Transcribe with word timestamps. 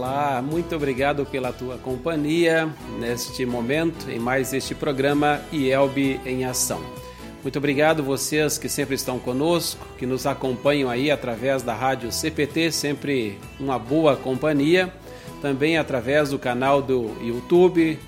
Olá, 0.00 0.40
muito 0.40 0.74
obrigado 0.74 1.26
pela 1.26 1.52
tua 1.52 1.76
companhia 1.76 2.74
neste 2.98 3.44
momento, 3.44 4.10
em 4.10 4.18
mais 4.18 4.54
este 4.54 4.74
programa 4.74 5.42
IELB 5.52 6.18
em 6.24 6.46
Ação. 6.46 6.80
Muito 7.42 7.58
obrigado 7.58 8.02
vocês 8.02 8.56
que 8.56 8.66
sempre 8.66 8.94
estão 8.94 9.18
conosco, 9.18 9.86
que 9.98 10.06
nos 10.06 10.26
acompanham 10.26 10.88
aí 10.88 11.10
através 11.10 11.62
da 11.62 11.74
rádio 11.74 12.10
CPT, 12.10 12.72
sempre 12.72 13.38
uma 13.60 13.78
boa 13.78 14.16
companhia. 14.16 14.90
Também 15.42 15.76
através 15.76 16.30
do 16.30 16.38
canal 16.38 16.80
do 16.80 17.14
YouTube, 17.20 17.98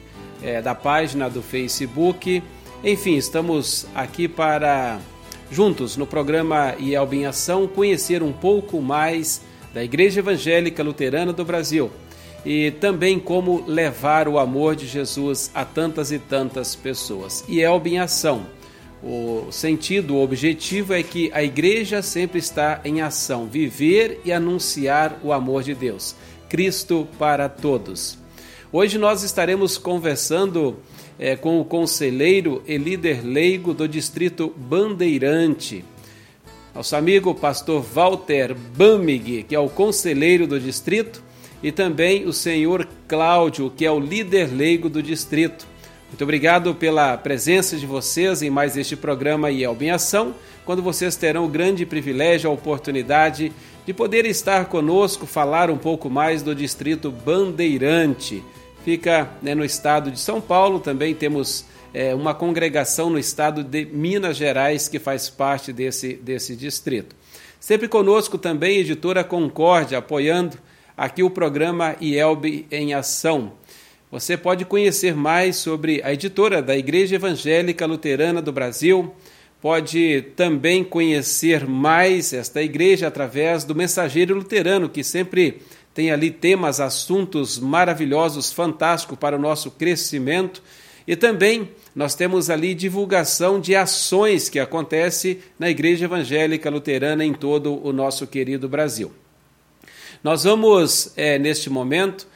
é, 0.42 0.62
da 0.62 0.74
página 0.74 1.28
do 1.28 1.42
Facebook. 1.42 2.42
Enfim, 2.82 3.16
estamos 3.16 3.86
aqui 3.94 4.28
para, 4.28 4.98
juntos 5.50 5.98
no 5.98 6.06
programa 6.06 6.74
IELB 6.78 7.18
em 7.18 7.26
Ação, 7.26 7.68
conhecer 7.68 8.22
um 8.22 8.32
pouco 8.32 8.80
mais 8.80 9.42
da 9.72 9.82
Igreja 9.82 10.20
Evangélica 10.20 10.82
Luterana 10.82 11.32
do 11.32 11.44
Brasil 11.44 11.90
e 12.44 12.72
também 12.72 13.18
como 13.18 13.64
levar 13.66 14.28
o 14.28 14.38
amor 14.38 14.74
de 14.74 14.86
Jesus 14.86 15.50
a 15.54 15.64
tantas 15.64 16.10
e 16.10 16.18
tantas 16.18 16.74
pessoas. 16.74 17.44
IELB 17.48 17.94
em 17.94 17.98
Ação 17.98 18.46
o 19.02 19.50
sentido, 19.50 20.14
o 20.14 20.22
objetivo 20.22 20.94
é 20.94 21.02
que 21.02 21.28
a 21.34 21.42
igreja 21.42 22.00
sempre 22.02 22.38
está 22.38 22.80
em 22.84 23.00
ação, 23.00 23.46
viver 23.46 24.20
e 24.24 24.32
anunciar 24.32 25.18
o 25.24 25.32
amor 25.32 25.64
de 25.64 25.74
Deus. 25.74 26.14
Cristo 26.48 27.08
para 27.18 27.48
todos. 27.48 28.16
Hoje 28.72 28.98
nós 28.98 29.24
estaremos 29.24 29.76
conversando 29.76 30.76
é, 31.18 31.34
com 31.34 31.60
o 31.60 31.64
conselheiro 31.64 32.62
e 32.64 32.78
líder 32.78 33.24
leigo 33.24 33.74
do 33.74 33.88
distrito 33.88 34.54
Bandeirante, 34.56 35.84
nosso 36.74 36.96
amigo 36.96 37.34
pastor 37.34 37.82
Walter 37.82 38.54
Bamig, 38.54 39.42
que 39.42 39.54
é 39.54 39.58
o 39.58 39.68
conselheiro 39.68 40.46
do 40.46 40.58
distrito, 40.58 41.22
e 41.62 41.70
também 41.70 42.26
o 42.26 42.32
senhor 42.32 42.88
Cláudio, 43.06 43.70
que 43.76 43.84
é 43.84 43.90
o 43.90 44.00
líder 44.00 44.50
leigo 44.50 44.88
do 44.88 45.02
distrito. 45.02 45.66
Muito 46.08 46.22
obrigado 46.24 46.74
pela 46.74 47.16
presença 47.16 47.76
de 47.76 47.86
vocês 47.86 48.42
em 48.42 48.50
mais 48.50 48.76
este 48.76 48.96
programa 48.96 49.50
IELB 49.50 49.84
em 49.84 49.90
Ação, 49.90 50.34
quando 50.64 50.82
vocês 50.82 51.14
terão 51.14 51.44
o 51.44 51.48
grande 51.48 51.84
privilégio, 51.84 52.48
a 52.48 52.52
oportunidade 52.52 53.52
de 53.84 53.92
poder 53.92 54.24
estar 54.24 54.66
conosco, 54.66 55.26
falar 55.26 55.70
um 55.70 55.78
pouco 55.78 56.08
mais 56.08 56.42
do 56.42 56.54
Distrito 56.54 57.10
Bandeirante. 57.10 58.42
Fica 58.84 59.30
né, 59.42 59.54
no 59.54 59.64
estado 59.64 60.10
de 60.10 60.18
São 60.18 60.40
Paulo, 60.40 60.80
também 60.80 61.14
temos 61.14 61.64
é, 61.94 62.14
uma 62.14 62.34
congregação 62.34 63.10
no 63.10 63.18
estado 63.18 63.62
de 63.62 63.84
Minas 63.84 64.36
Gerais 64.36 64.88
que 64.88 64.98
faz 64.98 65.28
parte 65.28 65.72
desse, 65.72 66.14
desse 66.14 66.56
distrito. 66.56 67.14
Sempre 67.60 67.86
conosco 67.86 68.38
também, 68.38 68.78
editora 68.78 69.22
Concórdia, 69.22 69.98
apoiando 69.98 70.58
aqui 70.96 71.22
o 71.22 71.30
programa 71.30 71.96
IELB 72.00 72.66
em 72.70 72.94
Ação. 72.94 73.52
Você 74.10 74.36
pode 74.36 74.64
conhecer 74.64 75.14
mais 75.14 75.56
sobre 75.56 76.02
a 76.04 76.12
editora 76.12 76.60
da 76.60 76.76
Igreja 76.76 77.16
Evangélica 77.16 77.86
Luterana 77.86 78.42
do 78.42 78.52
Brasil. 78.52 79.14
Pode 79.60 80.22
também 80.36 80.82
conhecer 80.82 81.66
mais 81.66 82.32
esta 82.32 82.60
igreja 82.60 83.06
através 83.06 83.64
do 83.64 83.74
Mensageiro 83.74 84.34
Luterano, 84.34 84.88
que 84.88 85.04
sempre 85.04 85.62
tem 85.94 86.10
ali 86.10 86.30
temas, 86.30 86.80
assuntos 86.80 87.58
maravilhosos, 87.58 88.52
fantásticos 88.52 89.16
para 89.18 89.36
o 89.36 89.40
nosso 89.40 89.70
crescimento. 89.70 90.62
E 91.06 91.16
também 91.16 91.70
nós 91.94 92.14
temos 92.14 92.48
ali 92.48 92.74
divulgação 92.74 93.60
de 93.60 93.76
ações 93.76 94.48
que 94.48 94.58
acontece 94.58 95.40
na 95.58 95.68
Igreja 95.68 96.06
Evangélica 96.06 96.70
Luterana 96.70 97.24
em 97.24 97.34
todo 97.34 97.84
o 97.86 97.92
nosso 97.92 98.26
querido 98.26 98.68
Brasil. 98.68 99.12
Nós 100.24 100.44
vamos, 100.44 101.12
é, 101.16 101.38
neste 101.38 101.68
momento, 101.68 102.26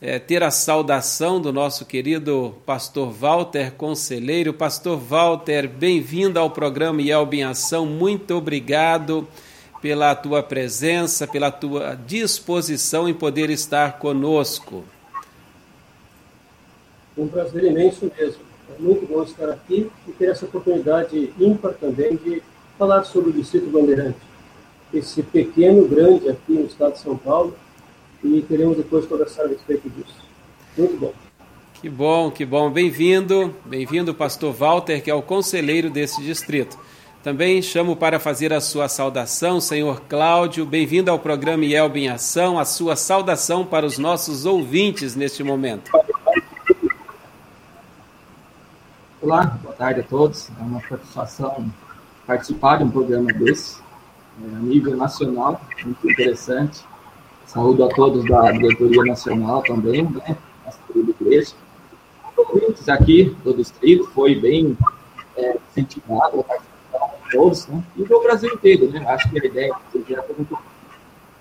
é, 0.00 0.18
ter 0.18 0.42
a 0.42 0.50
saudação 0.50 1.40
do 1.40 1.52
nosso 1.52 1.86
querido 1.86 2.54
pastor 2.66 3.10
Walter 3.10 3.72
Conselheiro. 3.72 4.52
Pastor 4.52 4.98
Walter, 4.98 5.66
bem-vindo 5.66 6.38
ao 6.38 6.50
programa 6.50 7.00
Yelb 7.00 7.34
em 7.34 7.44
Ação. 7.44 7.86
Muito 7.86 8.34
obrigado 8.34 9.26
pela 9.80 10.14
tua 10.14 10.42
presença, 10.42 11.26
pela 11.26 11.50
tua 11.50 11.94
disposição 11.94 13.08
em 13.08 13.14
poder 13.14 13.48
estar 13.48 13.98
conosco. 13.98 14.84
Um 17.16 17.28
prazer 17.28 17.64
imenso 17.64 18.10
mesmo. 18.18 18.45
É 18.68 18.82
muito 18.82 19.06
bom 19.06 19.22
estar 19.22 19.48
aqui 19.48 19.90
e 20.08 20.12
ter 20.12 20.30
essa 20.30 20.44
oportunidade 20.44 21.32
ímpar 21.38 21.74
também 21.74 22.16
de 22.16 22.42
falar 22.78 23.04
sobre 23.04 23.30
o 23.30 23.32
Distrito 23.32 23.70
Bandeirante. 23.70 24.18
Esse 24.92 25.22
pequeno, 25.22 25.86
grande 25.86 26.28
aqui 26.28 26.52
no 26.52 26.66
estado 26.66 26.94
de 26.94 27.00
São 27.00 27.16
Paulo, 27.16 27.54
e 28.22 28.42
queremos 28.42 28.76
depois 28.76 29.06
conversar 29.06 29.44
a 29.44 29.48
respeito 29.48 29.88
disso. 29.90 30.16
Muito 30.76 30.96
bom. 30.96 31.12
Que 31.80 31.88
bom, 31.88 32.30
que 32.30 32.44
bom. 32.44 32.70
Bem-vindo, 32.70 33.54
bem-vindo, 33.64 34.14
pastor 34.14 34.52
Walter, 34.52 35.02
que 35.02 35.10
é 35.10 35.14
o 35.14 35.22
conselheiro 35.22 35.90
desse 35.90 36.22
distrito. 36.22 36.78
Também 37.22 37.60
chamo 37.60 37.96
para 37.96 38.20
fazer 38.20 38.52
a 38.52 38.60
sua 38.60 38.88
saudação, 38.88 39.60
senhor 39.60 40.00
Cláudio. 40.08 40.64
Bem-vindo 40.64 41.10
ao 41.10 41.18
programa 41.18 41.64
IELB 41.64 41.98
em 41.98 42.08
Ação, 42.08 42.58
a 42.58 42.64
sua 42.64 42.96
saudação 42.96 43.64
para 43.64 43.84
os 43.84 43.98
nossos 43.98 44.46
ouvintes 44.46 45.14
neste 45.14 45.42
momento. 45.42 45.90
Olá, 49.22 49.46
boa 49.62 49.74
tarde 49.74 50.00
a 50.00 50.02
todos. 50.02 50.50
É 50.50 50.62
uma 50.62 50.78
satisfação 50.82 51.72
participar 52.26 52.76
de 52.76 52.84
um 52.84 52.90
programa 52.90 53.32
desse, 53.32 53.80
é, 54.42 54.56
a 54.56 54.58
nível 54.58 54.94
nacional, 54.94 55.58
muito 55.82 56.10
interessante 56.10 56.84
Saúdo 57.46 57.84
a 57.84 57.88
todos 57.88 58.28
da 58.28 58.52
diretoria 58.52 59.04
nacional 59.04 59.62
também, 59.62 60.02
né? 60.02 60.36
Nossa 60.64 60.78
querida 60.86 61.14
igreja. 61.18 61.54
Ouvintes 62.36 62.88
aqui 62.90 63.34
do 63.42 63.54
distrito, 63.54 64.04
foi 64.10 64.34
bem 64.34 64.76
é, 65.34 65.56
incentivado 65.70 66.40
a 66.40 66.44
participação 66.44 67.10
de 67.24 67.30
todos, 67.30 67.66
né? 67.68 67.84
E 67.96 68.04
do 68.04 68.20
Brasil 68.20 68.52
inteiro, 68.52 68.90
né? 68.90 69.02
Acho 69.08 69.30
que 69.30 69.40
a 69.40 69.46
ideia 69.46 69.74
seja 69.92 70.22
muito 70.36 70.58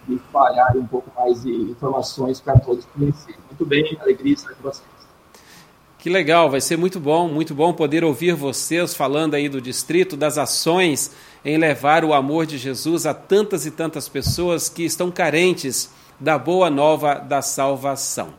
de 0.08 0.16
espalhar 0.16 0.78
um 0.78 0.86
pouco 0.86 1.12
mais 1.14 1.44
de 1.44 1.52
informações 1.52 2.40
para 2.40 2.58
todos 2.58 2.86
conhecerem. 2.86 3.40
Muito 3.50 3.66
bem, 3.66 3.98
alegria 4.00 4.34
estar 4.34 4.54
com 4.54 4.64
vocês. 4.64 4.95
Que 6.06 6.10
legal, 6.12 6.52
vai 6.52 6.62
ser 6.62 6.78
muito 6.78 7.00
bom, 7.00 7.28
muito 7.28 7.56
bom 7.56 7.74
poder 7.74 8.04
ouvir 8.04 8.36
vocês 8.36 8.94
falando 8.94 9.34
aí 9.34 9.50
do 9.50 9.60
distrito, 9.60 10.16
das 10.16 10.38
ações 10.38 11.10
em 11.44 11.58
levar 11.58 12.06
o 12.06 12.14
amor 12.14 12.46
de 12.46 12.60
Jesus 12.60 13.08
a 13.08 13.14
tantas 13.16 13.66
e 13.66 13.72
tantas 13.72 14.08
pessoas 14.08 14.70
que 14.70 14.84
estão 14.84 15.10
carentes 15.10 15.90
da 16.20 16.38
boa 16.38 16.70
nova 16.70 17.16
da 17.16 17.42
salvação. 17.42 18.36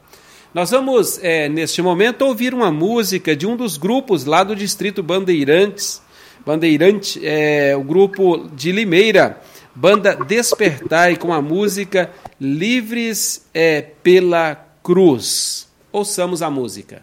Nós 0.54 0.70
vamos, 0.70 1.18
é, 1.20 1.48
neste 1.48 1.82
momento, 1.82 2.22
ouvir 2.22 2.54
uma 2.54 2.70
música 2.70 3.34
de 3.34 3.48
um 3.48 3.56
dos 3.56 3.76
grupos 3.76 4.24
lá 4.24 4.44
do 4.44 4.54
Distrito 4.54 5.02
Bandeirantes, 5.02 6.00
Bandeirante, 6.46 7.20
é, 7.26 7.74
o 7.76 7.82
grupo 7.82 8.48
de 8.54 8.70
Limeira, 8.70 9.40
banda 9.74 10.14
Despertar, 10.14 11.18
com 11.18 11.32
a 11.32 11.42
música 11.42 12.12
Livres 12.40 13.44
é, 13.52 13.82
pela 13.82 14.54
Cruz. 14.84 15.66
Ouçamos 15.90 16.42
a 16.42 16.48
música. 16.48 17.02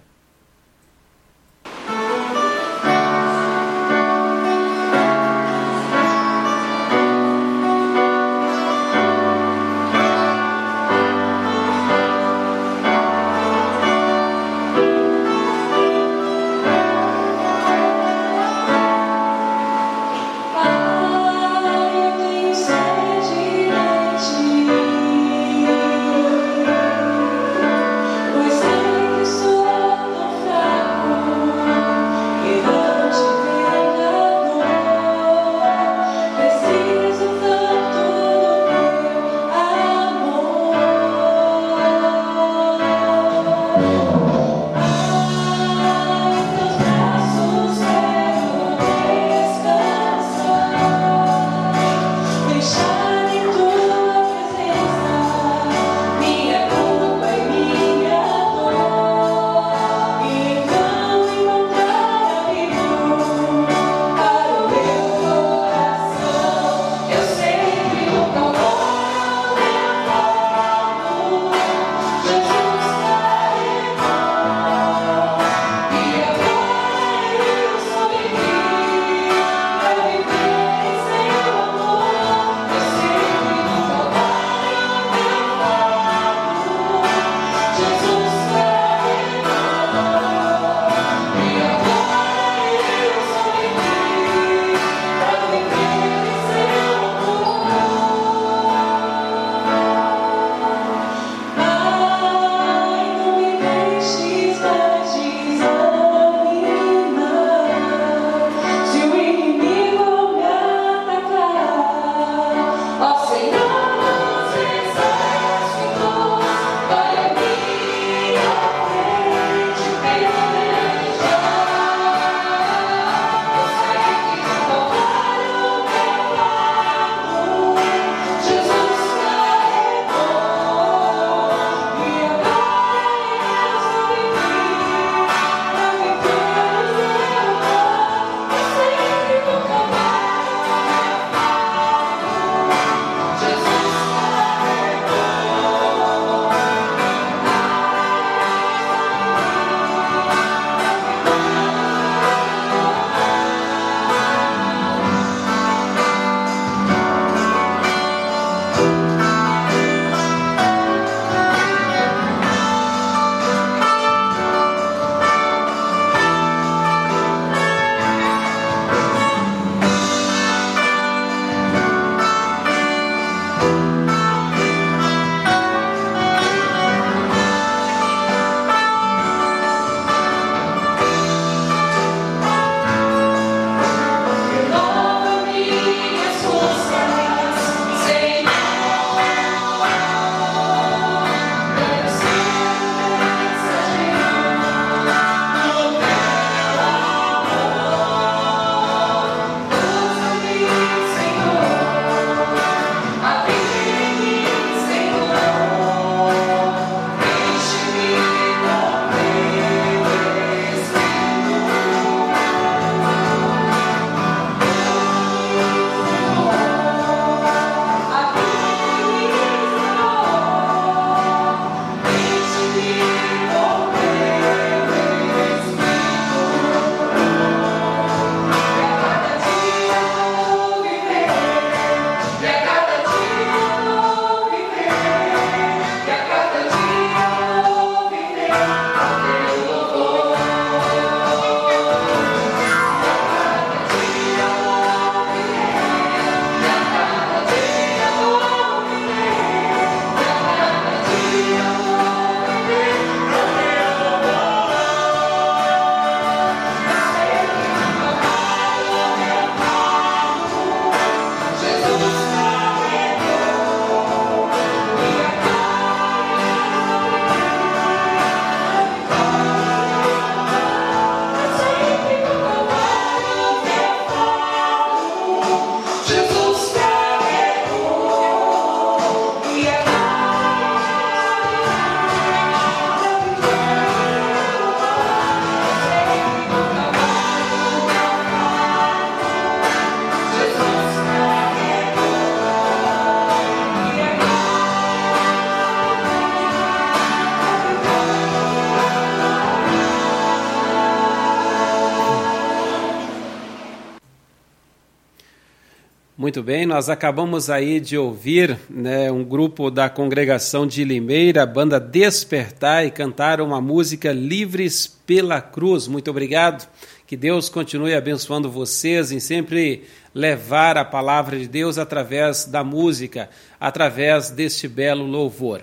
Muito 306.34 306.48
bem, 306.48 306.66
nós 306.66 306.90
acabamos 306.90 307.48
aí 307.48 307.80
de 307.80 307.96
ouvir 307.96 308.58
né, 308.68 309.12
um 309.12 309.24
grupo 309.24 309.70
da 309.70 309.88
congregação 309.88 310.66
de 310.66 310.84
Limeira, 310.84 311.44
a 311.44 311.46
banda 311.46 311.80
Despertar, 311.80 312.88
e 312.88 312.90
cantaram 312.90 313.46
uma 313.46 313.62
música 313.62 314.12
Livres 314.12 314.88
pela 314.88 315.40
Cruz. 315.40 315.88
Muito 315.88 316.10
obrigado. 316.10 316.68
Que 317.06 317.16
Deus 317.16 317.50
continue 317.50 317.94
abençoando 317.94 318.50
vocês 318.50 319.12
em 319.12 319.20
sempre 319.20 319.84
levar 320.12 320.75
a 320.75 320.84
palavra 320.84 321.38
de 321.38 321.48
Deus 321.48 321.78
através 321.78 322.46
da 322.46 322.63
música, 322.63 323.30
através 323.60 324.32
deste 324.32 324.68
belo 324.68 325.06
louvor. 325.06 325.62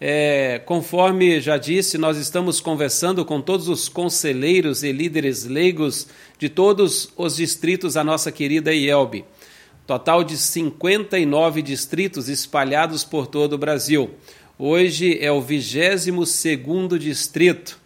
É, 0.00 0.62
conforme 0.64 1.42
já 1.42 1.58
disse, 1.58 1.98
nós 1.98 2.16
estamos 2.16 2.58
conversando 2.58 3.22
com 3.22 3.38
todos 3.38 3.68
os 3.68 3.86
conselheiros 3.86 4.82
e 4.82 4.92
líderes 4.92 5.44
leigos 5.44 6.06
de 6.38 6.48
todos 6.48 7.12
os 7.18 7.36
distritos 7.36 7.92
da 7.92 8.02
nossa 8.02 8.32
querida 8.32 8.72
IELB 8.72 9.26
total 9.90 10.22
de 10.22 10.38
59 10.38 11.62
distritos 11.62 12.28
espalhados 12.28 13.02
por 13.02 13.26
todo 13.26 13.54
o 13.54 13.58
Brasil. 13.58 14.08
Hoje 14.56 15.18
é 15.20 15.32
o 15.32 15.42
22º 15.42 16.96
distrito. 16.96 17.76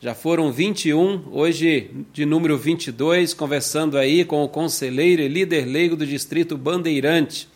Já 0.00 0.12
foram 0.12 0.50
21, 0.50 1.28
hoje 1.30 1.88
de 2.12 2.26
número 2.26 2.58
22, 2.58 3.32
conversando 3.32 3.96
aí 3.96 4.24
com 4.24 4.42
o 4.42 4.48
conselheiro 4.48 5.22
e 5.22 5.28
líder 5.28 5.64
leigo 5.64 5.94
do 5.94 6.04
distrito 6.04 6.58
Bandeirante. 6.58 7.48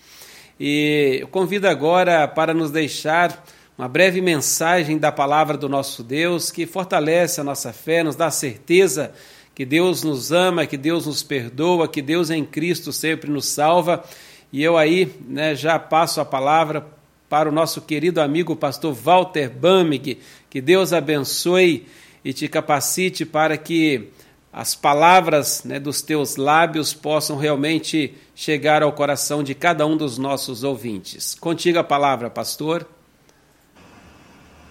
E 0.61 1.19
eu 1.23 1.27
convido 1.27 1.67
agora 1.67 2.29
para 2.29 2.55
nos 2.55 2.71
deixar 2.71 3.45
uma 3.77 3.89
breve 3.89 4.21
mensagem 4.21 4.99
da 4.99 5.11
palavra 5.11 5.59
do 5.59 5.69
nosso 5.69 6.05
Deus 6.05 6.53
que 6.53 6.65
fortalece 6.65 7.41
a 7.41 7.45
nossa 7.45 7.73
fé, 7.73 8.05
nos 8.05 8.15
dá 8.15 8.31
certeza 8.31 9.13
que 9.57 9.65
Deus 9.65 10.03
nos 10.03 10.33
ama, 10.33 10.67
que 10.67 10.77
Deus 10.77 11.07
nos 11.07 11.23
perdoa, 11.23 11.89
que 11.89 12.03
Deus 12.03 12.29
em 12.29 12.45
Cristo 12.45 12.93
sempre 12.93 13.31
nos 13.31 13.47
salva. 13.47 14.05
E 14.53 14.63
eu 14.63 14.77
aí 14.77 15.11
né, 15.27 15.55
já 15.55 15.79
passo 15.79 16.21
a 16.21 16.27
palavra 16.27 16.87
para 17.27 17.49
o 17.49 17.53
nosso 17.53 17.81
querido 17.81 18.21
amigo 18.21 18.55
pastor 18.55 18.93
Walter 18.93 19.49
Bamig, 19.49 20.19
que 20.51 20.61
Deus 20.61 20.93
abençoe 20.93 21.87
e 22.23 22.35
te 22.35 22.47
capacite 22.49 23.25
para 23.25 23.57
que 23.57 24.11
as 24.53 24.75
palavras 24.75 25.65
né, 25.65 25.81
dos 25.81 26.03
teus 26.03 26.37
lábios 26.37 26.93
possam 26.93 27.39
realmente 27.39 28.15
chegar 28.35 28.83
ao 28.83 28.93
coração 28.93 29.43
de 29.43 29.55
cada 29.55 29.87
um 29.87 29.97
dos 29.97 30.19
nossos 30.19 30.65
ouvintes. 30.65 31.35
Contigo 31.35 31.79
a 31.79 31.85
palavra, 31.85 32.29
pastor. 32.29 32.87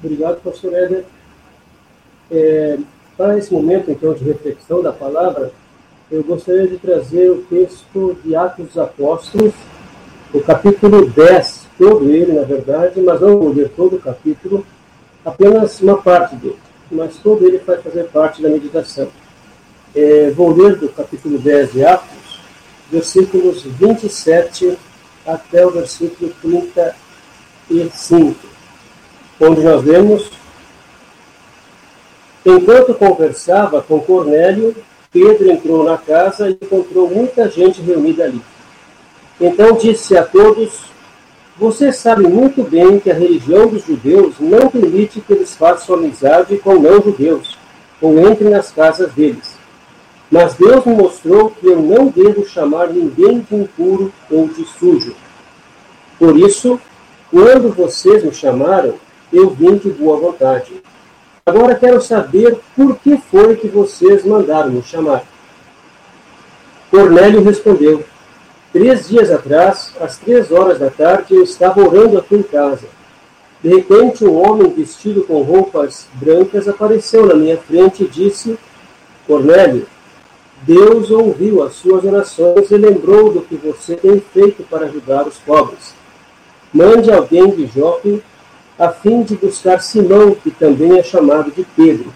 Obrigado, 0.04 0.44
pastor 0.44 0.74
Éder. 0.76 1.06
É, 2.30 2.78
para 3.18 3.38
esse 3.38 3.54
momento, 3.54 3.90
então, 3.90 4.14
de 4.14 4.24
reflexão 4.24 4.82
da 4.82 4.92
palavra, 4.92 5.52
eu 6.12 6.24
gostaria 6.24 6.68
de 6.68 6.78
trazer 6.78 7.32
o 7.32 7.42
texto 7.44 8.18
de 8.24 8.36
Atos 8.36 8.68
dos 8.68 8.78
Apóstolos, 8.78 9.54
o 10.34 10.42
capítulo 10.42 11.10
10, 11.10 11.68
todo 11.78 12.10
ele, 12.10 12.34
na 12.34 12.44
verdade, 12.44 13.00
mas 13.02 13.22
não 13.22 13.38
vou 13.38 13.54
ler 13.54 13.70
todo 13.70 13.96
o 13.96 14.02
capítulo, 14.02 14.66
apenas 15.24 15.82
uma 15.82 15.98
parte 15.98 16.36
dele, 16.36 16.60
mas 16.92 17.18
todo 17.18 17.46
ele 17.46 17.58
vai 17.60 17.78
fazer 17.78 18.04
parte 18.10 18.42
da 18.42 18.50
meditação. 18.50 19.08
É, 19.96 20.30
vou 20.32 20.54
ler 20.54 20.76
do 20.76 20.90
capítulo 20.90 21.38
10 21.40 21.72
de 21.72 21.86
Atos, 21.86 22.42
versículos 22.92 23.64
27 23.64 24.78
até 25.26 25.66
o 25.66 25.72
versículo 25.72 26.32
35, 26.42 28.36
onde 29.40 29.62
nós 29.62 29.82
vemos 29.82 30.30
Enquanto 32.46 32.94
conversava 32.94 33.82
com 33.82 34.00
Cornélio, 34.00 34.76
Pedro 35.12 35.50
entrou 35.50 35.84
na 35.84 35.98
casa 35.98 36.50
e 36.50 36.54
encontrou 36.54 37.10
muita 37.10 37.50
gente 37.50 37.82
reunida 37.82 38.26
ali. 38.26 38.42
Então 39.42 39.74
disse 39.74 40.16
a 40.16 40.24
todos: 40.24 40.86
Vocês 41.58 41.96
sabem 41.96 42.28
muito 42.28 42.64
bem 42.64 43.00
que 43.00 43.10
a 43.10 43.16
religião 43.16 43.68
dos 43.68 43.86
judeus 43.86 44.36
não 44.40 44.70
permite 44.70 45.22
que 45.22 45.34
eles 45.34 45.56
façam 45.56 45.96
amizade 45.96 46.58
com 46.60 46.76
não-judeus 46.76 47.58
ou 48.00 48.20
entrem 48.30 48.52
nas 48.52 48.72
casas 48.72 49.12
deles. 49.14 49.56
Mas 50.30 50.54
Deus 50.54 50.86
me 50.86 50.94
mostrou 50.94 51.50
que 51.50 51.66
eu 51.66 51.82
não 51.82 52.08
devo 52.08 52.48
chamar 52.48 52.90
ninguém 52.90 53.40
de 53.40 53.56
impuro 53.56 54.14
ou 54.30 54.48
de 54.48 54.66
sujo. 54.66 55.16
Por 56.20 56.38
isso, 56.38 56.80
quando 57.32 57.74
vocês 57.74 58.24
me 58.24 58.34
chamaram, 58.34 58.96
eu 59.32 59.50
vim 59.50 59.78
de 59.78 59.90
boa 59.90 60.18
vontade. 60.18 60.85
Agora 61.48 61.76
quero 61.76 62.02
saber 62.02 62.58
por 62.76 62.98
que 62.98 63.20
foi 63.30 63.56
que 63.56 63.68
vocês 63.68 64.26
mandaram 64.26 64.72
me 64.72 64.82
chamar. 64.82 65.24
Cornélio 66.90 67.44
respondeu: 67.44 68.04
Três 68.74 69.08
dias 69.08 69.30
atrás, 69.30 69.94
às 70.02 70.18
três 70.18 70.52
horas 70.52 70.80
da 70.80 70.90
tarde, 70.90 71.36
eu 71.36 71.44
estava 71.44 71.88
orando 71.88 72.18
aqui 72.18 72.34
em 72.34 72.42
casa. 72.42 72.88
De 73.62 73.70
repente, 73.70 74.26
um 74.26 74.34
homem 74.44 74.74
vestido 74.74 75.22
com 75.22 75.44
roupas 75.44 76.08
brancas 76.14 76.68
apareceu 76.68 77.28
na 77.28 77.36
minha 77.36 77.58
frente 77.60 78.06
e 78.06 78.08
disse: 78.08 78.58
Cornélio, 79.28 79.86
Deus 80.64 81.12
ouviu 81.12 81.62
as 81.62 81.76
suas 81.76 82.04
orações 82.04 82.72
e 82.72 82.76
lembrou 82.76 83.32
do 83.32 83.42
que 83.42 83.56
você 83.56 83.96
tem 83.96 84.20
feito 84.20 84.64
para 84.64 84.88
ajudar 84.88 85.28
os 85.28 85.38
pobres. 85.38 85.94
Mande 86.74 87.12
alguém 87.12 87.52
de 87.52 87.68
Jope 87.68 88.24
a 88.78 88.90
fim 88.90 89.24
de 89.24 89.36
buscar 89.36 89.82
Simão, 89.82 90.36
que 90.36 90.52
também 90.52 91.00
é 91.00 91.04
chamado 91.04 91.52
de 91.52 91.64
Pedro. 91.76 92.14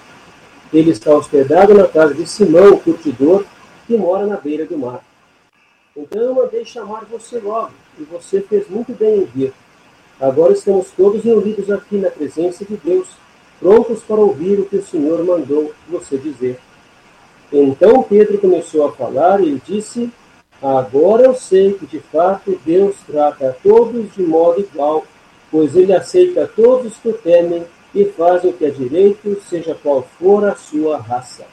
Ele 0.73 0.91
está 0.91 1.11
hospedado 1.11 1.73
na 1.73 1.87
casa 1.87 2.13
de 2.13 2.27
Simão, 2.27 2.73
o 2.73 2.79
curtidor, 2.79 3.45
que 3.87 3.95
mora 3.95 4.27
na 4.27 4.35
beira 4.35 4.65
do 4.65 4.77
mar. 4.77 5.01
Então 5.95 6.21
eu 6.21 6.33
mandei 6.35 6.65
chamar 6.65 7.05
você 7.05 7.39
logo, 7.39 7.71
e 7.97 8.03
você 8.03 8.41
fez 8.41 8.69
muito 8.69 8.93
bem 8.93 9.21
em 9.21 9.25
vir. 9.25 9.53
Agora 10.19 10.51
estamos 10.51 10.91
todos 10.91 11.23
reunidos 11.23 11.71
aqui 11.71 11.97
na 11.97 12.09
presença 12.09 12.65
de 12.65 12.75
Deus, 12.75 13.07
prontos 13.59 14.03
para 14.03 14.17
ouvir 14.17 14.59
o 14.59 14.65
que 14.65 14.75
o 14.75 14.85
Senhor 14.85 15.23
mandou 15.23 15.73
você 15.87 16.17
dizer. 16.17 16.59
Então 17.51 18.03
Pedro 18.03 18.37
começou 18.37 18.85
a 18.85 18.91
falar 18.91 19.41
e 19.41 19.61
disse: 19.65 20.11
Agora 20.61 21.23
eu 21.23 21.33
sei 21.33 21.73
que 21.73 21.85
de 21.85 21.99
fato 21.99 22.59
Deus 22.65 22.97
trata 23.07 23.49
a 23.49 23.53
todos 23.53 24.13
de 24.13 24.21
modo 24.21 24.59
igual 24.59 25.05
pois 25.51 25.75
ele 25.75 25.93
aceita 25.93 26.47
todos 26.47 26.97
que 26.97 27.09
o 27.09 27.13
temem 27.13 27.65
e 27.93 28.05
faz 28.05 28.43
o 28.43 28.53
que 28.53 28.65
é 28.65 28.69
direito, 28.69 29.41
seja 29.49 29.75
qual 29.75 30.07
for 30.19 30.47
a 30.47 30.55
sua 30.55 30.97
raça. 30.97 31.45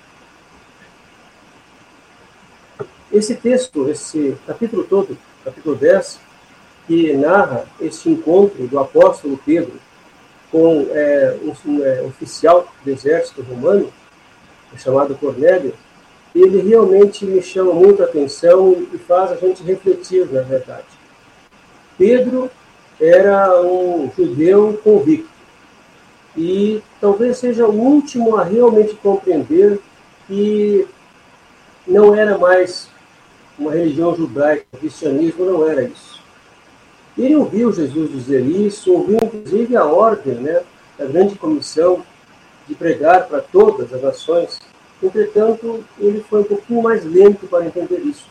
Esse 3.12 3.34
texto, 3.34 3.88
esse 3.88 4.36
capítulo 4.46 4.84
todo, 4.84 5.16
capítulo 5.44 5.76
10, 5.76 6.20
que 6.86 7.12
narra 7.14 7.64
este 7.80 8.10
encontro 8.10 8.66
do 8.66 8.78
apóstolo 8.78 9.40
Pedro 9.44 9.74
com 10.50 10.86
é, 10.90 11.36
um, 11.42 11.84
é, 11.84 12.02
oficial 12.02 12.72
do 12.84 12.90
exército 12.90 13.42
romano, 13.42 13.92
chamado 14.76 15.14
Cornélio, 15.14 15.72
ele 16.34 16.60
realmente 16.60 17.24
me 17.24 17.42
chama 17.42 17.72
muito 17.72 18.02
a 18.02 18.06
atenção 18.06 18.86
e 18.92 18.98
faz 18.98 19.32
a 19.32 19.36
gente 19.36 19.62
refletir, 19.62 20.26
na 20.30 20.42
verdade. 20.42 20.84
Pedro 21.96 22.50
era 23.00 23.62
um 23.62 24.10
judeu 24.16 24.80
convicto. 24.82 25.28
E 26.36 26.82
talvez 27.00 27.38
seja 27.38 27.66
o 27.66 27.74
último 27.74 28.36
a 28.36 28.44
realmente 28.44 28.94
compreender 28.94 29.80
que 30.26 30.86
não 31.86 32.14
era 32.14 32.36
mais 32.36 32.88
uma 33.58 33.72
religião 33.72 34.14
judaica, 34.14 34.66
o 34.72 34.78
cristianismo 34.78 35.44
não 35.44 35.66
era 35.66 35.82
isso. 35.82 36.22
Ele 37.16 37.36
ouviu 37.36 37.72
Jesus 37.72 38.10
dizer 38.10 38.44
isso, 38.44 38.92
ouviu 38.92 39.16
inclusive 39.22 39.74
a 39.76 39.84
ordem 39.84 40.34
né, 40.34 40.62
da 40.98 41.06
grande 41.06 41.34
comissão 41.36 42.04
de 42.68 42.74
pregar 42.74 43.26
para 43.26 43.40
todas 43.40 43.92
as 43.92 44.02
nações. 44.02 44.60
Entretanto, 45.02 45.82
ele 45.98 46.20
foi 46.28 46.40
um 46.40 46.44
pouquinho 46.44 46.82
mais 46.82 47.04
lento 47.04 47.46
para 47.46 47.64
entender 47.64 48.00
isso. 48.00 48.26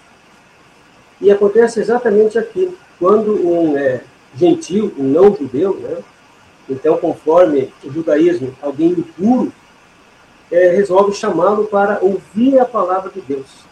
E 1.20 1.32
acontece 1.32 1.80
exatamente 1.80 2.38
aqui, 2.38 2.76
quando 3.00 3.34
um 3.48 3.76
é, 3.78 4.04
gentil, 4.38 4.94
um 4.98 5.04
não 5.04 5.36
judeu, 5.36 5.76
né? 5.76 5.98
Então, 6.70 6.98
conforme 6.98 7.72
o 7.84 7.92
judaísmo, 7.92 8.56
alguém 8.62 8.90
impuro, 8.90 9.52
é, 10.52 10.70
resolve 10.70 11.14
chamá-lo 11.14 11.66
para 11.66 12.00
ouvir 12.02 12.60
a 12.60 12.66
palavra 12.66 13.12
de 13.12 13.22
Deus. 13.22 13.66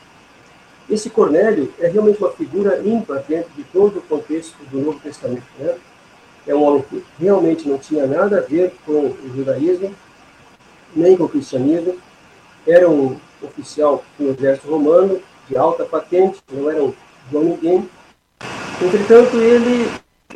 Esse 0.89 1.09
Cornélio 1.09 1.73
é 1.79 1.87
realmente 1.87 2.19
uma 2.19 2.31
figura 2.31 2.81
ímpar 2.83 3.23
dentro 3.27 3.51
de 3.55 3.63
todo 3.63 3.97
o 3.97 4.01
contexto 4.01 4.55
do 4.69 4.79
Novo 4.79 4.99
Testamento. 4.99 5.43
Né? 5.57 5.75
É 6.45 6.53
um 6.53 6.63
homem 6.63 6.83
que 6.89 7.03
realmente 7.19 7.67
não 7.67 7.77
tinha 7.77 8.05
nada 8.05 8.39
a 8.39 8.41
ver 8.41 8.73
com 8.85 9.07
o 9.07 9.31
judaísmo, 9.35 9.93
nem 10.95 11.15
com 11.15 11.23
o 11.23 11.29
cristianismo. 11.29 11.97
Era 12.67 12.89
um 12.89 13.17
oficial 13.41 14.03
do 14.19 14.29
exército 14.29 14.69
romano, 14.69 15.19
de 15.47 15.57
alta 15.57 15.83
patente, 15.85 16.39
não 16.51 16.69
era 16.69 16.83
um 16.83 16.93
bom 17.31 17.43
ninguém. 17.43 17.89
Entretanto, 18.81 19.37
ele 19.37 19.89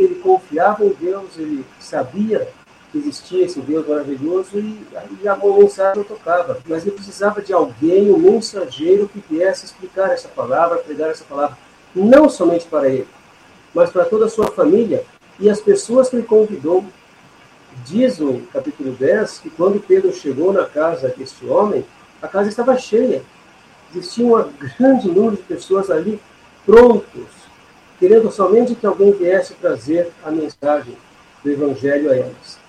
ele 0.04 0.16
confiava 0.16 0.86
em 0.86 0.90
Deus, 0.90 1.38
ele 1.38 1.66
sabia 1.80 2.48
que 2.92 2.98
existia 2.98 3.46
esse 3.46 3.60
Deus 3.60 3.88
maravilhoso 3.88 4.60
e, 4.60 4.86
e 5.22 5.28
a 5.28 5.36
mensagem 5.36 6.04
tocava. 6.04 6.60
Mas 6.68 6.84
ele 6.84 6.96
precisava 6.96 7.42
de 7.42 7.54
alguém, 7.54 8.12
um 8.12 8.18
mensageiro, 8.18 9.10
que 9.10 9.24
viesse 9.30 9.66
explicar 9.66 10.12
essa 10.12 10.28
palavra, 10.30 10.78
pregar 10.78 11.10
essa 11.10 11.24
palavra. 11.24 11.58
não 11.94 12.30
somente 12.30 12.66
para 12.66 12.88
ele, 12.88 13.08
mas 13.74 13.90
para 13.90 14.06
toda 14.06 14.26
a 14.26 14.30
sua 14.30 14.48
família 14.52 15.04
e 15.40 15.50
as 15.50 15.60
pessoas 15.60 16.10
que 16.10 16.16
ele 16.16 16.26
convidou. 16.26 16.86
Diz 17.86 18.20
o 18.20 18.42
capítulo 18.52 18.92
10 18.94 19.40
que 19.40 19.50
quando 19.52 19.80
Pedro 19.80 20.12
chegou 20.12 20.52
na 20.52 20.66
casa 20.66 21.14
deste 21.16 21.46
homem, 21.46 21.86
a 22.22 22.28
casa 22.28 22.50
estava 22.50 22.76
cheia. 22.78 23.22
Existia 23.92 24.26
um 24.26 24.52
grande 24.80 25.08
número 25.08 25.36
de 25.36 25.44
pessoas 25.44 25.92
ali 25.92 26.20
prontos, 26.66 27.47
querendo 28.00 28.32
somente 28.32 28.76
que 28.76 28.86
alguém 28.86 29.12
viesse 29.12 29.54
trazer 29.56 30.12
a 30.24 30.32
mensagem 30.32 30.96
do 31.44 31.52
Evangelho 31.52 32.12
a 32.12 32.16
elas. 32.16 32.60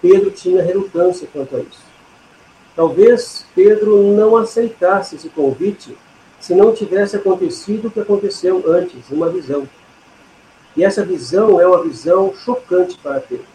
Pedro 0.00 0.30
tinha 0.30 0.62
relutância 0.62 1.28
quanto 1.32 1.56
a 1.56 1.60
isso. 1.60 1.86
Talvez 2.74 3.44
Pedro 3.54 4.02
não 4.12 4.36
aceitasse 4.36 5.16
esse 5.16 5.28
convite 5.28 5.96
se 6.38 6.54
não 6.54 6.72
tivesse 6.72 7.16
acontecido 7.16 7.88
o 7.88 7.90
que 7.90 8.00
aconteceu 8.00 8.62
antes, 8.66 9.10
uma 9.10 9.28
visão. 9.28 9.68
E 10.76 10.84
essa 10.84 11.04
visão 11.04 11.60
é 11.60 11.66
uma 11.66 11.82
visão 11.82 12.32
chocante 12.34 12.96
para 12.98 13.20
Pedro. 13.20 13.46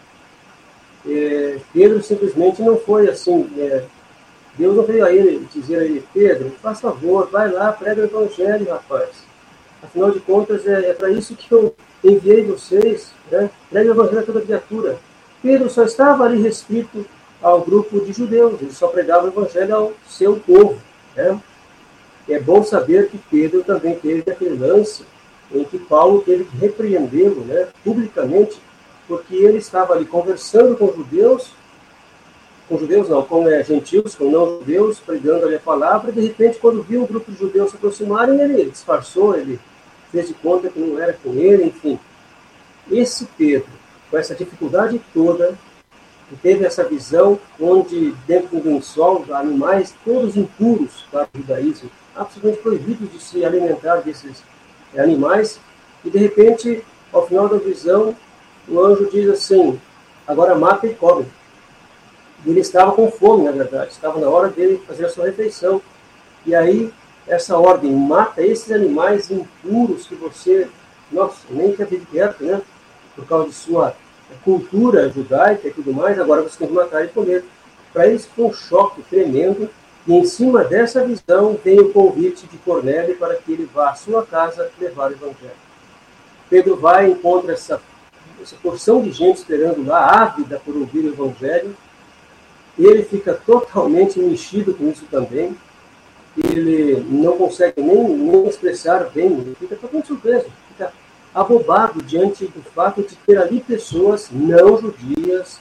É, 1.08 1.58
Pedro 1.74 2.04
simplesmente 2.04 2.62
não 2.62 2.78
foi 2.78 3.10
assim. 3.10 3.50
É, 3.58 3.86
Deus 4.58 4.76
não 4.76 4.84
veio 4.84 5.06
a 5.06 5.12
ele 5.12 5.48
dizer 5.54 5.80
a 5.80 5.84
ele, 5.84 6.06
Pedro, 6.14 6.52
faz 6.62 6.80
favor, 6.80 7.28
vai 7.30 7.50
lá, 7.50 7.72
prega 7.72 8.02
o 8.02 8.06
evangelho, 8.06 8.70
rapaz. 8.70 9.23
Afinal 9.84 10.12
de 10.12 10.20
contas, 10.22 10.66
é, 10.66 10.90
é 10.90 10.94
para 10.94 11.12
isso 11.12 11.36
que 11.36 11.52
eu 11.52 11.76
enviei 12.04 12.46
vocês, 12.46 13.12
né? 13.32 13.50
Prega 13.70 13.90
o 13.90 13.94
evangelho 13.94 14.20
a 14.20 14.24
toda 14.24 14.42
criatura. 14.42 14.98
Pedro 15.42 15.70
só 15.70 15.84
estava 15.84 16.24
ali 16.24 16.42
restrito 16.42 17.06
ao 17.42 17.62
grupo 17.62 18.00
de 18.00 18.14
judeus, 18.14 18.62
ele 18.62 18.72
só 18.72 18.88
pregava 18.88 19.26
o 19.26 19.30
evangelho 19.30 19.76
ao 19.76 19.94
seu 20.08 20.38
povo. 20.38 20.78
Né? 21.16 21.38
É 22.30 22.40
bom 22.40 22.64
saber 22.64 23.10
que 23.10 23.18
Pedro 23.18 23.64
também 23.64 23.96
teve 23.96 24.32
aquele 24.32 24.58
lance 24.58 25.04
em 25.52 25.66
que 25.66 25.78
Paulo 25.78 26.22
teve 26.22 26.46
que 26.46 26.56
repreendê-lo 26.56 27.42
né, 27.42 27.68
publicamente, 27.84 28.58
porque 29.08 29.36
ele 29.36 29.58
estava 29.58 29.94
ali 29.94 30.06
conversando 30.06 30.78
com 30.78 30.94
judeus, 30.94 31.52
com 32.70 32.80
judeus 32.80 33.10
não, 33.10 33.22
com 33.22 33.48
é, 33.50 33.62
gentios, 33.62 34.16
com 34.16 34.32
não 34.32 34.60
judeus, 34.60 35.00
pregando 35.00 35.46
ali 35.46 35.56
a 35.56 35.60
palavra, 35.60 36.10
e 36.10 36.14
de 36.14 36.22
repente, 36.22 36.58
quando 36.58 36.82
viu 36.82 37.04
o 37.04 37.08
grupo 37.08 37.30
de 37.30 37.38
judeus 37.38 37.72
se 37.72 37.76
aproximarem, 37.76 38.40
ele 38.40 38.72
disfarçou, 38.72 39.36
ele 39.36 39.60
fez 40.14 40.28
de 40.28 40.36
conta 40.36 40.70
que 40.70 40.80
não 40.80 40.98
era 41.00 41.12
com 41.12 41.34
ele, 41.34 41.66
enfim. 41.66 42.00
Esse 42.90 43.26
Pedro, 43.36 43.68
com 44.10 44.18
essa 44.18 44.36
dificuldade 44.36 45.02
toda, 45.12 45.58
teve 46.42 46.66
essa 46.66 46.84
visão 46.84 47.40
onde, 47.60 48.12
dentro 48.28 48.60
do 48.60 48.82
sol, 48.82 49.26
animais 49.34 49.94
todos 50.06 50.38
impuros 50.38 51.06
para 51.12 51.28
o 51.34 51.38
judaísmo, 51.38 51.90
absolutamente 52.16 52.62
proibidos 52.62 53.12
de 53.12 53.20
se 53.20 53.44
alimentar 53.44 53.98
desses 53.98 54.44
animais, 54.96 55.60
e 56.06 56.10
de 56.10 56.20
repente, 56.20 56.84
ao 57.12 57.28
final 57.28 57.50
da 57.50 57.58
visão, 57.58 58.16
o 58.68 58.80
anjo 58.80 59.10
diz 59.10 59.28
assim: 59.30 59.80
agora 60.28 60.56
mata 60.56 60.86
e 60.86 60.94
come. 60.94 61.26
Ele 62.46 62.60
estava 62.60 62.92
com 62.92 63.10
fome, 63.10 63.46
na 63.46 63.52
verdade, 63.52 63.92
estava 63.92 64.20
na 64.20 64.30
hora 64.30 64.50
dele 64.50 64.82
fazer 64.86 65.06
a 65.06 65.10
sua 65.10 65.26
refeição. 65.26 65.82
E 66.46 66.54
aí, 66.54 66.94
essa 67.28 67.58
ordem, 67.58 67.92
mata 67.92 68.42
esses 68.42 68.72
animais 68.72 69.32
impuros 69.32 70.08
que 70.08 70.16
você, 70.16 70.68
nossa, 71.12 71.38
nem 71.50 71.74
quer 71.74 71.88
vir 71.88 72.06
perto, 72.12 72.44
né? 72.44 72.62
Por 73.16 73.26
causa 73.26 73.50
de 73.50 73.56
sua 73.56 73.96
cultura 74.44 75.10
judaica 75.10 75.68
e 75.68 75.72
tudo 75.72 75.94
mais, 75.94 76.20
agora 76.20 76.42
você 76.42 76.58
tem 76.58 76.68
que 76.68 76.74
matar 76.74 77.06
e 77.06 77.10
comer. 77.10 77.46
Para 77.92 78.08
eles 78.08 78.26
foi 78.26 78.46
um 78.46 78.54
choque 78.54 79.04
tremendo 79.04 79.70
e 80.06 80.14
em 80.14 80.26
cima 80.26 80.64
dessa 80.64 81.06
visão 81.06 81.58
vem 81.64 81.80
o 81.80 81.94
convite 81.94 82.46
de 82.48 82.58
Cornélio 82.58 83.16
para 83.18 83.36
que 83.36 83.54
ele 83.54 83.70
vá 83.74 83.92
à 83.92 83.96
sua 83.96 84.26
casa 84.26 84.70
levar 84.80 85.12
o 85.12 85.14
evangelho. 85.14 85.64
Pedro 86.50 86.76
vai 86.76 87.08
e 87.08 87.12
encontra 87.12 87.54
essa, 87.54 87.82
essa 88.42 88.56
porção 88.62 89.02
de 89.02 89.12
gente 89.12 89.38
esperando 89.38 89.86
lá, 89.86 90.24
ávida 90.24 90.62
por 90.64 90.76
ouvir 90.76 91.06
o 91.06 91.14
evangelho. 91.14 91.76
Ele 92.78 93.04
fica 93.04 93.34
totalmente 93.34 94.20
mexido 94.20 94.74
com 94.74 94.90
isso 94.90 95.06
também. 95.10 95.56
Ele 96.38 97.06
não 97.10 97.38
consegue 97.38 97.82
nem, 97.82 98.08
nem 98.10 98.48
expressar 98.48 99.10
bem, 99.12 99.56
fica 99.60 99.76
totalmente 99.76 100.08
surpreso, 100.08 100.48
fica 100.70 100.92
abobado 101.34 102.02
diante 102.02 102.46
do 102.46 102.62
fato 102.62 103.04
de 103.04 103.16
ter 103.16 103.38
ali 103.38 103.62
pessoas 103.62 104.30
não 104.32 104.80
judias, 104.80 105.60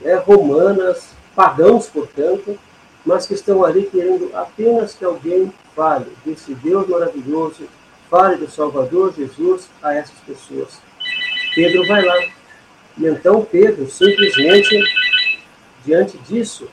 né, 0.00 0.16
romanas, 0.16 1.10
pagãos, 1.34 1.86
portanto, 1.88 2.58
mas 3.06 3.26
que 3.26 3.34
estão 3.34 3.64
ali 3.64 3.84
querendo 3.84 4.30
apenas 4.34 4.94
que 4.94 5.04
alguém 5.04 5.52
fale 5.74 6.06
desse 6.24 6.52
Deus 6.54 6.88
maravilhoso, 6.88 7.68
fale 8.10 8.36
do 8.36 8.50
Salvador 8.50 9.14
Jesus 9.14 9.68
a 9.82 9.94
essas 9.94 10.18
pessoas. 10.26 10.80
Pedro 11.54 11.86
vai 11.86 12.04
lá. 12.04 12.16
E 12.98 13.06
então 13.06 13.44
Pedro 13.44 13.88
simplesmente, 13.88 14.82
diante 15.84 16.18
disso, 16.18 16.68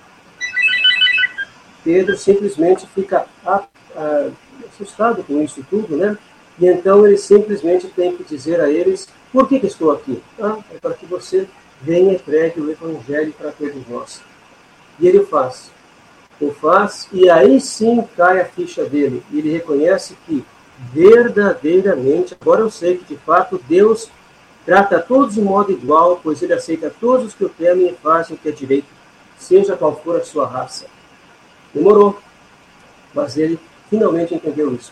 Pedro 1.86 2.18
simplesmente 2.18 2.86
fica 2.88 3.25
assustado 4.74 5.24
com 5.24 5.42
isso 5.42 5.65
tudo, 5.70 5.96
né? 5.96 6.18
E 6.60 6.68
então 6.68 7.06
ele 7.06 7.18
simplesmente 7.18 7.88
tem 7.88 8.18
que 8.18 8.24
dizer 8.24 8.60
a 8.60 8.70
eles: 8.70 9.08
por 9.32 9.48
que, 9.48 9.60
que 9.60 9.68
estou 9.68 9.92
aqui? 9.92 10.22
Ah, 10.42 10.58
é 10.74 10.77
para 10.80 10.96
que 10.96 11.06
você 11.06 11.48
venha 11.82 12.13
e 12.13 12.20
pregue 12.20 12.60
o 12.60 12.72
Evangelho 12.72 13.34
para 13.38 13.51
todos 13.51 13.88
nós. 13.88 14.22
E 15.00 15.08
ele 15.08 15.24
faz 15.25 15.72
o 16.39 16.51
faz, 16.51 17.08
e 17.13 17.30
aí 17.30 17.62
sim 17.62 18.04
cai 18.15 18.42
a 18.42 18.46
ficha 18.46 18.84
dele. 18.84 19.24
Ele 19.32 19.51
reconhece 19.51 20.18
que 20.25 20.44
verdadeiramente, 20.92 22.36
agora 22.39 22.62
eu 22.62 22.70
sei 22.70 22.98
que 22.98 23.06
de 23.06 23.17
fato 23.21 23.62
Deus 23.69 24.10
trata 24.65 25.00
todos 25.00 25.36
de 25.36 25.41
modo 25.41 25.71
igual, 25.71 26.19
pois 26.21 26.41
ele 26.41 26.54
aceita 26.54 26.93
todos 27.00 27.28
os 27.28 27.34
que 27.34 27.45
o 27.45 27.50
temem 27.50 27.89
e 27.89 27.95
fazem 27.95 28.36
o 28.36 28.39
que 28.39 28.50
é 28.50 28.52
direito, 28.52 28.88
seja 29.38 29.78
qual 29.78 29.95
for 30.04 30.17
a 30.17 30.24
sua 30.24 30.48
raça. 30.48 30.88
Demorou, 31.76 32.18
mas 33.14 33.38
ele 33.38 33.60
finalmente 33.90 34.34
entendeu 34.34 34.74
isso. 34.74 34.92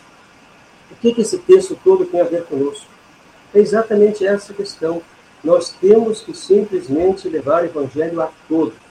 O 0.92 0.96
que, 0.96 1.14
que 1.14 1.22
esse 1.22 1.40
texto 1.40 1.76
todo 1.84 2.06
tem 2.06 2.22
a 2.22 2.26
ver 2.26 2.44
conosco? 2.44 2.86
É 3.56 3.60
exatamente 3.60 4.24
essa 4.24 4.54
questão. 4.54 5.02
Nós 5.44 5.72
temos 5.72 6.22
que 6.22 6.38
simplesmente 6.38 7.28
levar 7.28 7.64
o 7.64 7.66
evangelho 7.66 8.22
a 8.22 8.30
todos 8.48 8.84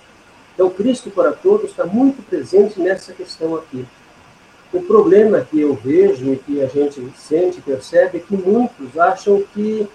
então, 0.55 0.69
Cristo 0.69 1.11
para 1.11 1.33
todos 1.33 1.71
está 1.71 1.87
muito 1.87 2.23
presente 2.23 2.79
nessa 2.79 3.13
questão 3.13 3.57
aqui. 3.57 3.87
O 4.73 4.83
problema 4.83 5.41
que 5.41 5.61
eu 5.61 5.75
vejo 5.75 6.33
e 6.33 6.37
que 6.37 6.63
a 6.63 6.67
gente 6.67 7.03
sente, 7.17 7.61
percebe, 7.61 8.19
é 8.19 8.21
que 8.21 8.37
muitos 8.37 8.99
acham 8.99 9.43
que 9.53 9.87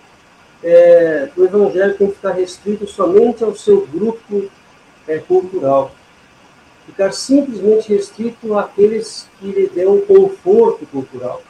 é, 0.64 1.30
o 1.38 1.44
Evangelho 1.44 1.96
tem 1.96 2.08
que 2.08 2.16
ficar 2.16 2.32
restrito 2.32 2.88
somente 2.88 3.44
ao 3.44 3.56
seu 3.56 3.86
grupo 3.88 4.50
é, 5.08 5.20
cultural. 5.20 5.92
Ficar 6.88 7.12
simplesmente 7.12 7.94
restrito 7.94 8.58
àqueles 8.58 9.28
que 9.40 9.46
lhe 9.46 9.68
dão 9.68 10.00
conforto 10.02 10.88
cultural. 10.88 11.44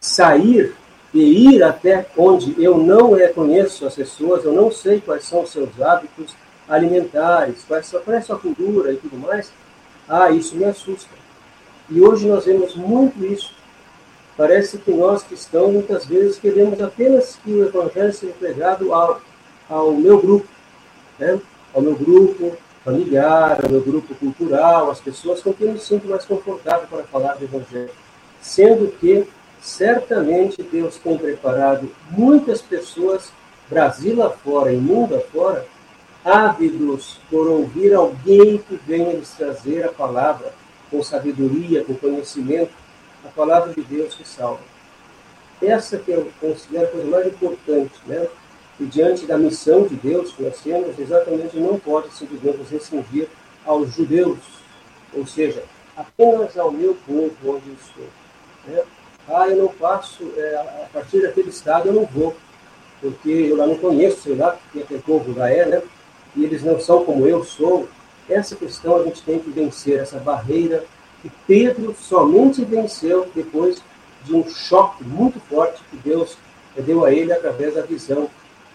Sair 0.00 0.74
e 1.12 1.54
ir 1.54 1.62
até 1.62 2.06
onde 2.16 2.54
eu 2.62 2.78
não 2.78 3.14
é, 3.16 3.28
conheço 3.28 3.86
as 3.86 3.94
pessoas, 3.94 4.44
eu 4.44 4.52
não 4.52 4.70
sei 4.70 5.00
quais 5.00 5.24
são 5.24 5.42
os 5.42 5.50
seus 5.50 5.80
hábitos, 5.80 6.34
alimentares, 6.68 7.64
qual 7.66 7.78
é 7.78 8.16
a 8.16 8.22
sua 8.22 8.38
cultura 8.38 8.92
e 8.92 8.96
tudo 8.96 9.18
mais, 9.18 9.52
ah, 10.08 10.30
isso 10.30 10.56
me 10.56 10.64
assusta. 10.64 11.10
E 11.90 12.00
hoje 12.00 12.26
nós 12.26 12.44
vemos 12.44 12.74
muito 12.74 13.24
isso. 13.24 13.54
Parece 14.36 14.78
que 14.78 14.90
nós 14.90 15.22
cristãos 15.22 15.72
muitas 15.72 16.06
vezes 16.06 16.38
queremos 16.38 16.80
apenas 16.80 17.36
que 17.42 17.50
o 17.52 17.64
evangelho 17.66 18.12
seja 18.12 18.32
pregado 18.38 18.92
ao, 18.92 19.20
ao 19.68 19.92
meu 19.92 20.20
grupo, 20.20 20.46
né? 21.18 21.40
ao 21.74 21.82
meu 21.82 21.94
grupo 21.94 22.56
familiar, 22.86 23.58
ao 23.64 23.68
meu 23.68 23.80
grupo 23.80 24.14
cultural, 24.14 24.92
às 24.92 25.00
pessoas 25.00 25.42
com 25.42 25.52
quem 25.52 25.66
eu 25.66 25.72
me 25.72 25.80
sinto 25.80 26.06
mais 26.06 26.24
confortável 26.24 26.86
para 26.88 27.02
falar 27.02 27.34
do 27.34 27.44
evangelho. 27.44 27.90
Sendo 28.40 28.86
que 29.00 29.26
certamente 29.60 30.62
Deus 30.62 30.96
tem 30.96 31.18
preparado 31.18 31.90
muitas 32.10 32.62
pessoas, 32.62 33.32
Brasil 33.68 34.22
afora 34.22 34.72
e 34.72 34.76
mundo 34.76 35.16
afora, 35.16 35.66
ávidos 36.24 37.18
por 37.28 37.48
ouvir 37.48 37.92
alguém 37.92 38.58
que 38.58 38.78
venha 38.86 39.14
lhes 39.14 39.30
trazer 39.30 39.84
a 39.84 39.92
palavra 39.92 40.54
com 40.88 41.02
sabedoria, 41.02 41.82
com 41.82 41.94
conhecimento, 41.94 42.70
a 43.24 43.28
palavra 43.28 43.74
de 43.74 43.82
Deus 43.82 44.14
que 44.14 44.26
salva. 44.26 44.60
Essa 45.60 45.98
que 45.98 46.12
eu 46.12 46.30
considero 46.40 46.84
a 46.84 46.90
coisa 46.90 47.06
mais 47.08 47.26
importante, 47.26 47.94
né? 48.06 48.28
E 48.78 48.84
diante 48.84 49.26
da 49.26 49.38
missão 49.38 49.86
de 49.86 49.96
Deus 49.96 50.32
que 50.32 50.42
nós 50.42 50.60
temos, 50.60 50.98
exatamente 50.98 51.56
não 51.56 51.78
pode 51.78 52.12
simplesmente 52.12 52.58
restringir 52.70 53.28
aos 53.64 53.94
judeus, 53.94 54.38
ou 55.14 55.26
seja, 55.26 55.62
apenas 55.96 56.56
ao 56.58 56.70
meu 56.70 56.94
povo 57.06 57.34
onde 57.44 57.68
eu 57.68 57.74
estou. 57.74 58.06
Né? 58.66 58.82
Ah, 59.28 59.48
eu 59.48 59.56
não 59.56 59.68
passo, 59.68 60.30
é, 60.36 60.56
a 60.56 60.88
partir 60.92 61.22
daquele 61.22 61.48
estado 61.48 61.88
eu 61.88 61.94
não 61.94 62.04
vou, 62.04 62.36
porque 63.00 63.30
eu 63.30 63.56
lá 63.56 63.66
não 63.66 63.76
conheço, 63.76 64.22
sei 64.22 64.34
lá, 64.34 64.58
que 64.72 64.82
aquele 64.82 65.00
povo 65.00 65.36
lá 65.36 65.50
é, 65.50 65.64
né? 65.66 65.82
e 66.36 66.44
eles 66.44 66.62
não 66.62 66.78
são 66.78 67.04
como 67.04 67.26
eu 67.26 67.42
sou, 67.42 67.88
essa 68.28 68.54
questão 68.54 68.96
a 68.96 69.04
gente 69.04 69.22
tem 69.22 69.38
que 69.38 69.50
vencer, 69.50 69.98
essa 69.98 70.18
barreira 70.18 70.84
que 71.22 71.30
Pedro 71.46 71.94
somente 71.98 72.64
venceu 72.64 73.28
depois 73.34 73.82
de 74.24 74.34
um 74.34 74.48
choque 74.48 75.02
muito 75.04 75.40
forte 75.40 75.82
que 75.90 75.96
Deus 75.96 76.36
deu 76.76 77.04
a 77.04 77.12
ele 77.12 77.32
através 77.32 77.74
da 77.74 77.82
visão 77.82 78.28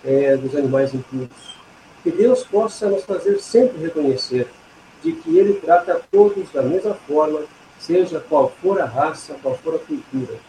é, 0.03 0.35
dos 0.37 0.55
animais 0.55 0.93
impuros. 0.93 1.59
Que 2.03 2.11
Deus 2.11 2.43
possa 2.43 2.89
nos 2.89 3.03
fazer 3.03 3.39
sempre 3.39 3.81
reconhecer 3.81 4.47
de 5.03 5.13
que 5.13 5.37
Ele 5.37 5.53
trata 5.55 6.01
todos 6.11 6.51
da 6.51 6.61
mesma 6.61 6.93
forma, 6.93 7.41
seja 7.79 8.19
qual 8.19 8.51
for 8.61 8.79
a 8.79 8.85
raça, 8.85 9.35
qual 9.41 9.55
for 9.57 9.75
a 9.75 9.79
cultura. 9.79 10.39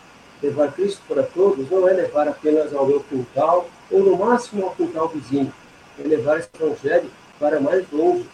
Levar 0.43 0.73
Cristo 0.73 1.01
para 1.07 1.23
todos 1.23 1.71
não 1.71 1.89
é 1.89 1.93
levar 1.93 2.29
apenas 2.29 2.75
ao 2.75 2.87
meu 2.87 3.01
quintal, 3.01 3.69
ou 3.91 4.01
no 4.01 4.17
máximo 4.17 4.65
ao 4.65 4.75
quintal 4.75 5.09
vizinho, 5.09 5.53
é 5.99 6.07
levar 6.07 6.39
esse 6.39 6.49
Evangelho 6.61 7.11
para 7.39 7.61
mais 7.61 7.85
longe. 7.93 8.29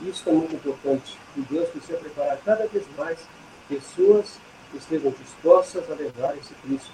Isso 0.00 0.28
é 0.28 0.32
muito 0.32 0.54
importante. 0.54 1.16
E 1.36 1.40
Deus 1.40 1.68
precisa 1.70 1.98
preparar 1.98 2.38
cada 2.44 2.66
vez 2.66 2.84
mais 2.98 3.18
pessoas 3.68 4.38
que 4.70 4.78
estejam 4.78 5.12
dispostas 5.12 5.90
a 5.90 5.94
levar 5.94 6.36
esse 6.36 6.52
Cristo 6.62 6.92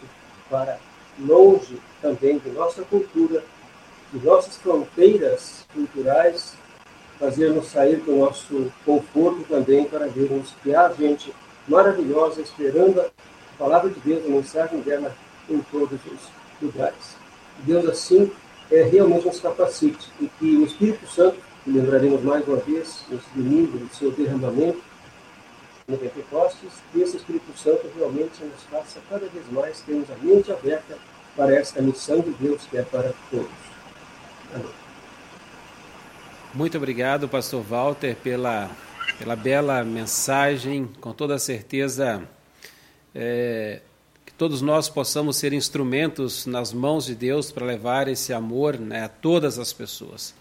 para 0.49 0.79
longe 1.19 1.81
também 2.01 2.39
de 2.39 2.51
nossa 2.51 2.83
cultura, 2.83 3.43
nossas 4.15 4.57
fronteiras 4.57 5.67
culturais, 5.73 6.55
fazermos 7.19 7.67
sair 7.67 7.97
do 7.97 8.17
nosso 8.17 8.73
conforto 8.85 9.45
também 9.49 9.85
para 9.85 10.07
vermos 10.09 10.55
que 10.63 10.75
há 10.75 10.91
gente 10.93 11.33
maravilhosa 11.69 12.41
esperando 12.41 13.01
a 13.01 13.11
palavra 13.59 13.91
de 13.91 14.01
Deus, 14.01 14.25
a 14.25 14.29
mensagem 14.29 14.81
dela 14.81 15.15
em 15.49 15.61
todos 15.71 16.01
os 16.07 16.21
lugares. 16.61 17.17
Deus 17.59 17.87
assim 17.87 18.33
é, 18.71 18.83
realmente 18.83 19.27
nos 19.27 19.41
capacite 19.41 20.11
e 20.21 20.29
que 20.39 20.57
o 20.57 20.65
Espírito 20.65 21.07
Santo, 21.07 21.37
que 21.63 21.71
lembraremos 21.71 22.23
mais 22.23 22.47
uma 22.47 22.57
vez 22.57 23.05
nesse 23.09 23.29
domingo 23.35 23.79
do 23.79 23.95
seu 23.95 24.11
derramamento 24.13 24.81
no 25.87 25.99
Pentecostes, 25.99 26.73
que 26.93 27.01
esse 27.01 27.17
Espírito 27.17 27.57
Santo 27.59 27.91
realmente 27.97 28.43
nos 28.45 28.63
faça 28.71 29.01
cada 29.09 29.27
vez 29.27 29.45
mais 29.51 29.81
termos 29.83 30.09
a 30.11 30.17
mente 30.25 30.51
aberta 30.51 30.97
para 31.37 31.55
esta 31.55 31.83
missão 31.83 32.21
de 32.21 32.31
Deus 32.31 32.63
que 32.71 32.79
é 32.79 32.83
para 32.83 33.13
todos. 33.31 33.70
Muito 36.53 36.77
obrigado, 36.77 37.29
pastor 37.29 37.63
Walter, 37.63 38.17
pela, 38.17 38.69
pela 39.19 39.37
bela 39.37 39.85
mensagem. 39.85 40.89
Com 41.01 41.13
toda 41.13 41.39
certeza, 41.39 42.23
é, 43.15 43.81
que 44.27 44.33
todos 44.33 44.61
nós 44.61 44.89
possamos 44.89 45.37
ser 45.37 45.53
instrumentos 45.53 46.47
nas 46.47 46.73
mãos 46.73 47.07
de 47.07 47.15
Deus 47.15 47.53
para 47.53 47.65
levar 47.65 48.09
esse 48.09 48.33
amor 48.33 48.79
né, 48.79 49.05
a 49.05 49.09
todas 49.09 49.61
as 49.61 49.73
pessoas. 49.73 50.35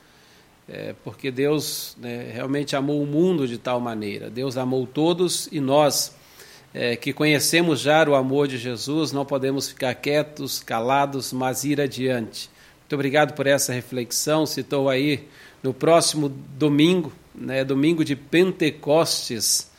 É, 0.68 0.96
porque 1.04 1.30
Deus 1.30 1.96
né, 2.00 2.32
realmente 2.34 2.76
amou 2.76 3.04
o 3.04 3.06
mundo 3.06 3.48
de 3.48 3.60
tal 3.60 3.80
maneira. 3.80 4.32
Deus 4.32 4.58
amou 4.58 4.88
todos 4.88 5.48
e 5.52 5.60
nós, 5.60 6.16
é, 6.74 6.96
que 6.96 7.14
conhecemos 7.14 7.82
já 7.82 8.08
o 8.10 8.16
amor 8.16 8.48
de 8.48 8.58
Jesus, 8.58 9.12
não 9.12 9.26
podemos 9.26 9.70
ficar 9.70 9.94
quietos, 9.94 10.60
calados, 10.60 11.32
mas 11.32 11.64
ir 11.64 11.80
adiante. 11.80 12.50
Muito 12.90 12.96
obrigado 12.96 13.34
por 13.36 13.46
essa 13.46 13.72
reflexão. 13.72 14.48
Citou 14.48 14.90
aí 14.90 15.28
no 15.62 15.72
próximo 15.72 16.28
domingo, 16.28 17.14
né, 17.36 17.64
domingo 17.64 18.04
de 18.04 18.16
Pentecostes, 18.16 19.70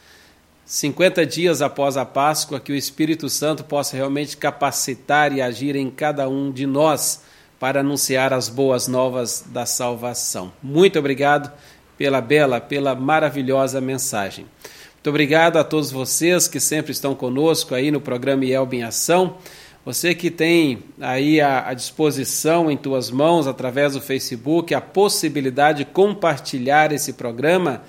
50 0.64 1.26
dias 1.26 1.60
após 1.60 1.96
a 1.96 2.04
Páscoa, 2.04 2.60
que 2.60 2.70
o 2.70 2.76
Espírito 2.76 3.28
Santo 3.28 3.64
possa 3.64 3.96
realmente 3.96 4.36
capacitar 4.36 5.32
e 5.32 5.42
agir 5.42 5.74
em 5.74 5.90
cada 5.90 6.28
um 6.28 6.52
de 6.52 6.68
nós 6.68 7.22
para 7.58 7.80
anunciar 7.80 8.32
as 8.32 8.48
boas 8.48 8.86
novas 8.86 9.42
da 9.44 9.66
salvação. 9.66 10.52
Muito 10.62 10.96
obrigado 10.96 11.50
pela 11.98 12.20
bela, 12.20 12.60
pela 12.60 12.94
maravilhosa 12.94 13.80
mensagem. 13.80 14.46
Muito 14.94 15.10
obrigado 15.10 15.56
a 15.56 15.64
todos 15.64 15.90
vocês 15.90 16.46
que 16.46 16.60
sempre 16.60 16.92
estão 16.92 17.16
conosco 17.16 17.74
aí 17.74 17.90
no 17.90 18.00
programa 18.00 18.44
IELB 18.44 18.74
em 18.74 18.82
Ação. 18.84 19.36
Você 19.84 20.14
que 20.14 20.30
tem 20.30 20.82
aí 21.00 21.40
à 21.40 21.72
disposição 21.72 22.70
em 22.70 22.76
tuas 22.76 23.10
mãos, 23.10 23.46
através 23.46 23.94
do 23.94 24.00
Facebook, 24.00 24.74
a 24.74 24.80
possibilidade 24.80 25.78
de 25.78 25.84
compartilhar 25.86 26.92
esse 26.92 27.14
programa, 27.14 27.82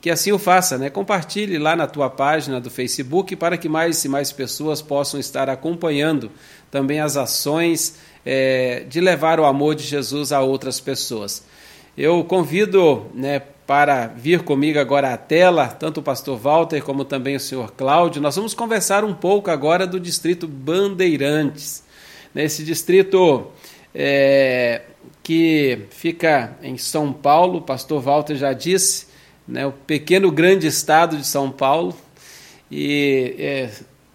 que 0.00 0.10
assim 0.10 0.32
o 0.32 0.38
faça, 0.38 0.76
né? 0.76 0.90
Compartilhe 0.90 1.56
lá 1.56 1.76
na 1.76 1.86
tua 1.86 2.10
página 2.10 2.60
do 2.60 2.68
Facebook 2.68 3.36
para 3.36 3.56
que 3.56 3.68
mais 3.68 4.04
e 4.04 4.08
mais 4.08 4.32
pessoas 4.32 4.82
possam 4.82 5.20
estar 5.20 5.48
acompanhando 5.48 6.32
também 6.70 6.98
as 7.00 7.16
ações 7.16 7.96
é, 8.24 8.84
de 8.88 9.00
levar 9.00 9.38
o 9.38 9.44
amor 9.44 9.76
de 9.76 9.84
Jesus 9.84 10.32
a 10.32 10.40
outras 10.40 10.80
pessoas. 10.80 11.44
Eu 11.96 12.24
convido 12.24 13.06
né, 13.14 13.40
para 13.66 14.06
vir 14.06 14.42
comigo 14.42 14.78
agora 14.78 15.12
à 15.12 15.16
tela, 15.16 15.66
tanto 15.66 15.98
o 15.98 16.02
pastor 16.02 16.38
Walter 16.38 16.80
como 16.82 17.04
também 17.04 17.34
o 17.34 17.40
senhor 17.40 17.72
Cláudio. 17.72 18.22
Nós 18.22 18.36
vamos 18.36 18.54
conversar 18.54 19.04
um 19.04 19.12
pouco 19.12 19.50
agora 19.50 19.86
do 19.86 19.98
distrito 19.98 20.46
Bandeirantes. 20.46 21.82
Nesse 22.32 22.62
distrito 22.62 23.48
é, 23.92 24.82
que 25.22 25.80
fica 25.90 26.56
em 26.62 26.78
São 26.78 27.12
Paulo, 27.12 27.58
o 27.58 27.62
pastor 27.62 28.00
Walter 28.00 28.36
já 28.36 28.52
disse, 28.52 29.08
né, 29.48 29.66
o 29.66 29.72
pequeno 29.72 30.30
grande 30.30 30.68
estado 30.68 31.16
de 31.16 31.26
São 31.26 31.50
Paulo, 31.50 31.96
e 32.70 33.34
é, 33.38 33.70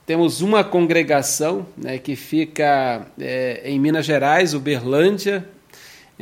temos 0.05 0.41
uma 0.41 0.63
congregação 0.63 1.65
né, 1.75 1.97
que 1.97 2.15
fica 2.15 3.05
é, 3.19 3.61
em 3.65 3.79
Minas 3.79 4.05
Gerais, 4.05 4.53
Uberlândia, 4.53 5.45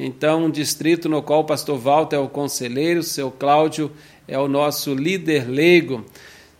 então 0.01 0.45
um 0.45 0.49
distrito 0.49 1.09
no 1.09 1.21
qual 1.21 1.41
o 1.41 1.43
pastor 1.43 1.77
Walter 1.77 2.15
é 2.15 2.19
o 2.19 2.29
conselheiro, 2.29 3.01
o 3.01 3.03
seu 3.03 3.29
Cláudio 3.29 3.91
é 4.25 4.39
o 4.39 4.47
nosso 4.47 4.93
líder 4.93 5.49
leigo. 5.49 6.05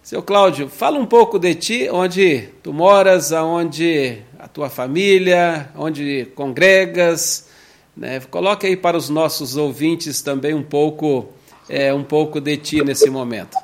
Seu 0.04 0.21
Cláudio, 0.21 0.67
fala 0.67 0.99
um 0.99 1.06
pouco 1.06 1.39
de 1.39 1.56
ti, 1.56 1.89
onde 1.89 2.49
tu 2.62 2.73
moras, 2.73 3.32
aonde 3.32 4.21
a 4.38 4.45
tua 4.49 4.69
família, 4.69 5.69
onde 5.73 6.25
congregas, 6.36 7.49
né? 7.95 8.19
Coloque 8.19 8.67
aí 8.67 8.75
para 8.75 8.97
os 8.97 9.08
nossos 9.08 9.56
ouvintes 9.56 10.21
também 10.21 10.54
um 10.54 10.63
pouco 10.63 11.30
é, 11.69 11.93
um 11.93 12.04
pouco 12.04 12.41
de 12.41 12.58
ti 12.58 12.84
nesse 12.84 13.10
momento. 13.10 13.58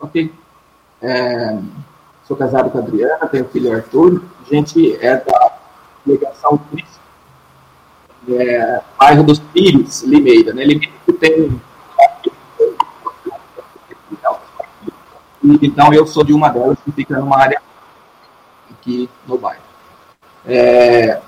Ok. 0.00 0.32
É, 1.00 1.58
sou 2.26 2.36
casado 2.36 2.70
com 2.70 2.78
a 2.78 2.80
Adriana, 2.80 3.28
tenho 3.28 3.44
filho 3.50 3.72
Arthur. 3.72 4.24
A 4.44 4.52
gente 4.52 4.96
é 5.00 5.16
da 5.16 5.55
delegação 6.48 6.58
Cristo, 6.58 7.00
é, 8.28 8.80
bairro 8.98 9.22
dos 9.22 9.38
Pires, 9.38 10.02
Limeira. 10.02 10.52
Né? 10.52 10.64
Limeira 10.64 10.92
tem. 11.20 11.60
Então, 15.62 15.92
eu 15.92 16.06
sou 16.06 16.24
de 16.24 16.32
uma 16.32 16.48
delas 16.48 16.78
que 16.84 16.90
fica 16.90 17.18
numa 17.18 17.38
área 17.38 17.60
aqui 18.70 19.08
no 19.26 19.38
bairro. 19.38 19.62
É, 20.44 21.20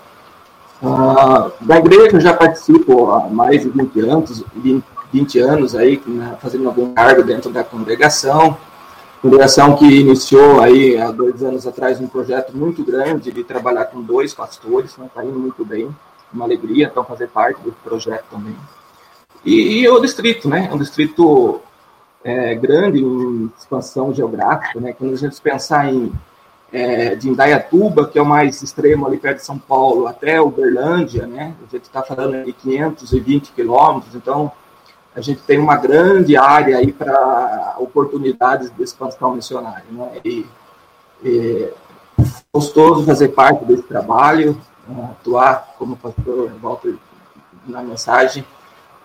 Uh, 0.80 1.50
da 1.60 1.76
igreja 1.78 2.16
eu 2.16 2.20
já 2.20 2.32
participo 2.32 3.10
há 3.10 3.28
mais 3.28 3.62
de 3.62 3.68
20 3.68 4.00
anos, 4.00 4.44
20, 4.54 4.84
20 5.12 5.38
anos 5.40 5.74
aí, 5.74 6.00
né, 6.06 6.36
fazendo 6.40 6.68
algum 6.68 6.94
cargo 6.94 7.24
dentro 7.24 7.50
da 7.50 7.64
congregação. 7.64 8.56
Congregação 9.20 9.76
que 9.76 9.84
iniciou 9.84 10.60
aí 10.60 10.96
há 10.96 11.10
dois 11.10 11.42
anos 11.42 11.66
atrás 11.66 12.00
um 12.00 12.06
projeto 12.06 12.56
muito 12.56 12.84
grande 12.84 13.32
de 13.32 13.42
trabalhar 13.42 13.86
com 13.86 14.00
dois 14.00 14.32
pastores, 14.32 14.90
está 14.90 15.02
né, 15.02 15.10
tá 15.12 15.24
indo 15.24 15.38
muito 15.38 15.64
bem, 15.64 15.88
uma 16.32 16.44
alegria 16.44 16.86
então 16.86 17.04
fazer 17.04 17.28
parte 17.28 17.60
do 17.62 17.72
projeto 17.72 18.24
também. 18.30 18.54
E, 19.44 19.80
e 19.80 19.88
o 19.88 20.00
distrito, 20.00 20.48
né, 20.48 20.68
é 20.70 20.74
um 20.74 20.78
distrito 20.78 21.60
é, 22.22 22.54
grande 22.54 23.00
em 23.00 23.50
expansão 23.58 24.14
geográfica, 24.14 24.78
né, 24.78 24.92
quando 24.92 25.14
a 25.14 25.16
gente 25.16 25.40
pensar 25.40 25.92
em 25.92 26.12
é, 26.72 27.14
de 27.14 27.28
Indaiatuba, 27.28 28.06
que 28.06 28.18
é 28.18 28.22
o 28.22 28.26
mais 28.26 28.62
extremo 28.62 29.06
ali 29.06 29.16
perto 29.16 29.38
de 29.38 29.44
São 29.44 29.58
Paulo, 29.58 30.06
até 30.06 30.40
Uberlândia, 30.40 31.26
né? 31.26 31.54
A 31.66 31.70
gente 31.70 31.84
está 31.84 32.02
falando 32.02 32.44
de 32.44 32.52
520 32.52 33.52
quilômetros, 33.52 34.14
então 34.14 34.52
a 35.18 35.20
gente 35.20 35.42
tem 35.42 35.58
uma 35.58 35.76
grande 35.76 36.36
área 36.36 36.78
aí 36.78 36.92
para 36.92 37.74
oportunidades 37.78 38.70
de 38.70 38.82
expansão 38.84 39.34
missionária, 39.34 39.84
né? 39.90 40.20
E, 40.24 40.46
e 41.24 41.68
gostoso 42.54 43.04
fazer 43.04 43.28
parte 43.30 43.64
desse 43.64 43.82
trabalho, 43.82 44.60
né? 44.86 45.08
atuar 45.10 45.74
como 45.76 45.96
pastor 45.96 46.52
Walter 46.62 46.94
na 47.66 47.82
mensagem, 47.82 48.44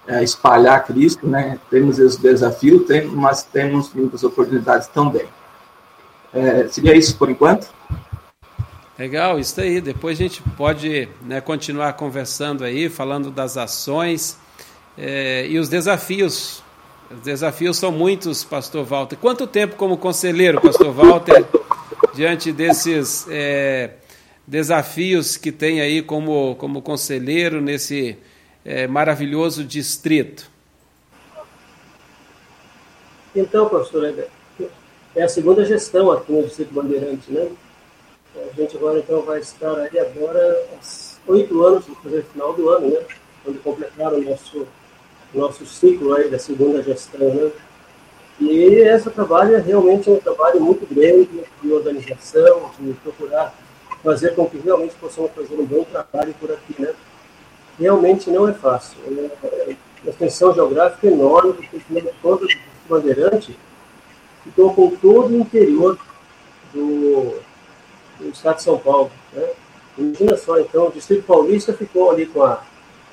é, 0.06 0.23
espalhar 0.23 0.86
Cristo, 0.86 1.28
né? 1.28 1.60
Temos 1.71 1.97
esse 1.97 2.21
desafio, 2.21 2.86
tem, 2.86 3.08
mas 3.08 3.41
temos 3.41 3.91
muitas 3.91 4.23
oportunidades 4.23 4.88
também. 4.89 5.26
É, 6.32 6.67
seria 6.67 6.95
isso 6.95 7.17
por 7.17 7.28
enquanto? 7.28 7.67
Legal, 8.99 9.39
isso 9.39 9.60
aí. 9.60 9.82
Depois 9.82 10.19
a 10.19 10.21
gente 10.21 10.43
pode 10.56 11.10
né, 11.23 11.41
continuar 11.41 11.93
conversando 11.93 12.63
aí, 12.63 12.88
falando 12.88 13.32
das 13.32 13.58
ações 13.58 14.42
é, 14.97 15.47
e 15.47 15.58
os 15.58 15.69
desafios. 15.69 16.63
Os 17.12 17.19
desafios 17.21 17.77
são 17.77 17.91
muitos, 17.91 18.43
Pastor 18.43 18.84
Walter. 18.84 19.17
Quanto 19.17 19.45
tempo 19.45 19.75
como 19.75 19.97
conselheiro, 19.97 20.60
Pastor 20.60 20.91
Walter, 20.91 21.45
diante 22.15 22.51
desses 22.51 23.27
é, 23.29 23.91
desafios 24.47 25.38
que 25.38 25.51
tem 25.51 25.82
aí 25.82 26.01
como, 26.01 26.56
como 26.56 26.82
conselheiro 26.82 27.62
nesse 27.62 28.17
é, 28.65 28.88
maravilhoso 28.88 29.63
distrito? 29.63 30.51
Então, 33.36 33.67
pastor, 33.67 34.13
é 35.15 35.23
a 35.23 35.29
segunda 35.29 35.65
gestão 35.65 36.12
aqui 36.12 36.32
no 36.32 36.43
Distrito 36.43 36.73
Bandeirante, 36.73 37.32
né? 37.32 37.49
A 38.36 38.56
gente 38.56 38.75
agora 38.77 38.99
então 38.99 39.21
vai 39.21 39.39
estar 39.39 39.75
aí 39.75 39.99
agora 39.99 40.67
oito 41.27 41.63
anos, 41.63 41.86
no 41.88 41.95
final 42.23 42.53
do 42.53 42.69
ano, 42.69 42.89
né? 42.89 42.99
Quando 43.43 43.62
completaram 43.62 44.17
o 44.17 44.23
nosso, 44.23 44.67
nosso 45.33 45.65
ciclo 45.65 46.13
aí 46.13 46.29
da 46.29 46.37
segunda 46.37 46.81
gestão, 46.81 47.33
né? 47.33 47.51
E 48.39 48.75
esse 48.75 49.09
trabalho 49.09 49.55
é 49.55 49.59
realmente 49.59 50.09
um 50.09 50.19
trabalho 50.19 50.59
muito 50.59 50.87
grande 50.91 51.29
de 51.61 51.71
organização, 51.71 52.71
de 52.79 52.93
procurar 52.93 53.53
fazer 54.03 54.35
com 54.35 54.45
que 54.49 54.57
realmente 54.57 54.95
possamos 54.95 55.31
fazer 55.31 55.55
um 55.55 55.65
bom 55.65 55.83
trabalho 55.85 56.35
por 56.39 56.51
aqui, 56.51 56.75
né? 56.79 56.93
Realmente 57.79 58.29
não 58.29 58.47
é 58.47 58.53
fácil. 58.53 58.97
É 59.07 59.75
uma 60.03 60.11
extensão 60.11 60.53
geográfica 60.53 61.07
enorme, 61.07 61.53
porque 61.53 62.13
todo 62.21 62.45
o 62.45 62.89
Bandeirante 62.89 63.57
ficou 64.43 64.73
com 64.73 64.95
todo 64.97 65.33
o 65.33 65.39
interior 65.39 65.97
do, 66.73 67.35
do 68.19 68.29
estado 68.29 68.57
de 68.57 68.63
São 68.63 68.77
Paulo. 68.77 69.11
Né? 69.31 69.49
Imagina 69.97 70.35
só, 70.35 70.59
então, 70.59 70.87
o 70.87 70.91
Distrito 70.91 71.23
Paulista 71.23 71.73
ficou 71.73 72.11
ali 72.11 72.25
com 72.25 72.43
a, 72.43 72.61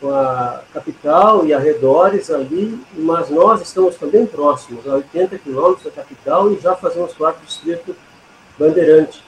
com 0.01 0.11
a 0.15 0.63
capital 0.73 1.47
e 1.47 1.53
arredores 1.53 2.31
ali, 2.31 2.81
mas 2.95 3.29
nós 3.29 3.61
estamos 3.61 3.97
também 3.97 4.25
próximos, 4.25 4.89
a 4.89 4.95
80 4.95 5.39
quilômetros 5.39 5.85
da 5.85 5.91
capital, 5.91 6.51
e 6.51 6.59
já 6.59 6.75
fazemos 6.75 7.13
parte 7.13 7.41
do 7.41 7.47
Distrito 7.47 7.95
Bandeirante. 8.59 9.23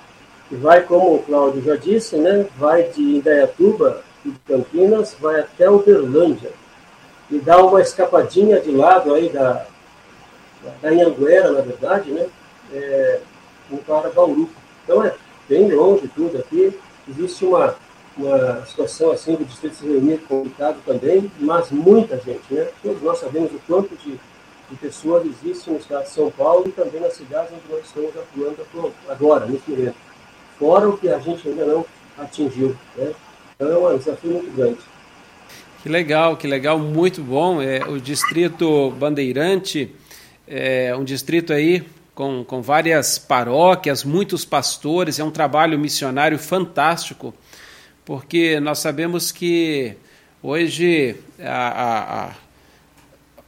E 0.51 0.57
vai, 0.57 0.83
como 0.83 1.17
o 1.17 1.23
Cláudio 1.23 1.63
já 1.63 1.77
disse, 1.77 2.17
né, 2.17 2.47
vai 2.57 2.85
de 2.85 3.03
Indaiatuba 3.03 4.03
e 4.25 4.31
Campinas, 4.47 5.15
vai 5.21 5.41
até 5.41 5.69
Uberlândia. 5.69 6.51
E 7.31 7.39
dá 7.39 7.63
uma 7.63 7.81
escapadinha 7.81 8.61
de 8.61 8.71
lado 8.71 9.15
aí 9.15 9.29
da, 9.29 9.65
da 10.83 10.89
Anhanguera, 10.89 11.53
na 11.53 11.61
verdade, 11.61 12.11
né, 12.11 12.27
é, 12.73 13.21
para 13.87 14.11
Bauru. 14.11 14.49
Então 14.85 15.05
é 15.05 15.15
bem 15.49 15.71
longe 15.71 16.09
tudo 16.15 16.39
aqui. 16.39 16.79
Existe 17.09 17.45
uma, 17.45 17.75
uma 18.17 18.65
situação 18.67 19.11
assim 19.11 19.35
do 19.35 19.45
Distrito 19.45 19.77
se 19.77 19.87
reunir 19.87 20.19
complicado 20.29 20.79
também, 20.85 21.31
mas 21.39 21.71
muita 21.71 22.17
gente, 22.19 22.43
né? 22.53 22.69
Todos 22.83 23.03
nós 23.03 23.19
sabemos 23.19 23.53
o 23.53 23.61
quanto 23.67 23.97
de, 23.97 24.13
de 24.71 24.77
pessoas 24.81 25.25
existe 25.27 25.71
no 25.71 25.79
estado 25.79 26.05
de 26.05 26.11
São 26.11 26.31
Paulo 26.31 26.65
e 26.67 26.73
também 26.73 27.01
nas 27.01 27.15
cidades 27.15 27.53
onde 27.53 27.75
nós 27.75 27.87
estamos 27.87 28.11
atuando 28.17 28.93
agora, 29.09 29.47
nesse 29.47 29.71
momento 29.71 30.13
fora 30.63 30.89
o 30.89 30.97
que 30.97 31.09
a 31.09 31.19
gente 31.19 31.49
ainda 31.49 31.65
não 31.65 31.85
atingiu. 32.17 32.77
Né? 32.97 33.13
Então 33.57 33.91
é 33.91 33.95
um 33.95 33.99
desafio 33.99 34.31
muito 34.31 34.55
grande. 34.55 34.79
Que 35.83 35.89
legal, 35.89 36.37
que 36.37 36.47
legal, 36.47 36.79
muito 36.79 37.21
bom. 37.21 37.61
É, 37.61 37.85
o 37.85 38.01
distrito 38.01 38.93
Bandeirante 38.93 39.93
é 40.47 40.95
um 40.95 41.03
distrito 41.03 41.53
aí 41.53 41.85
com, 42.15 42.45
com 42.45 42.63
várias 42.63 43.19
paróquias, 43.19 44.05
muitos 44.05 44.45
pastores, 44.45 45.19
é 45.19 45.25
um 45.25 45.33
trabalho 45.33 45.77
missionário 45.77 46.39
fantástico, 46.39 47.35
porque 48.05 48.59
nós 48.61 48.79
sabemos 48.79 49.31
que 49.31 49.95
hoje 50.43 51.17
a, 51.41 52.27
a, 52.27 52.31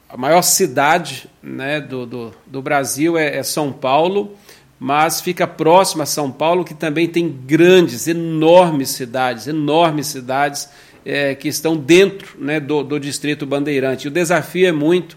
a 0.08 0.16
maior 0.16 0.42
cidade 0.42 1.28
né, 1.42 1.80
do, 1.80 2.06
do, 2.06 2.34
do 2.46 2.62
Brasil 2.62 3.18
é, 3.18 3.36
é 3.38 3.42
São 3.42 3.72
Paulo, 3.72 4.36
mas 4.78 5.20
fica 5.20 5.46
próximo 5.46 6.02
a 6.02 6.06
São 6.06 6.30
Paulo, 6.30 6.64
que 6.64 6.74
também 6.74 7.08
tem 7.08 7.28
grandes, 7.28 8.06
enormes 8.06 8.90
cidades, 8.90 9.46
enormes 9.46 10.06
cidades 10.06 10.68
é, 11.04 11.34
que 11.34 11.48
estão 11.48 11.76
dentro 11.76 12.36
né, 12.38 12.60
do, 12.60 12.82
do 12.82 13.00
Distrito 13.00 13.44
Bandeirante. 13.46 14.08
O 14.08 14.10
desafio 14.10 14.68
é 14.68 14.72
muito 14.72 15.16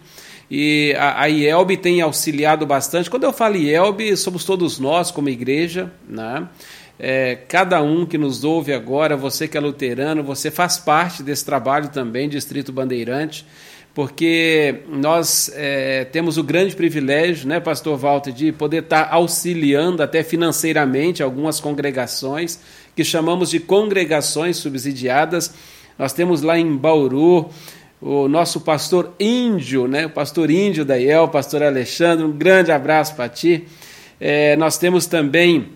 e 0.49 0.95
a, 0.97 1.27
IELB 1.27 1.75
tem 1.77 2.01
auxiliado 2.01 2.65
bastante. 2.65 3.09
Quando 3.09 3.25
eu 3.25 3.33
falo 3.33 3.57
IELB, 3.57 4.15
somos 4.15 4.45
todos 4.45 4.79
nós 4.79 5.11
como 5.11 5.27
igreja, 5.27 5.91
né? 6.07 6.47
É, 6.99 7.35
cada 7.47 7.81
um 7.81 8.05
que 8.05 8.17
nos 8.17 8.43
ouve 8.43 8.73
agora, 8.73 9.15
você 9.15 9.47
que 9.47 9.57
é 9.57 9.59
luterano, 9.59 10.23
você 10.23 10.49
faz 10.49 10.77
parte 10.77 11.21
desse 11.21 11.45
trabalho 11.45 11.89
também, 11.89 12.27
Distrito 12.27 12.71
Bandeirante 12.71 13.45
porque 13.97 14.81
nós 14.87 15.51
é, 15.55 16.05
temos 16.05 16.37
o 16.37 16.43
grande 16.43 16.75
privilégio, 16.75 17.47
né, 17.47 17.59
Pastor 17.59 17.97
Walter, 17.97 18.31
de 18.31 18.51
poder 18.51 18.83
estar 18.83 19.09
auxiliando 19.11 20.03
até 20.03 20.21
financeiramente 20.21 21.23
algumas 21.23 21.59
congregações 21.59 22.59
que 22.95 23.03
chamamos 23.03 23.49
de 23.49 23.59
congregações 23.59 24.57
subsidiadas. 24.57 25.51
Nós 25.97 26.13
temos 26.13 26.43
lá 26.43 26.59
em 26.59 26.77
Bauru 26.77 27.49
o 27.99 28.27
nosso 28.27 28.61
pastor 28.61 29.15
índio, 29.19 29.87
né, 29.87 30.05
o 30.05 30.11
pastor 30.11 30.51
índio 30.51 30.85
da 30.85 30.93
pastor 31.31 31.63
Alexandre, 31.63 32.23
um 32.23 32.31
grande 32.31 32.71
abraço 32.71 33.15
para 33.15 33.27
ti. 33.27 33.65
É, 34.21 34.55
nós 34.57 34.77
temos 34.77 35.07
também 35.07 35.69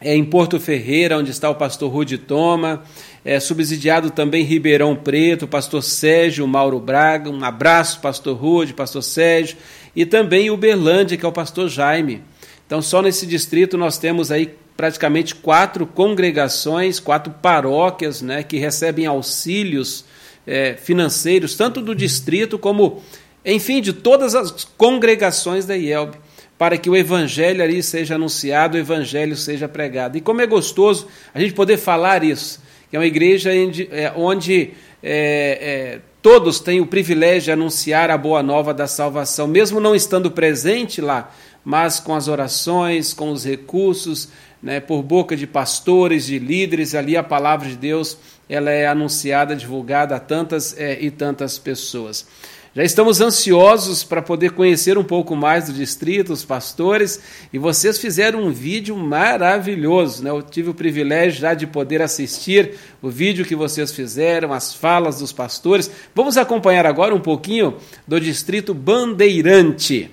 é, 0.00 0.14
em 0.14 0.24
Porto 0.24 0.60
Ferreira, 0.60 1.18
onde 1.18 1.30
está 1.30 1.48
o 1.48 1.54
pastor 1.54 1.90
Rude 1.90 2.18
Toma. 2.18 2.82
É, 3.24 3.40
subsidiado 3.40 4.10
também 4.10 4.44
Ribeirão 4.44 4.94
Preto, 4.94 5.48
pastor 5.48 5.82
Sérgio 5.82 6.46
Mauro 6.46 6.78
Braga, 6.78 7.30
um 7.30 7.42
abraço, 7.42 8.00
pastor 8.00 8.36
Rude, 8.36 8.74
pastor 8.74 9.02
Sérgio, 9.02 9.56
e 9.96 10.04
também 10.04 10.50
Uberlândia, 10.50 11.16
que 11.16 11.24
é 11.24 11.28
o 11.28 11.32
pastor 11.32 11.68
Jaime. 11.68 12.22
Então, 12.66 12.82
só 12.82 13.00
nesse 13.00 13.26
distrito 13.26 13.78
nós 13.78 13.96
temos 13.96 14.30
aí 14.30 14.54
praticamente 14.76 15.34
quatro 15.34 15.86
congregações, 15.86 16.98
quatro 17.00 17.32
paróquias, 17.32 18.20
né, 18.20 18.42
que 18.42 18.58
recebem 18.58 19.06
auxílios 19.06 20.04
é, 20.46 20.74
financeiros, 20.74 21.54
tanto 21.56 21.80
do 21.80 21.94
distrito 21.94 22.58
como, 22.58 23.02
enfim, 23.44 23.80
de 23.80 23.92
todas 23.92 24.34
as 24.34 24.64
congregações 24.76 25.64
da 25.64 25.76
IELB, 25.76 26.16
para 26.58 26.78
que 26.78 26.88
o 26.88 26.96
evangelho 26.96 27.62
ali 27.62 27.82
seja 27.82 28.14
anunciado, 28.14 28.76
o 28.76 28.80
evangelho 28.80 29.36
seja 29.36 29.68
pregado. 29.68 30.16
E 30.16 30.20
como 30.20 30.40
é 30.40 30.46
gostoso 30.46 31.08
a 31.32 31.40
gente 31.40 31.52
poder 31.52 31.76
falar 31.76 32.22
isso, 32.22 32.62
que 32.88 32.96
é 32.96 32.98
uma 32.98 33.06
igreja 33.06 33.50
é, 33.52 34.12
onde 34.16 34.72
é, 35.02 35.58
é, 35.92 36.00
todos 36.22 36.60
têm 36.60 36.80
o 36.80 36.86
privilégio 36.86 37.42
de 37.42 37.52
anunciar 37.52 38.10
a 38.10 38.16
boa 38.16 38.42
nova 38.42 38.72
da 38.72 38.86
salvação, 38.86 39.46
mesmo 39.46 39.80
não 39.80 39.94
estando 39.94 40.30
presente 40.30 41.00
lá, 41.00 41.32
mas 41.64 41.98
com 41.98 42.14
as 42.14 42.28
orações, 42.28 43.12
com 43.12 43.30
os 43.30 43.44
recursos, 43.44 44.28
né, 44.62 44.80
por 44.80 45.02
boca 45.02 45.36
de 45.36 45.46
pastores, 45.46 46.26
de 46.26 46.38
líderes, 46.38 46.94
ali 46.94 47.16
a 47.16 47.22
palavra 47.22 47.68
de 47.68 47.76
Deus 47.76 48.16
ela 48.48 48.70
é 48.70 48.86
anunciada, 48.86 49.56
divulgada 49.56 50.16
a 50.16 50.20
tantas 50.20 50.78
é, 50.78 50.98
e 51.00 51.10
tantas 51.10 51.58
pessoas. 51.58 52.26
Já 52.74 52.82
estamos 52.82 53.20
ansiosos 53.20 54.02
para 54.02 54.20
poder 54.20 54.50
conhecer 54.50 54.98
um 54.98 55.04
pouco 55.04 55.36
mais 55.36 55.66
do 55.66 55.72
distrito, 55.72 56.32
os 56.32 56.44
pastores, 56.44 57.20
e 57.52 57.58
vocês 57.58 57.98
fizeram 57.98 58.42
um 58.42 58.50
vídeo 58.50 58.96
maravilhoso. 58.96 60.24
Né? 60.24 60.30
Eu 60.30 60.42
tive 60.42 60.70
o 60.70 60.74
privilégio 60.74 61.40
já 61.40 61.54
de 61.54 61.68
poder 61.68 62.02
assistir 62.02 62.74
o 63.00 63.08
vídeo 63.08 63.44
que 63.44 63.54
vocês 63.54 63.92
fizeram, 63.92 64.52
as 64.52 64.74
falas 64.74 65.20
dos 65.20 65.32
pastores. 65.32 65.88
Vamos 66.12 66.36
acompanhar 66.36 66.84
agora 66.84 67.14
um 67.14 67.20
pouquinho 67.20 67.76
do 68.08 68.18
distrito 68.18 68.74
Bandeirante. 68.74 70.10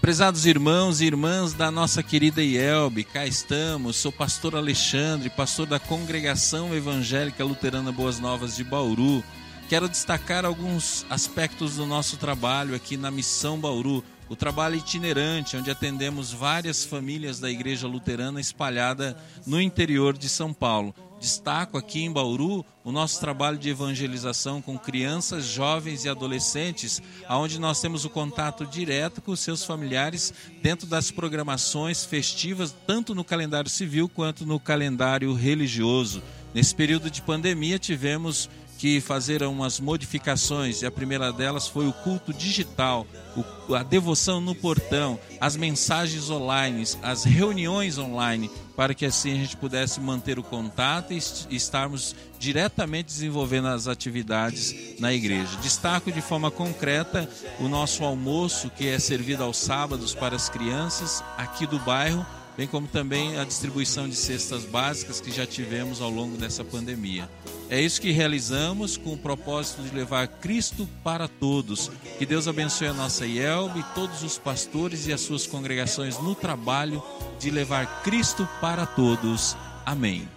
Prezados 0.00 0.46
irmãos 0.46 1.02
e 1.02 1.04
irmãs 1.04 1.52
da 1.52 1.70
nossa 1.70 2.02
querida 2.02 2.42
IELB, 2.42 3.04
cá 3.04 3.26
estamos. 3.26 3.96
Sou 3.96 4.10
pastor 4.10 4.56
Alexandre, 4.56 5.28
pastor 5.28 5.66
da 5.66 5.78
Congregação 5.78 6.74
Evangélica 6.74 7.44
Luterana 7.44 7.92
Boas 7.92 8.18
Novas 8.18 8.56
de 8.56 8.64
Bauru. 8.64 9.22
Quero 9.68 9.90
destacar 9.90 10.46
alguns 10.46 11.04
aspectos 11.10 11.76
do 11.76 11.84
nosso 11.84 12.16
trabalho 12.16 12.74
aqui 12.74 12.96
na 12.96 13.10
Missão 13.10 13.58
Bauru, 13.60 14.02
o 14.26 14.34
trabalho 14.34 14.76
itinerante, 14.76 15.58
onde 15.58 15.70
atendemos 15.70 16.32
várias 16.32 16.82
famílias 16.82 17.38
da 17.38 17.50
Igreja 17.50 17.86
Luterana 17.86 18.40
espalhada 18.40 19.14
no 19.46 19.60
interior 19.60 20.16
de 20.16 20.30
São 20.30 20.50
Paulo. 20.54 20.94
Destaco 21.20 21.76
aqui 21.76 22.02
em 22.02 22.10
Bauru 22.10 22.64
o 22.82 22.90
nosso 22.90 23.20
trabalho 23.20 23.58
de 23.58 23.68
evangelização 23.68 24.62
com 24.62 24.78
crianças, 24.78 25.44
jovens 25.44 26.06
e 26.06 26.08
adolescentes, 26.08 27.02
onde 27.28 27.60
nós 27.60 27.78
temos 27.78 28.06
o 28.06 28.10
contato 28.10 28.64
direto 28.64 29.20
com 29.20 29.32
os 29.32 29.40
seus 29.40 29.62
familiares 29.62 30.32
dentro 30.62 30.86
das 30.86 31.10
programações 31.10 32.06
festivas, 32.06 32.74
tanto 32.86 33.14
no 33.14 33.22
calendário 33.22 33.68
civil 33.68 34.08
quanto 34.08 34.46
no 34.46 34.58
calendário 34.58 35.34
religioso. 35.34 36.22
Nesse 36.54 36.74
período 36.74 37.10
de 37.10 37.20
pandemia, 37.20 37.78
tivemos 37.78 38.48
que 38.80 38.98
fazer 38.98 39.42
umas 39.42 39.78
modificações, 39.78 40.80
e 40.80 40.86
a 40.86 40.90
primeira 40.90 41.30
delas 41.30 41.68
foi 41.68 41.86
o 41.86 41.92
culto 41.92 42.32
digital, 42.32 43.06
o, 43.36 43.74
a 43.74 43.82
devoção 43.82 44.40
no 44.40 44.54
portão, 44.54 45.20
as 45.38 45.54
mensagens 45.54 46.30
online, 46.30 46.82
as 47.02 47.24
reuniões 47.24 47.98
online, 47.98 48.50
para 48.74 48.94
que 48.94 49.04
assim 49.04 49.32
a 49.32 49.34
gente 49.34 49.54
pudesse 49.54 50.00
manter 50.00 50.38
o 50.38 50.42
contato 50.42 51.12
e 51.12 51.18
estarmos 51.54 52.16
diretamente 52.38 53.08
desenvolvendo 53.08 53.68
as 53.68 53.86
atividades 53.86 54.98
na 54.98 55.12
igreja. 55.12 55.58
Destaco 55.60 56.10
de 56.10 56.22
forma 56.22 56.50
concreta 56.50 57.28
o 57.58 57.68
nosso 57.68 58.02
almoço, 58.02 58.70
que 58.70 58.88
é 58.88 58.98
servido 58.98 59.44
aos 59.44 59.58
sábados 59.58 60.14
para 60.14 60.34
as 60.34 60.48
crianças 60.48 61.22
aqui 61.36 61.66
do 61.66 61.78
bairro, 61.80 62.24
bem 62.56 62.66
como 62.66 62.86
também 62.86 63.38
a 63.38 63.44
distribuição 63.44 64.08
de 64.08 64.14
cestas 64.14 64.64
básicas 64.64 65.20
que 65.20 65.30
já 65.30 65.46
tivemos 65.46 66.00
ao 66.00 66.10
longo 66.10 66.36
dessa 66.36 66.64
pandemia. 66.64 67.28
É 67.68 67.80
isso 67.80 68.00
que 68.00 68.10
realizamos 68.10 68.96
com 68.96 69.12
o 69.12 69.18
propósito 69.18 69.82
de 69.82 69.94
levar 69.94 70.26
Cristo 70.26 70.88
para 71.04 71.28
todos. 71.28 71.90
Que 72.18 72.26
Deus 72.26 72.48
abençoe 72.48 72.88
a 72.88 72.92
nossa 72.92 73.26
IELB, 73.26 73.84
todos 73.94 74.22
os 74.22 74.38
pastores 74.38 75.06
e 75.06 75.12
as 75.12 75.20
suas 75.20 75.46
congregações 75.46 76.18
no 76.18 76.34
trabalho 76.34 77.02
de 77.38 77.50
levar 77.50 78.02
Cristo 78.02 78.48
para 78.60 78.84
todos. 78.86 79.56
Amém. 79.86 80.28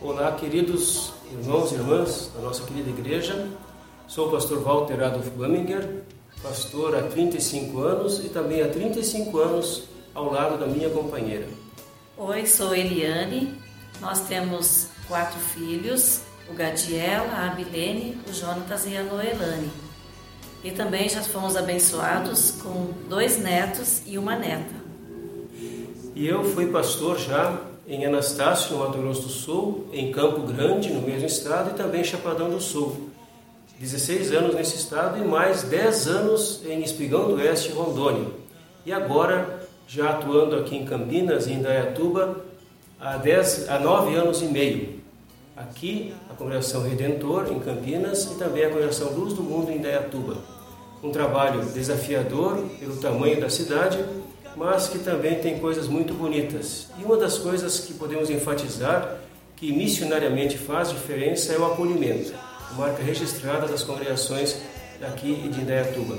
Olá, 0.00 0.32
queridos 0.32 1.12
irmãos 1.30 1.72
e 1.72 1.74
irmãs 1.74 2.32
da 2.34 2.40
nossa 2.40 2.64
querida 2.64 2.88
igreja. 2.88 3.48
Sou 4.08 4.28
o 4.28 4.30
pastor 4.30 4.62
Walter 4.62 5.02
Adolf 5.02 5.28
Baminger, 5.36 6.02
pastor 6.42 6.96
há 6.96 7.02
35 7.02 7.78
anos 7.80 8.24
e 8.24 8.28
também 8.28 8.62
há 8.62 8.68
35 8.68 9.38
anos 9.38 9.84
ao 10.14 10.32
lado 10.32 10.58
da 10.58 10.66
minha 10.66 10.88
companheira. 10.90 11.46
Oi, 12.16 12.46
sou 12.46 12.74
Eliane, 12.74 13.54
nós 14.00 14.20
temos 14.20 14.88
quatro 15.06 15.38
filhos, 15.38 16.20
o 16.50 16.54
Gadiel, 16.54 17.24
a 17.30 17.50
Abilene, 17.50 18.18
o 18.28 18.32
Jonatas 18.32 18.86
e 18.86 18.96
a 18.96 19.02
Noelane. 19.02 19.70
E 20.62 20.70
também 20.70 21.08
já 21.08 21.22
fomos 21.22 21.56
abençoados 21.56 22.52
com 22.62 22.92
dois 23.08 23.38
netos 23.38 24.02
e 24.06 24.18
uma 24.18 24.36
neta. 24.36 24.80
E 26.14 26.26
eu 26.26 26.44
fui 26.44 26.66
pastor 26.66 27.18
já 27.18 27.60
em 27.88 28.04
Anastácio, 28.04 28.76
no 28.76 28.84
Mato 28.84 28.98
Grosso 28.98 29.22
do 29.22 29.28
Sul, 29.28 29.88
em 29.92 30.12
Campo 30.12 30.42
Grande, 30.42 30.92
no 30.92 31.00
mesmo 31.00 31.26
estado, 31.26 31.70
e 31.70 31.74
também 31.74 32.02
em 32.02 32.04
Chapadão 32.04 32.50
do 32.50 32.60
Sul. 32.60 33.09
16 33.80 34.32
anos 34.32 34.54
nesse 34.54 34.76
estado 34.76 35.16
e 35.16 35.26
mais 35.26 35.62
10 35.62 36.06
anos 36.06 36.60
em 36.66 36.82
Espigão 36.82 37.28
do 37.28 37.36
Oeste, 37.36 37.72
Rondônia. 37.72 38.26
E 38.84 38.92
agora, 38.92 39.66
já 39.88 40.10
atuando 40.10 40.54
aqui 40.56 40.76
em 40.76 40.84
Campinas 40.84 41.48
em 41.48 41.62
Dayatuba, 41.62 42.44
há, 43.00 43.16
dez, 43.16 43.70
há 43.70 43.78
nove 43.78 44.14
anos 44.14 44.42
e 44.42 44.44
meio. 44.44 45.00
Aqui, 45.56 46.14
a 46.28 46.34
Congregação 46.34 46.82
Redentor, 46.82 47.50
em 47.50 47.58
Campinas, 47.58 48.24
e 48.30 48.34
também 48.34 48.64
a 48.64 48.68
Congregação 48.68 49.14
Luz 49.14 49.32
do 49.32 49.42
Mundo, 49.42 49.72
em 49.72 49.78
Dayatuba. 49.78 50.36
Um 51.02 51.10
trabalho 51.10 51.64
desafiador 51.64 52.62
pelo 52.78 52.96
tamanho 52.96 53.40
da 53.40 53.48
cidade, 53.48 54.04
mas 54.56 54.88
que 54.88 54.98
também 54.98 55.36
tem 55.36 55.58
coisas 55.58 55.88
muito 55.88 56.12
bonitas. 56.12 56.88
E 56.98 57.02
uma 57.02 57.16
das 57.16 57.38
coisas 57.38 57.80
que 57.80 57.94
podemos 57.94 58.28
enfatizar, 58.28 59.16
que 59.56 59.72
missionariamente 59.72 60.58
faz 60.58 60.90
diferença, 60.90 61.54
é 61.54 61.58
o 61.58 61.64
acolhimento, 61.64 62.34
marca 62.76 63.02
registrada 63.02 63.66
das 63.66 63.82
congregações 63.82 64.56
aqui 65.02 65.34
de 65.48 65.60
Indaiatuba. 65.60 66.18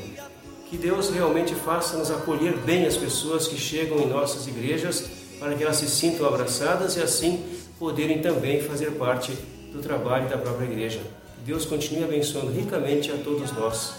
Que 0.69 0.77
Deus 0.77 1.09
realmente 1.09 1.53
faça 1.53 1.97
nos 1.97 2.09
acolher 2.09 2.57
bem 2.57 2.85
as 2.85 2.95
pessoas 2.95 3.47
que 3.47 3.57
chegam 3.57 3.99
em 3.99 4.07
nossas 4.07 4.47
igrejas 4.47 5.09
para 5.39 5.55
que 5.55 5.63
elas 5.63 5.77
se 5.77 5.87
sintam 5.87 6.25
abraçadas 6.25 6.95
e 6.95 7.01
assim 7.01 7.43
poderem 7.79 8.21
também 8.21 8.61
fazer 8.61 8.91
parte 8.91 9.31
do 9.73 9.81
trabalho 9.81 10.29
da 10.29 10.37
própria 10.37 10.65
igreja. 10.65 10.99
Que 10.99 11.45
Deus 11.45 11.65
continue 11.65 12.03
abençoando 12.03 12.51
ricamente 12.51 13.11
a 13.11 13.17
todos 13.17 13.51
nós. 13.51 13.93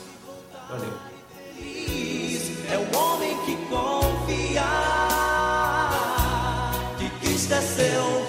Valeu. 0.68 0.92
É 2.70 2.78
o 2.78 2.96
homem 2.96 3.36
que 3.44 3.56
confia 3.66 4.62
que 6.98 7.26
Cristo 7.26 7.52
é 7.52 7.60
seu 7.60 8.21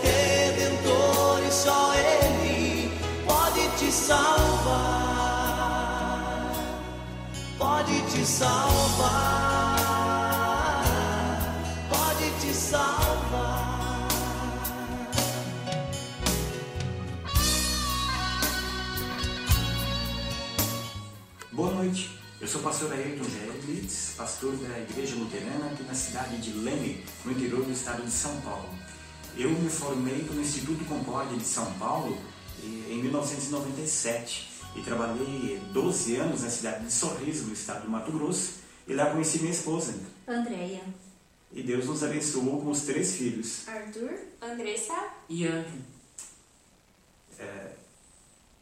Pode 11.89 12.31
te 12.39 12.53
salvar. 12.53 14.07
Boa 21.51 21.71
noite, 21.73 22.17
eu 22.39 22.47
sou 22.47 22.61
o 22.61 22.63
pastor 22.63 22.93
Ayrton 22.93 23.25
Gerlitz, 23.25 24.13
pastor 24.15 24.55
da 24.55 24.79
Igreja 24.79 25.15
Luterana 25.15 25.65
aqui 25.65 25.83
na 25.83 25.93
cidade 25.93 26.37
de 26.37 26.53
Leme, 26.53 27.03
no 27.25 27.33
interior 27.33 27.65
do 27.65 27.73
estado 27.73 28.03
de 28.03 28.11
São 28.11 28.39
Paulo. 28.39 28.69
Eu 29.35 29.49
me 29.49 29.69
formei 29.69 30.23
pelo 30.23 30.39
Instituto 30.39 30.85
Concórdia 30.85 31.37
de 31.37 31.43
São 31.43 31.69
Paulo 31.73 32.17
em 32.63 33.01
1997 33.01 34.52
e 34.75 34.81
trabalhei 34.81 35.61
12 35.71 36.15
anos 36.15 36.41
na 36.41 36.49
cidade 36.49 36.85
de 36.85 36.91
Sorriso, 36.91 37.45
no 37.45 37.53
estado 37.53 37.83
do 37.83 37.89
Mato 37.89 38.11
Grosso, 38.11 38.55
e 38.87 38.93
lá 38.93 39.07
conheci 39.07 39.39
minha 39.39 39.51
esposa. 39.51 39.93
Andréia. 40.27 40.81
E 41.51 41.61
Deus 41.61 41.85
nos 41.85 42.03
abençoou 42.03 42.61
com 42.61 42.71
os 42.71 42.81
três 42.81 43.15
filhos. 43.15 43.67
Arthur, 43.67 44.11
Andressa 44.41 44.95
e 45.29 45.45
Anne. 45.45 45.85
É, 47.37 47.71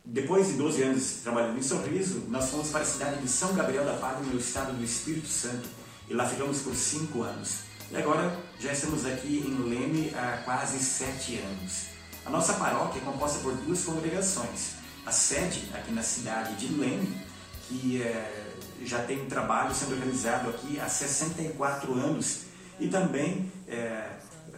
depois 0.03 0.47
de 0.47 0.53
12 0.53 0.83
anos 0.83 1.19
trabalhando 1.23 1.57
em 1.57 1.63
Sorriso, 1.63 2.25
nós 2.27 2.49
fomos 2.49 2.69
para 2.69 2.81
a 2.81 2.85
cidade 2.85 3.21
de 3.21 3.29
São 3.29 3.53
Gabriel 3.53 3.85
da 3.85 3.93
Pádua, 3.93 4.25
no 4.25 4.39
estado 4.39 4.73
do 4.73 4.83
Espírito 4.83 5.27
Santo, 5.27 5.69
e 6.09 6.13
lá 6.13 6.27
ficamos 6.27 6.59
por 6.61 6.75
5 6.75 7.21
anos. 7.21 7.59
E 7.91 7.95
agora 7.95 8.37
já 8.59 8.73
estamos 8.73 9.05
aqui 9.05 9.43
em 9.45 9.69
Leme 9.69 10.13
há 10.15 10.41
quase 10.43 10.79
7 10.79 11.37
anos. 11.37 11.85
A 12.25 12.29
nossa 12.29 12.53
paróquia 12.53 12.99
é 12.99 13.05
composta 13.05 13.39
por 13.39 13.53
duas 13.53 13.83
congregações. 13.83 14.80
A 15.05 15.11
sede 15.11 15.69
aqui 15.73 15.91
na 15.91 16.03
cidade 16.03 16.55
de 16.55 16.73
Leme, 16.73 17.21
que 17.67 18.01
é, 18.01 18.53
já 18.85 18.99
tem 19.03 19.25
trabalho 19.25 19.73
sendo 19.73 19.95
realizado 19.95 20.49
aqui 20.49 20.79
há 20.79 20.87
64 20.87 21.93
anos, 21.93 22.41
e 22.79 22.87
também 22.87 23.51
é, 23.67 24.09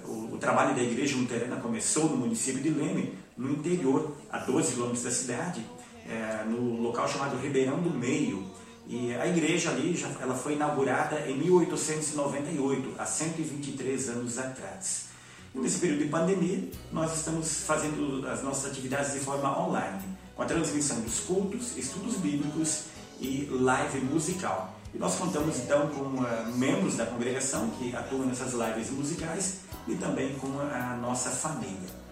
o, 0.04 0.34
o 0.34 0.38
trabalho 0.38 0.76
da 0.76 0.82
Igreja 0.82 1.16
Luterana 1.16 1.58
começou 1.58 2.10
no 2.10 2.18
município 2.18 2.62
de 2.62 2.70
Leme, 2.70 3.18
no 3.38 3.52
interior, 3.52 4.16
a 4.30 4.40
12 4.40 4.74
quilômetros 4.74 5.04
da 5.04 5.12
cidade, 5.12 5.66
é, 6.08 6.44
no 6.44 6.82
local 6.82 7.08
chamado 7.08 7.38
Ribeirão 7.38 7.82
do 7.82 7.90
Meio. 7.90 8.52
E 8.86 9.14
a 9.14 9.26
igreja 9.26 9.70
ali 9.70 9.96
já, 9.96 10.10
ela 10.20 10.36
foi 10.36 10.54
inaugurada 10.54 11.22
em 11.22 11.38
1898, 11.38 12.96
há 12.98 13.06
123 13.06 14.10
anos 14.10 14.38
atrás. 14.38 15.06
E 15.56 15.60
nesse 15.60 15.80
período 15.80 16.04
de 16.04 16.10
pandemia, 16.10 16.68
nós 16.92 17.16
estamos 17.16 17.64
fazendo 17.64 18.28
as 18.28 18.44
nossas 18.44 18.72
atividades 18.72 19.14
de 19.14 19.20
forma 19.20 19.58
online, 19.58 20.04
com 20.36 20.42
a 20.42 20.46
transmissão 20.46 21.00
dos 21.02 21.20
cultos, 21.22 21.78
estudos 21.78 22.16
bíblicos 22.18 22.86
e 23.20 23.48
live 23.52 24.00
musical. 24.02 24.74
E 24.94 24.98
nós 24.98 25.16
contamos 25.16 25.58
então 25.60 25.88
com 25.88 26.02
uh, 26.02 26.26
membros 26.56 26.98
da 26.98 27.06
congregação 27.06 27.70
que 27.80 27.96
atuam 27.96 28.26
nessas 28.26 28.54
lives 28.54 28.92
musicais 28.92 29.60
e 29.88 29.96
também 29.96 30.36
com 30.36 30.60
a 30.60 30.96
nossa 31.02 31.30
família. 31.30 32.04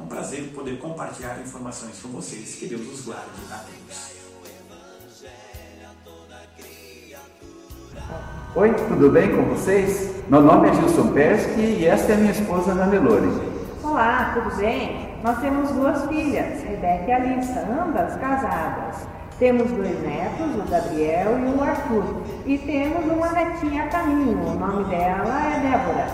É 0.00 0.02
um 0.02 0.06
prazer 0.06 0.50
poder 0.54 0.78
compartilhar 0.78 1.40
informações 1.40 2.00
com 2.00 2.08
vocês. 2.08 2.54
Que 2.54 2.66
Deus 2.66 2.86
os 2.92 3.04
guarde 3.04 3.28
a 3.50 3.58
todos. 3.58 4.20
Oi, 8.56 8.74
tudo 8.88 9.10
bem 9.10 9.36
com 9.36 9.44
vocês? 9.54 10.10
Meu 10.28 10.40
nome 10.40 10.68
é 10.68 10.74
Gilson 10.74 11.12
Pesky 11.12 11.60
e 11.60 11.86
esta 11.86 12.12
é 12.12 12.16
minha 12.16 12.32
esposa 12.32 12.72
Ranelore. 12.72 13.28
Olá, 13.82 14.32
tudo 14.34 14.56
bem? 14.56 15.09
Nós 15.22 15.38
temos 15.38 15.70
duas 15.72 16.06
filhas, 16.06 16.62
Rebeca 16.62 17.04
e 17.06 17.12
Alissa, 17.12 17.60
ambas 17.60 18.16
casadas. 18.16 19.06
Temos 19.38 19.70
dois 19.70 20.02
netos, 20.02 20.54
o 20.56 20.70
Gabriel 20.70 21.38
e 21.38 21.58
o 21.58 21.62
Arthur. 21.62 22.04
E 22.46 22.56
temos 22.56 23.04
uma 23.04 23.28
netinha 23.28 23.84
a 23.84 23.88
caminho, 23.88 24.38
o 24.38 24.58
nome 24.58 24.84
dela 24.84 25.46
é 25.46 25.60
Débora. 25.60 26.06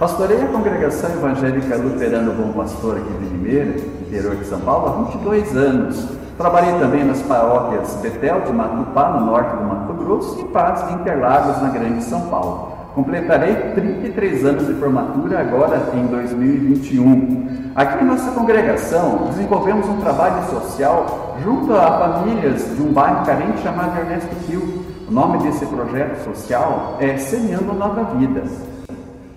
Pastorei 0.00 0.42
a 0.42 0.46
congregação 0.48 1.10
evangélica 1.10 1.76
luterana 1.76 2.32
Bom 2.32 2.52
Pastor 2.52 2.96
aqui 2.96 3.12
de 3.12 3.26
Limeira, 3.26 3.78
interior 4.00 4.34
de 4.34 4.44
São 4.44 4.60
Paulo, 4.60 4.88
há 4.88 5.10
22 5.12 5.56
anos. 5.56 6.08
Trabalhei 6.36 6.78
também 6.80 7.04
nas 7.04 7.22
paróquias 7.22 7.94
Betel 8.02 8.40
de 8.40 8.52
Matupá, 8.52 9.10
no 9.10 9.26
norte 9.26 9.56
do 9.56 9.62
Mato 9.62 9.92
Grosso, 9.94 10.40
e 10.40 10.44
Paz 10.46 10.84
de 10.86 10.94
Interlagos, 10.94 11.62
na 11.62 11.68
Grande 11.70 12.02
São 12.02 12.22
Paulo. 12.28 12.77
Completarei 12.98 13.54
33 13.76 14.44
anos 14.44 14.66
de 14.66 14.74
formatura 14.74 15.38
agora 15.38 15.88
em 15.94 16.04
2021. 16.08 17.70
Aqui 17.76 18.02
em 18.02 18.06
nossa 18.08 18.32
congregação, 18.32 19.28
desenvolvemos 19.28 19.86
um 19.86 20.00
trabalho 20.00 20.44
social 20.50 21.36
junto 21.40 21.72
a 21.74 21.96
famílias 21.96 22.74
de 22.74 22.82
um 22.82 22.92
bairro 22.92 23.24
carente 23.24 23.62
chamado 23.62 23.96
Ernesto 24.00 24.34
Rio. 24.48 24.84
O 25.06 25.12
nome 25.12 25.38
desse 25.44 25.64
projeto 25.66 26.24
social 26.24 26.96
é 26.98 27.16
Semeando 27.16 27.72
Nova 27.72 28.02
Vida. 28.16 28.42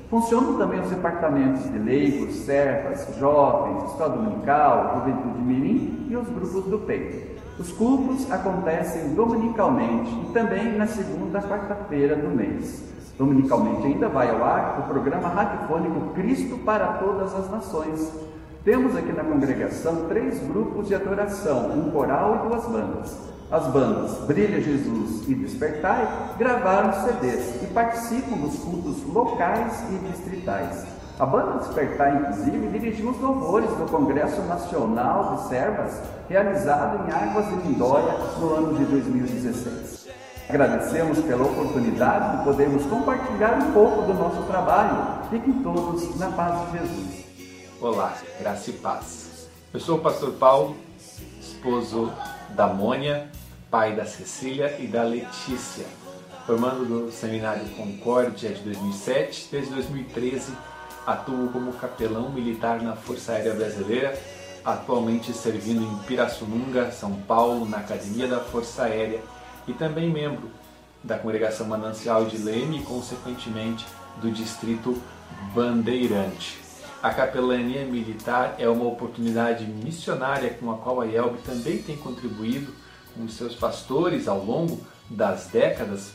Funcionam 0.10 0.58
também 0.58 0.80
os 0.80 0.90
departamentos 0.90 1.64
de 1.72 1.78
leigos, 1.78 2.34
servas, 2.38 3.08
jovens, 3.20 3.92
escola 3.92 4.10
dominical, 4.10 5.06
juventude 5.06 5.40
mirim 5.40 6.08
e 6.10 6.16
os 6.16 6.28
grupos 6.28 6.66
do 6.66 6.80
peito. 6.80 7.40
Os 7.60 7.72
cultos 7.72 8.26
acontecem 8.32 9.14
dominicalmente 9.14 10.10
e 10.10 10.34
também 10.34 10.76
na 10.76 10.88
segunda 10.88 11.40
quarta-feira 11.44 12.16
do 12.16 12.36
mês. 12.36 12.91
Dominicalmente 13.22 13.86
ainda 13.86 14.10
vai 14.10 14.32
ao 14.32 14.44
ar 14.44 14.80
o 14.80 14.92
programa 14.92 15.28
radiofônico 15.28 16.12
Cristo 16.16 16.58
para 16.66 16.94
Todas 16.94 17.36
as 17.36 17.52
Nações. 17.52 18.12
Temos 18.66 18.96
aqui 18.96 19.14
na 19.14 19.24
congregação 19.24 20.08
três 20.08 20.40
grupos 20.48 20.88
de 20.88 20.96
adoração, 20.96 21.70
um 21.70 21.92
coral 21.92 22.38
e 22.38 22.50
duas 22.50 22.66
bandas. 22.66 23.16
As 23.52 23.68
bandas 23.68 24.26
Brilha 24.26 24.60
Jesus 24.60 25.30
e 25.30 25.36
Despertai 25.36 26.34
gravaram 26.40 26.94
CDs 26.94 27.62
e 27.62 27.68
participam 27.68 28.38
dos 28.38 28.58
cultos 28.58 29.04
locais 29.14 29.84
e 29.92 29.98
distritais. 30.12 30.84
A 31.20 31.26
banda 31.28 31.60
Despertar, 31.60 32.24
inclusive, 32.24 32.70
dirigimos 32.70 33.22
louvores 33.22 33.70
do 33.70 33.86
Congresso 33.86 34.42
Nacional 34.48 35.36
de 35.36 35.48
Servas, 35.48 36.02
realizado 36.28 37.08
em 37.08 37.14
Águas 37.14 37.46
de 37.50 37.68
Lindóia 37.68 38.18
no 38.40 38.56
ano 38.56 38.74
de 38.80 38.86
2016. 38.86 40.01
Agradecemos 40.52 41.20
pela 41.20 41.46
oportunidade 41.46 42.40
de 42.40 42.44
podermos 42.44 42.84
compartilhar 42.84 43.54
um 43.54 43.72
pouco 43.72 44.02
do 44.02 44.14
nosso 44.14 44.44
trabalho. 44.44 45.30
Fiquem 45.30 45.54
todos 45.64 46.20
na 46.20 46.30
paz 46.30 46.70
de 46.70 46.78
Jesus. 46.78 47.26
Olá, 47.80 48.18
graça 48.38 48.70
e 48.70 48.74
paz. 48.74 49.50
Eu 49.74 49.80
sou 49.80 49.98
o 49.98 50.02
pastor 50.02 50.34
Paulo, 50.34 50.76
esposo 51.40 52.12
da 52.50 52.68
Mônia, 52.68 53.30
pai 53.70 53.96
da 53.96 54.04
Cecília 54.04 54.76
e 54.78 54.88
da 54.88 55.04
Letícia, 55.04 55.86
formando 56.46 56.84
do 56.84 57.12
Seminário 57.14 57.70
Concórdia 57.70 58.50
de 58.50 58.62
2007. 58.62 59.48
Desde 59.50 59.74
2013, 59.74 60.52
atuo 61.08 61.48
como 61.48 61.72
capelão 61.72 62.30
militar 62.30 62.82
na 62.82 62.98
Força 62.98 63.32
Aérea 63.32 63.54
Brasileira, 63.54 64.20
atualmente 64.66 65.32
servindo 65.32 65.82
em 65.82 65.98
Pirassununga, 66.00 66.92
São 66.92 67.14
Paulo, 67.22 67.66
na 67.66 67.78
Academia 67.78 68.28
da 68.28 68.42
Força 68.42 68.84
Aérea 68.84 69.22
e 69.68 69.74
também 69.74 70.10
membro 70.10 70.50
da 71.04 71.18
Congregação 71.18 71.68
Manancial 71.68 72.26
de 72.26 72.38
Leme 72.38 72.80
e, 72.80 72.84
consequentemente, 72.84 73.86
do 74.22 74.32
Distrito 74.32 75.02
Bandeirante. 75.54 76.60
A 77.02 77.12
capelania 77.12 77.84
militar 77.84 78.56
é 78.60 78.70
uma 78.70 78.86
oportunidade 78.86 79.66
missionária 79.66 80.54
com 80.54 80.72
a 80.72 80.78
qual 80.78 81.02
a 81.02 81.08
IELB 81.08 81.40
também 81.40 81.82
tem 81.82 81.98
contribuído 81.98 82.72
com 83.16 83.28
seus 83.28 83.56
pastores 83.56 84.28
ao 84.28 84.44
longo 84.44 84.80
das 85.10 85.48
décadas 85.48 86.12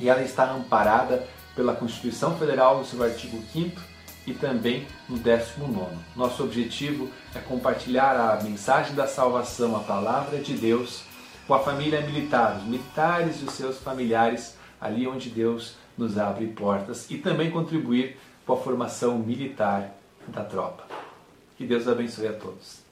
e 0.00 0.08
ela 0.08 0.22
está 0.22 0.50
amparada 0.50 1.26
pela 1.54 1.74
Constituição 1.74 2.36
Federal 2.38 2.78
no 2.78 2.84
seu 2.86 3.02
artigo 3.02 3.42
5 3.52 3.80
e 4.26 4.32
também 4.32 4.86
no 5.08 5.18
19. 5.18 5.94
Nosso 6.16 6.42
objetivo 6.42 7.10
é 7.34 7.38
compartilhar 7.38 8.16
a 8.16 8.42
mensagem 8.42 8.94
da 8.94 9.06
salvação, 9.06 9.76
a 9.76 9.80
palavra 9.80 10.38
de 10.38 10.54
Deus, 10.54 11.02
com 11.46 11.54
a 11.54 11.58
família 11.58 12.00
militar, 12.00 12.56
os 12.56 12.64
militares 12.64 13.40
e 13.40 13.44
os 13.44 13.52
seus 13.52 13.78
familiares, 13.78 14.56
ali 14.80 15.06
onde 15.06 15.28
Deus 15.28 15.76
nos 15.96 16.18
abre 16.18 16.46
portas, 16.46 17.10
e 17.10 17.18
também 17.18 17.50
contribuir 17.50 18.16
com 18.46 18.54
a 18.54 18.56
formação 18.56 19.18
militar 19.18 19.90
da 20.28 20.44
tropa. 20.44 20.84
Que 21.56 21.66
Deus 21.66 21.86
abençoe 21.86 22.28
a 22.28 22.32
todos. 22.32 22.82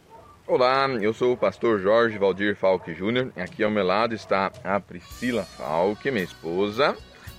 Olá, 0.47 0.89
eu 1.01 1.15
sou 1.15 1.33
o 1.33 1.37
pastor 1.37 1.81
Jorge 1.81 2.19
Valdir 2.19 2.57
Falque 2.57 2.93
Júnior. 2.93 3.33
Aqui 3.37 3.63
ao 3.63 3.71
meu 3.71 3.85
lado 3.85 4.15
está 4.15 4.51
a 4.65 4.81
Priscila 4.81 5.45
Falque, 5.45 6.11
minha 6.11 6.25
esposa, 6.25 6.97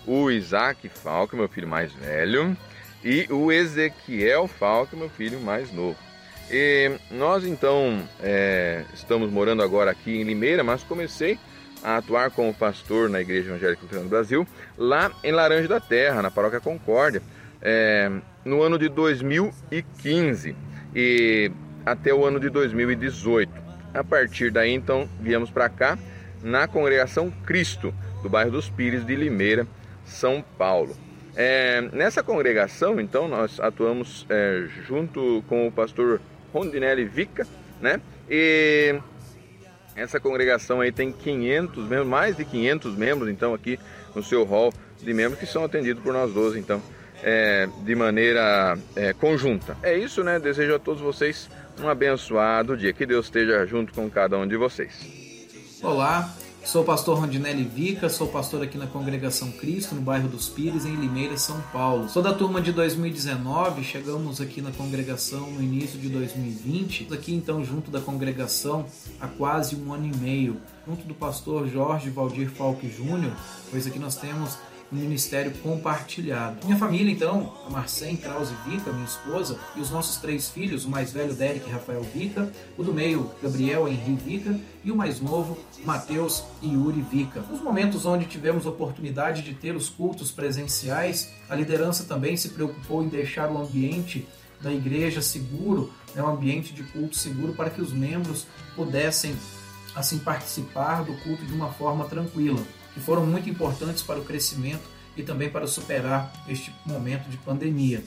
o 0.08 0.32
Isaac 0.32 0.88
Falque, 0.88 1.36
meu 1.36 1.50
filho 1.50 1.68
mais 1.68 1.92
velho, 1.92 2.56
e 3.04 3.28
o 3.30 3.52
Ezequiel 3.52 4.48
Falque, 4.48 4.96
meu 4.96 5.10
filho 5.10 5.42
mais 5.42 5.72
novo. 5.74 5.98
E 6.54 6.92
nós 7.10 7.46
então 7.46 8.04
é, 8.22 8.84
estamos 8.94 9.32
morando 9.32 9.64
agora 9.64 9.90
aqui 9.90 10.20
em 10.20 10.24
Limeira, 10.24 10.66
mas 10.66 10.84
comecei 10.84 11.40
a 11.82 11.96
atuar 11.96 12.30
como 12.30 12.54
pastor 12.54 13.10
na 13.10 13.22
Igreja 13.22 13.50
Evangélica 13.52 13.82
Luterana 13.84 14.06
do 14.06 14.10
Brasil, 14.10 14.46
lá 14.78 15.10
em 15.24 15.32
Laranja 15.32 15.70
da 15.70 15.80
Terra, 15.80 16.22
na 16.22 16.30
Paróquia 16.30 16.60
Concórdia, 16.60 17.22
é, 17.62 18.12
no 18.44 18.62
ano 18.62 18.78
de 18.78 18.90
2015 18.90 20.54
e 20.94 21.50
até 21.86 22.14
o 22.14 22.26
ano 22.26 22.38
de 22.38 22.50
2018. 22.50 23.50
A 23.94 24.04
partir 24.04 24.52
daí, 24.52 24.74
então, 24.74 25.08
viemos 25.22 25.50
para 25.50 25.70
cá 25.70 25.98
na 26.44 26.68
Congregação 26.68 27.32
Cristo, 27.46 27.94
do 28.22 28.30
bairro 28.30 28.52
dos 28.52 28.70
Pires 28.70 29.06
de 29.06 29.16
Limeira, 29.16 29.66
São 30.06 30.44
Paulo. 30.58 30.98
É, 31.34 31.82
nessa 31.94 32.22
congregação, 32.22 33.00
então, 33.00 33.30
nós 33.30 33.58
atuamos 33.58 34.26
é, 34.30 34.66
junto 34.86 35.44
com 35.48 35.66
o 35.66 35.72
pastor 35.72 36.20
Rondinelli 36.54 37.06
Vica, 37.06 37.48
né? 37.80 38.02
E 38.30 39.00
essa 39.96 40.20
congregação 40.20 40.82
aí 40.82 40.92
tem 40.92 41.12
500 41.12 41.88
membros, 41.88 42.08
mais 42.08 42.38
de 42.38 42.46
500 42.46 42.96
membros, 42.96 43.30
então, 43.30 43.54
aqui 43.54 43.80
no 44.16 44.24
seu 44.24 44.44
hall 44.44 44.74
de 45.02 45.14
membros 45.14 45.40
que 45.40 45.46
são 45.46 45.64
atendidos 45.64 46.02
por 46.04 46.14
nós 46.14 46.34
12, 46.34 46.60
então, 46.60 46.82
é, 47.24 47.68
de 47.84 47.96
maneira 47.96 48.78
é, 48.96 49.14
conjunta. 49.14 49.78
É 49.84 49.98
isso, 49.98 50.24
né? 50.24 50.40
Desejo 50.40 50.76
a 50.76 50.80
todos 50.80 51.02
vocês 51.02 51.50
um 51.80 51.88
abençoado 51.88 52.78
dia. 52.78 52.94
Que 52.94 53.06
Deus 53.06 53.26
esteja 53.26 53.66
junto 53.66 53.94
com 53.94 54.10
cada 54.10 54.38
um 54.38 54.48
de 54.48 54.56
vocês. 54.58 55.22
Olá, 55.82 56.30
Sou 56.64 56.84
pastor 56.84 57.20
Rondinelli 57.20 57.64
Vica, 57.64 58.08
sou 58.08 58.28
pastor 58.28 58.62
aqui 58.62 58.78
na 58.78 58.86
Congregação 58.86 59.52
Cristo, 59.52 59.96
no 59.96 60.02
bairro 60.02 60.30
dos 60.30 60.48
Pires, 60.48 60.86
em 60.86 60.96
Limeira, 60.96 61.36
São 61.36 61.60
Paulo. 61.74 62.08
Sou 62.08 62.22
da 62.22 62.34
turma 62.34 62.62
de 62.62 62.72
2019, 62.72 63.84
chegamos 63.84 64.40
aqui 64.40 64.62
na 64.62 64.72
congregação 64.72 65.50
no 65.52 65.62
início 65.62 66.00
de 66.00 66.08
2020. 66.08 67.12
Aqui 67.12 67.34
então 67.34 67.66
junto 67.66 67.90
da 67.90 68.00
congregação 68.00 68.86
há 69.20 69.28
quase 69.28 69.76
um 69.76 69.92
ano 69.92 70.06
e 70.14 70.18
meio, 70.18 70.62
junto 70.88 71.06
do 71.06 71.16
pastor 71.16 71.68
Jorge 71.68 72.12
Valdir 72.12 72.50
Falque 72.50 72.90
Júnior, 72.90 73.34
pois 73.70 73.88
aqui 73.88 73.98
nós 73.98 74.16
temos 74.16 74.58
um 74.92 74.96
ministério 74.98 75.52
compartilhado. 75.64 76.66
Minha 76.66 76.78
família, 76.78 77.12
então, 77.12 77.54
a 77.66 77.70
Marcém 77.70 78.18
Krause 78.18 78.54
Vica, 78.66 78.92
minha 78.92 79.06
esposa, 79.06 79.58
e 79.76 79.80
os 79.80 79.90
nossos 79.90 80.18
três 80.18 80.50
filhos, 80.50 80.84
o 80.84 80.90
mais 80.90 81.14
velho 81.14 81.34
Derek 81.34 81.70
Rafael 81.70 82.04
Vica, 82.04 82.52
o 82.78 82.84
do 82.84 82.94
meio 82.94 83.32
Gabriel 83.42 83.88
Henri 83.88 84.16
Vica 84.16 84.60
e 84.84 84.92
o 84.92 84.96
mais 84.96 85.22
novo 85.22 85.58
Mateus 85.86 86.44
e 86.62 86.74
Yuri 86.74 87.02
Vica. 87.02 87.42
Nos 87.50 87.62
momentos 87.62 88.06
onde 88.06 88.26
tivemos 88.26 88.66
oportunidade 88.66 89.42
de 89.42 89.54
ter 89.54 89.76
os 89.76 89.90
cultos 89.90 90.32
presenciais, 90.32 91.30
a 91.50 91.56
liderança 91.56 92.04
também 92.04 92.36
se 92.36 92.50
preocupou 92.50 93.04
em 93.04 93.08
deixar 93.08 93.50
o 93.50 93.58
ambiente 93.58 94.28
da 94.60 94.72
igreja 94.72 95.22
seguro, 95.22 95.92
né, 96.14 96.22
um 96.22 96.28
ambiente 96.28 96.74
de 96.74 96.84
culto 96.84 97.16
seguro 97.16 97.54
para 97.54 97.70
que 97.70 97.82
os 97.82 97.92
membros 97.94 98.46
pudessem 98.76 99.36
assim 99.96 100.20
participar 100.20 101.04
do 101.04 101.14
culto 101.24 101.46
de 101.46 101.54
uma 101.54 101.72
forma 101.72 102.06
tranquila 102.06 102.62
que 102.94 103.00
foram 103.00 103.26
muito 103.26 103.50
importantes 103.50 104.04
para 104.04 104.20
o 104.20 104.24
crescimento 104.24 104.84
e 105.16 105.24
também 105.24 105.50
para 105.50 105.68
superar 105.68 106.32
este 106.48 106.74
momento 106.86 107.30
de 107.30 107.38
pandemia. 107.38 108.04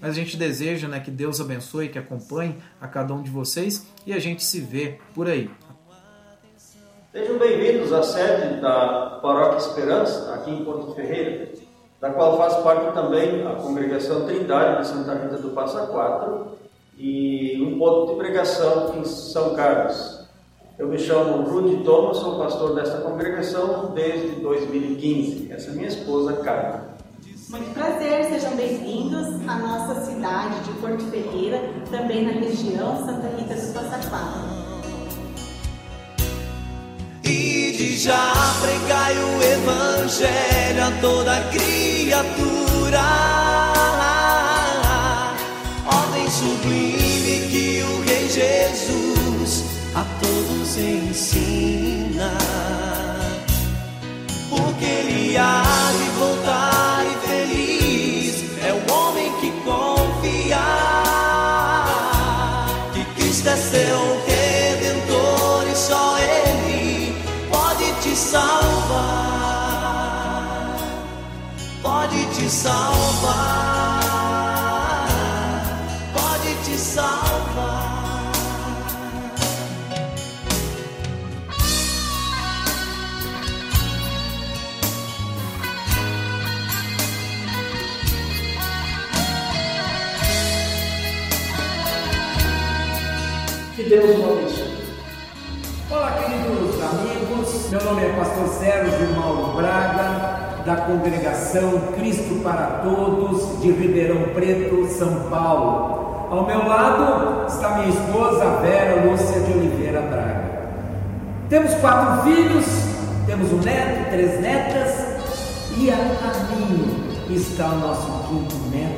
Mas 0.00 0.10
a 0.10 0.14
gente 0.14 0.36
deseja 0.36 0.88
né, 0.88 1.00
que 1.00 1.10
Deus 1.10 1.40
abençoe, 1.40 1.88
que 1.88 1.98
acompanhe 1.98 2.56
a 2.80 2.86
cada 2.86 3.14
um 3.14 3.22
de 3.22 3.30
vocês 3.30 3.86
e 4.06 4.12
a 4.12 4.18
gente 4.18 4.44
se 4.44 4.60
vê 4.60 4.98
por 5.14 5.26
aí. 5.26 5.50
Sejam 7.12 7.38
bem-vindos 7.38 7.92
à 7.94 8.02
sede 8.02 8.60
da 8.60 9.18
Paróquia 9.22 9.56
Esperança, 9.56 10.34
aqui 10.34 10.50
em 10.50 10.62
Porto 10.64 10.94
Ferreira, 10.94 11.50
da 11.98 12.10
qual 12.10 12.36
faz 12.36 12.56
parte 12.56 12.92
também 12.92 13.46
a 13.46 13.54
congregação 13.54 14.26
Trindade 14.26 14.82
de 14.82 14.88
Santa 14.88 15.14
Rita 15.14 15.38
do 15.38 15.50
Passa 15.50 15.86
Quatro 15.86 16.58
e 16.98 17.62
um 17.62 17.78
ponto 17.78 18.12
de 18.12 18.18
pregação 18.18 18.98
em 18.98 19.04
São 19.06 19.54
Carlos. 19.54 20.25
Eu 20.78 20.88
me 20.88 20.98
chamo 20.98 21.48
Rudy 21.48 21.82
Thomas, 21.84 22.18
sou 22.18 22.38
pastor 22.38 22.74
desta 22.74 22.98
congregação 22.98 23.92
desde 23.94 24.40
2015. 24.42 25.50
Essa 25.50 25.70
é 25.70 25.72
minha 25.72 25.88
esposa, 25.88 26.34
Carla. 26.34 26.98
Muito 27.48 27.72
prazer, 27.72 28.24
sejam 28.24 28.54
bem-vindos 28.56 29.26
à 29.48 29.56
nossa 29.56 30.04
cidade 30.04 30.60
de 30.64 30.72
Porto 30.78 31.02
Ferreira, 31.04 31.62
também 31.90 32.26
na 32.26 32.32
região 32.32 33.06
Santa 33.06 33.26
Rita 33.28 33.54
do 33.54 33.72
Passa 33.72 34.06
Quatro. 34.10 34.42
E 37.24 37.72
de 37.72 37.96
já 37.96 38.32
pregai 38.60 39.14
o 39.16 39.42
evangelho 39.42 40.84
a 40.84 41.00
toda 41.00 41.40
criatura. 41.52 43.00
Ordem 45.86 46.28
sublime 46.28 47.48
que 47.48 47.82
o 47.82 48.02
Rei 48.02 48.28
Jesus 48.28 49.05
a 49.96 50.04
todos 50.20 50.76
ensina. 50.76 52.36
Porque 54.50 54.84
ele 54.84 55.36
há 55.38 55.92
de 55.98 56.10
voltar 56.18 57.04
e 57.06 57.26
feliz 57.26 58.44
é 58.62 58.72
o 58.72 58.92
homem 58.92 59.32
que 59.40 59.50
confia 59.64 60.58
que 62.92 63.04
Cristo 63.14 63.48
é 63.48 63.56
seu 63.56 64.22
redentor 64.26 65.66
e 65.72 65.74
só 65.74 66.18
ele 66.18 67.16
pode 67.50 67.90
te 68.02 68.14
salvar. 68.14 68.76
Pode 71.82 72.26
te 72.34 72.50
salvar. 72.50 73.65
Deus 93.96 94.18
o 94.18 94.30
abençoe. 94.30 94.76
Olá, 95.90 96.18
queridos 96.18 96.82
amigos. 96.82 97.70
Meu 97.70 97.82
nome 97.82 98.04
é 98.04 98.08
Pastor 98.10 98.46
Sérgio 98.48 99.16
Mauro 99.16 99.56
Braga. 99.56 100.64
da 100.66 100.76
congregação 100.76 101.80
Cristo 101.96 102.42
para 102.42 102.82
Todos 102.84 103.58
de 103.62 103.70
Ribeirão 103.70 104.34
Preto, 104.34 104.86
São 104.88 105.30
Paulo. 105.30 106.28
Ao 106.30 106.44
meu 106.44 106.68
lado 106.68 107.46
está 107.46 107.78
minha 107.78 107.88
esposa 107.88 108.44
Vera 108.60 109.02
Lúcia 109.06 109.40
de 109.40 109.52
Oliveira 109.52 110.02
Braga. 110.02 110.44
Temos 111.48 111.72
quatro 111.76 112.24
filhos, 112.24 112.66
temos 113.24 113.50
um 113.50 113.62
neto, 113.62 114.10
três 114.10 114.40
netas 114.42 114.94
e 115.78 115.90
a 115.90 115.96
caminho 115.96 117.06
está 117.30 117.64
o 117.68 117.78
nosso 117.78 118.28
quinto 118.28 118.56
neto. 118.76 118.95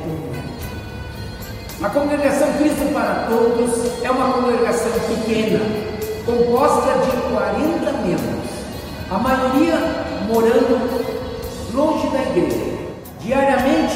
A 1.81 1.87
congregação 1.87 2.51
Cristo 2.57 2.93
para 2.93 3.25
Todos 3.29 4.03
é 4.03 4.11
uma 4.11 4.33
congregação 4.33 4.91
pequena, 5.07 5.61
composta 6.25 6.91
de 7.05 7.11
40 7.31 7.91
membros, 8.05 8.49
a 9.09 9.17
maioria 9.17 9.75
morando 10.27 10.77
longe 11.73 12.09
da 12.09 12.21
igreja. 12.21 12.79
Diariamente, 13.21 13.95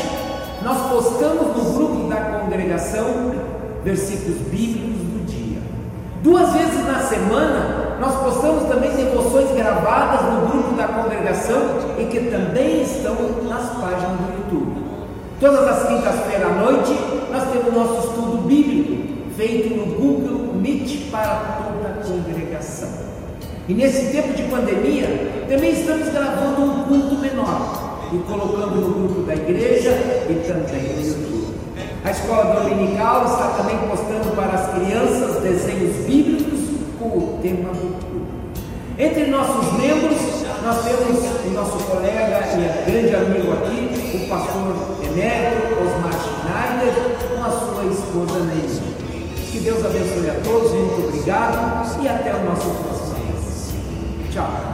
nós 0.62 0.90
postamos 0.90 1.58
no 1.58 1.74
grupo 1.74 2.08
da 2.08 2.40
congregação 2.40 3.36
versículos 3.84 4.38
bíblicos 4.48 5.02
do 5.02 5.26
dia. 5.26 5.62
Duas 6.24 6.54
vezes 6.54 6.88
na 6.88 7.00
semana, 7.02 7.98
nós 8.00 8.16
postamos 8.24 8.64
também 8.70 8.92
devoções 8.96 9.52
gravadas 9.52 10.22
no 10.34 10.48
grupo 10.48 10.74
da 10.78 10.88
congregação 10.88 11.62
e 12.00 12.06
que 12.06 12.32
também 12.32 12.84
estão 12.84 13.14
nas 13.44 13.72
páginas 13.72 14.20
do 14.20 14.38
YouTube. 14.38 14.84
Todas 15.42 15.68
as 15.68 15.88
quintas-feiras 15.90 16.48
à 16.48 16.54
noite, 16.54 17.22
nós 17.34 17.52
temos 17.52 17.74
nosso 17.74 18.10
estudo 18.10 18.48
bíblico 18.48 18.96
feito 19.36 19.76
no 19.76 19.86
Google 19.96 20.54
Meet 20.54 21.10
para 21.10 21.64
toda 21.64 21.90
a 21.90 22.04
congregação. 22.04 22.90
E 23.68 23.74
nesse 23.74 24.12
tempo 24.12 24.34
de 24.34 24.44
pandemia, 24.44 25.08
também 25.50 25.72
estamos 25.72 26.10
gravando 26.10 26.62
um 26.62 26.84
culto 26.84 27.16
menor 27.16 28.12
e 28.14 28.18
colocando 28.20 28.76
no 28.76 29.08
grupo 29.08 29.22
da 29.24 29.34
igreja 29.34 29.90
e 30.30 30.48
também 30.48 30.94
no 30.94 31.08
YouTube. 31.08 31.56
A 32.06 32.12
escola 32.12 32.60
dominical 32.60 33.26
está 33.26 33.48
também 33.58 33.78
postando 33.90 34.36
para 34.36 34.54
as 34.54 34.74
crianças 34.76 35.42
desenhos 35.42 36.06
bíblicos 36.06 36.60
com 37.00 37.08
o 37.08 37.40
tema 37.42 37.70
do 37.70 37.98
culto. 38.00 38.28
Entre 39.00 39.26
nossos 39.26 39.74
membros, 39.80 40.43
nós 40.64 40.82
temos 40.86 41.20
o 41.45 41.49
nosso 41.49 41.78
colega 41.84 42.39
e 42.39 42.91
grande 42.91 43.16
amigo 43.16 43.51
aqui, 43.51 44.24
o 44.24 44.30
pastor 44.30 44.76
emérito 45.03 45.74
Osmar 45.84 46.14
Schneider, 46.14 46.93
com 47.28 47.43
a 47.43 47.49
sua 47.49 47.86
esposa 47.91 48.39
Neide. 48.45 48.82
Que 49.51 49.59
Deus 49.59 49.86
abençoe 49.86 50.30
a 50.30 50.36
todos, 50.41 50.72
muito 50.72 51.07
obrigado 51.07 52.01
e 52.01 52.07
até 52.07 52.34
o 52.34 52.45
nosso 52.45 52.70
próximo. 52.70 53.14
Tchau. 54.32 54.72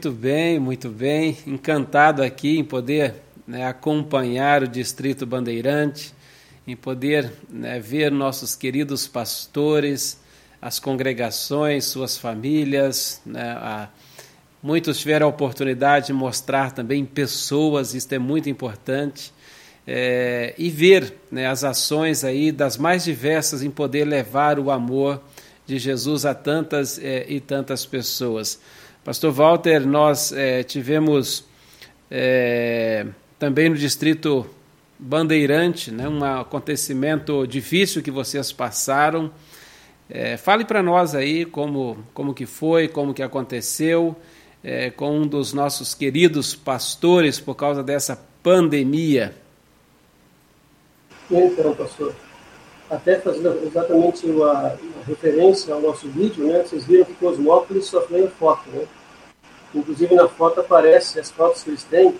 Muito 0.00 0.16
bem, 0.16 0.58
muito 0.58 0.88
bem. 0.88 1.36
Encantado 1.46 2.22
aqui 2.22 2.58
em 2.58 2.64
poder 2.64 3.16
né, 3.46 3.66
acompanhar 3.66 4.62
o 4.62 4.66
Distrito 4.66 5.26
Bandeirante, 5.26 6.14
em 6.66 6.74
poder 6.74 7.30
né, 7.50 7.78
ver 7.78 8.10
nossos 8.10 8.56
queridos 8.56 9.06
pastores, 9.06 10.18
as 10.58 10.78
congregações, 10.78 11.84
suas 11.84 12.16
famílias. 12.16 13.20
Né, 13.26 13.42
a, 13.42 13.90
muitos 14.62 14.98
tiveram 14.98 15.26
a 15.26 15.28
oportunidade 15.28 16.06
de 16.06 16.14
mostrar 16.14 16.72
também 16.72 17.04
pessoas, 17.04 17.92
isso 17.92 18.14
é 18.14 18.18
muito 18.18 18.48
importante. 18.48 19.34
É, 19.86 20.54
e 20.56 20.70
ver 20.70 21.14
né, 21.30 21.46
as 21.46 21.62
ações 21.62 22.24
aí 22.24 22.50
das 22.50 22.78
mais 22.78 23.04
diversas 23.04 23.62
em 23.62 23.70
poder 23.70 24.06
levar 24.06 24.58
o 24.58 24.70
amor 24.70 25.20
de 25.66 25.78
Jesus 25.78 26.24
a 26.24 26.34
tantas 26.34 26.98
é, 26.98 27.26
e 27.28 27.38
tantas 27.38 27.84
pessoas. 27.84 28.58
Pastor 29.10 29.32
Walter, 29.32 29.84
nós 29.84 30.30
é, 30.30 30.62
tivemos 30.62 31.44
é, 32.08 33.04
também 33.40 33.68
no 33.68 33.74
distrito 33.74 34.46
Bandeirante, 34.96 35.90
né, 35.90 36.08
um 36.08 36.22
acontecimento 36.22 37.44
difícil 37.44 38.04
que 38.04 38.10
vocês 38.12 38.52
passaram. 38.52 39.28
É, 40.08 40.36
fale 40.36 40.64
para 40.64 40.80
nós 40.80 41.12
aí 41.12 41.44
como, 41.44 41.98
como 42.14 42.32
que 42.32 42.46
foi, 42.46 42.86
como 42.86 43.12
que 43.12 43.20
aconteceu 43.20 44.14
é, 44.62 44.90
com 44.90 45.18
um 45.18 45.26
dos 45.26 45.52
nossos 45.52 45.92
queridos 45.92 46.54
pastores 46.54 47.40
por 47.40 47.56
causa 47.56 47.82
dessa 47.82 48.16
pandemia. 48.44 49.34
Então, 51.28 51.74
pastor, 51.74 52.14
até 52.88 53.18
fazendo 53.18 53.60
exatamente 53.66 54.24
uma, 54.26 54.78
referência 55.04 55.74
ao 55.74 55.80
nosso 55.80 56.06
vídeo, 56.06 56.46
né? 56.46 56.62
Vocês 56.62 56.84
viram 56.84 57.04
que 57.04 57.14
Cosmópolis 57.14 57.90
tem 58.08 58.28
foto, 58.28 58.70
né? 58.70 58.86
Inclusive 59.74 60.14
na 60.14 60.28
foto 60.28 60.60
aparece, 60.60 61.20
as 61.20 61.30
fotos 61.30 61.62
que 61.62 61.70
eles 61.70 61.84
têm 61.84 62.14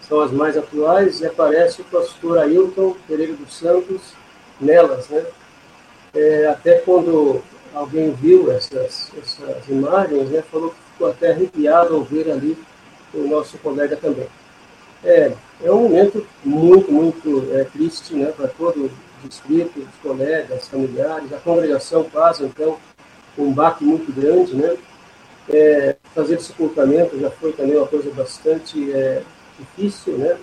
são 0.00 0.20
as 0.20 0.30
mais 0.30 0.56
atuais, 0.56 1.20
e 1.20 1.26
aparece 1.26 1.80
o 1.80 1.84
pastor 1.84 2.38
Ailton 2.38 2.96
Pereira 3.08 3.32
dos 3.32 3.56
Santos 3.56 4.14
nelas, 4.60 5.08
né? 5.08 5.24
É, 6.14 6.46
até 6.46 6.78
quando 6.78 7.42
alguém 7.74 8.12
viu 8.12 8.50
essas, 8.50 9.10
essas 9.18 9.68
imagens, 9.68 10.30
né, 10.30 10.42
falou 10.50 10.70
que 10.70 10.76
ficou 10.92 11.08
até 11.08 11.32
arrepiado 11.32 11.94
ao 11.94 12.02
ver 12.02 12.30
ali 12.30 12.56
o 13.12 13.28
nosso 13.28 13.58
colega 13.58 13.96
também. 13.96 14.26
É, 15.04 15.32
é 15.62 15.70
um 15.70 15.82
momento 15.82 16.26
muito, 16.42 16.90
muito 16.90 17.48
é, 17.52 17.64
triste 17.64 18.14
né, 18.14 18.32
para 18.34 18.48
todo 18.48 18.90
distrito, 19.22 19.78
os 19.78 20.00
colegas, 20.02 20.68
familiares, 20.68 21.32
a 21.32 21.38
congregação 21.38 22.04
passa, 22.04 22.44
então, 22.44 22.78
um 23.36 23.52
baque 23.52 23.84
muito 23.84 24.10
grande, 24.12 24.54
né? 24.54 24.76
É, 25.48 25.96
fazer 26.14 26.40
sepultamento 26.40 27.18
já 27.20 27.30
foi 27.30 27.52
também 27.52 27.76
uma 27.76 27.86
coisa 27.86 28.10
bastante 28.10 28.92
é, 28.92 29.22
difícil, 29.58 30.18
né? 30.18 30.36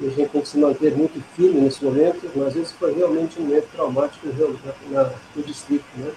E 0.00 0.06
a 0.06 0.10
gente 0.10 0.28
tem 0.28 0.40
que 0.40 0.48
se 0.48 0.58
manter 0.58 0.94
muito 0.94 1.22
firme 1.34 1.60
nesse 1.60 1.84
momento, 1.84 2.30
mas 2.34 2.54
esse 2.56 2.74
foi 2.74 2.92
realmente 2.92 3.40
um 3.40 3.44
momento 3.44 3.68
traumático 3.72 4.26
na, 4.26 5.02
na, 5.02 5.12
no 5.34 5.42
distrito, 5.42 5.84
né? 5.96 6.10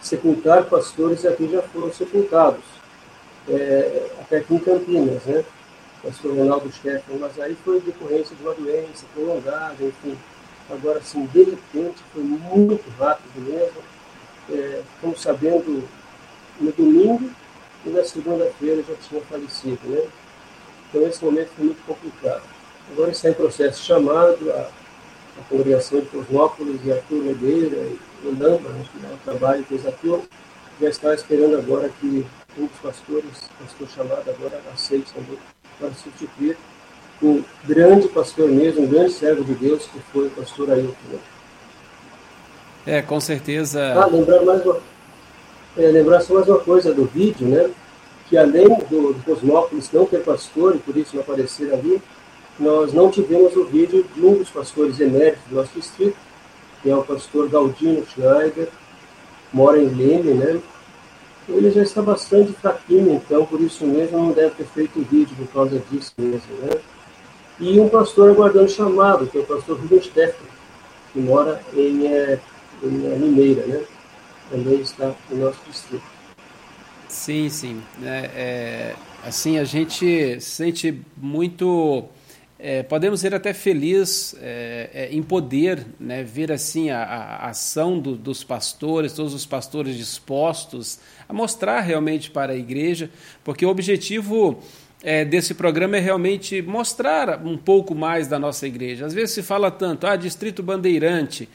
Sepultar 0.00 0.64
pastores 0.64 1.26
aqui 1.26 1.50
já 1.50 1.60
foram 1.60 1.92
sepultados, 1.92 2.64
é, 3.48 4.06
até 4.20 4.38
aqui 4.38 4.54
em 4.54 4.58
Campinas, 4.58 5.22
né? 5.24 5.44
Pastor 6.02 6.34
Ronaldo 6.34 6.72
Stefan, 6.72 7.18
mas 7.20 7.38
aí 7.38 7.54
foi 7.62 7.78
decorrência 7.80 8.34
de 8.34 8.42
uma 8.42 8.54
doença 8.54 9.04
prolongada, 9.14 9.76
enfim 9.80 10.16
agora 10.72 10.98
assim, 10.98 11.26
de 11.26 11.42
repente, 11.42 12.02
foi 12.12 12.22
muito 12.22 12.82
rápido 12.98 13.40
mesmo. 13.40 13.82
É, 14.52 14.82
sabendo 15.16 15.88
no 16.60 16.72
domingo 16.72 17.30
e 17.84 17.90
na 17.90 18.04
segunda-feira 18.04 18.82
já 18.82 18.94
tinha 19.08 19.20
falecido, 19.22 19.80
né? 19.88 20.02
Então, 20.88 21.06
esse 21.06 21.24
momento 21.24 21.50
foi 21.56 21.64
muito 21.66 21.86
complicado. 21.86 22.42
Agora 22.92 23.10
está 23.10 23.30
em 23.30 23.34
processo 23.34 23.82
chamado 23.82 24.50
a, 24.50 24.68
a 25.38 25.42
congregação 25.48 26.00
de 26.00 26.06
Cosmópolis 26.06 26.80
e 26.84 26.92
Arthur 26.92 27.22
Medeira 27.22 27.76
e 27.76 27.98
Lamba, 28.24 28.68
né, 28.68 28.84
que 28.92 29.06
é 29.06 29.14
o 29.14 29.18
trabalho 29.24 29.64
que 29.64 29.76
desafiou, 29.76 30.24
já 30.80 30.88
está 30.88 31.14
esperando 31.14 31.56
agora 31.56 31.88
que 32.00 32.26
um 32.58 32.66
dos 32.66 32.76
pastores, 32.82 33.30
pastor 33.58 33.88
chamado 33.88 34.28
agora, 34.28 34.60
aceite 34.72 35.12
também 35.12 35.38
para 35.78 35.90
substituir 35.92 36.56
o 37.22 37.44
grande 37.64 38.08
pastor 38.08 38.48
mesmo, 38.48 38.82
um 38.82 38.88
grande 38.88 39.12
servo 39.12 39.44
de 39.44 39.54
Deus, 39.54 39.86
que 39.86 40.00
foi 40.12 40.26
o 40.26 40.30
pastor 40.30 40.70
Ailton. 40.70 40.94
Né? 41.10 41.18
É, 42.86 43.02
com 43.02 43.20
certeza. 43.20 43.94
Ah, 43.94 44.06
lembrar 44.06 44.42
mais 44.42 44.64
uma, 44.64 44.80
é, 45.76 45.82
lembrar 45.82 46.20
só 46.20 46.34
mais 46.34 46.48
uma 46.48 46.58
coisa 46.58 46.92
do 46.92 47.04
vídeo, 47.04 47.46
né? 47.46 47.70
Que 48.28 48.36
além 48.36 48.68
do, 48.68 49.12
do 49.12 49.24
Cosmópolis 49.24 49.90
não 49.92 50.06
ter 50.06 50.22
pastor, 50.22 50.76
e 50.76 50.78
por 50.78 50.96
isso 50.96 51.14
não 51.14 51.22
aparecer 51.22 51.72
ali, 51.72 52.00
nós 52.58 52.92
não 52.92 53.10
tivemos 53.10 53.56
o 53.56 53.64
vídeo 53.64 54.04
de 54.14 54.24
um 54.24 54.34
dos 54.34 54.50
pastores 54.50 55.00
eméritos 55.00 55.42
do 55.48 55.56
nosso 55.56 55.72
distrito, 55.74 56.16
que 56.82 56.90
é 56.90 56.96
o 56.96 57.02
pastor 57.02 57.48
Galdino 57.48 58.06
Schneider, 58.06 58.68
mora 59.52 59.78
em 59.78 59.88
Leme, 59.88 60.34
né? 60.34 60.60
Ele 61.48 61.70
já 61.70 61.82
está 61.82 62.00
bastante 62.00 62.52
fraquinho, 62.52 63.14
então 63.14 63.44
por 63.44 63.60
isso 63.60 63.84
mesmo 63.84 64.18
não 64.18 64.32
deve 64.32 64.54
ter 64.54 64.66
feito 64.66 65.00
o 65.00 65.02
vídeo 65.02 65.34
por 65.36 65.48
causa 65.48 65.82
disso 65.90 66.12
mesmo, 66.16 66.54
né? 66.62 66.80
E 67.58 67.78
um 67.80 67.88
pastor 67.88 68.30
aguardando 68.30 68.68
chamado, 68.68 69.26
que 69.26 69.36
é 69.36 69.40
o 69.40 69.44
pastor 69.44 69.78
Rubens 69.78 70.04
Steffen, 70.04 70.46
que 71.12 71.18
mora 71.18 71.60
em, 71.74 72.06
é, 72.06 72.38
em 72.82 73.06
é, 73.06 73.16
Limeira, 73.16 73.66
né? 73.66 73.82
Também 74.50 74.80
está 74.80 75.14
no 75.30 75.36
nosso 75.36 75.60
distrito. 75.66 76.04
Sim, 77.08 77.48
sim. 77.48 77.82
É, 78.02 78.30
é, 78.34 78.96
assim, 79.24 79.58
a 79.58 79.64
gente 79.64 80.40
sente 80.40 81.00
muito 81.16 82.08
é, 82.62 82.82
podemos 82.82 83.20
ser 83.20 83.34
até 83.34 83.54
felizes 83.54 84.36
é, 84.38 84.90
é, 84.92 85.08
em 85.10 85.22
poder 85.22 85.86
né, 85.98 86.22
ver 86.22 86.52
assim 86.52 86.90
a, 86.90 87.02
a 87.02 87.48
ação 87.48 87.98
do, 87.98 88.14
dos 88.14 88.44
pastores, 88.44 89.14
todos 89.14 89.32
os 89.32 89.46
pastores 89.46 89.96
dispostos 89.96 90.98
a 91.26 91.32
mostrar 91.32 91.80
realmente 91.80 92.30
para 92.30 92.52
a 92.52 92.56
igreja, 92.56 93.08
porque 93.42 93.64
o 93.64 93.70
objetivo 93.70 94.62
é, 95.02 95.24
desse 95.24 95.54
programa 95.54 95.96
é 95.96 96.00
realmente 96.00 96.60
mostrar 96.60 97.40
um 97.42 97.56
pouco 97.56 97.94
mais 97.94 98.28
da 98.28 98.38
nossa 98.38 98.66
igreja. 98.66 99.06
Às 99.06 99.14
vezes 99.14 99.30
se 99.30 99.42
fala 99.42 99.70
tanto, 99.70 100.06
ah, 100.06 100.14
Distrito 100.14 100.62
Bandeirante, 100.62 101.48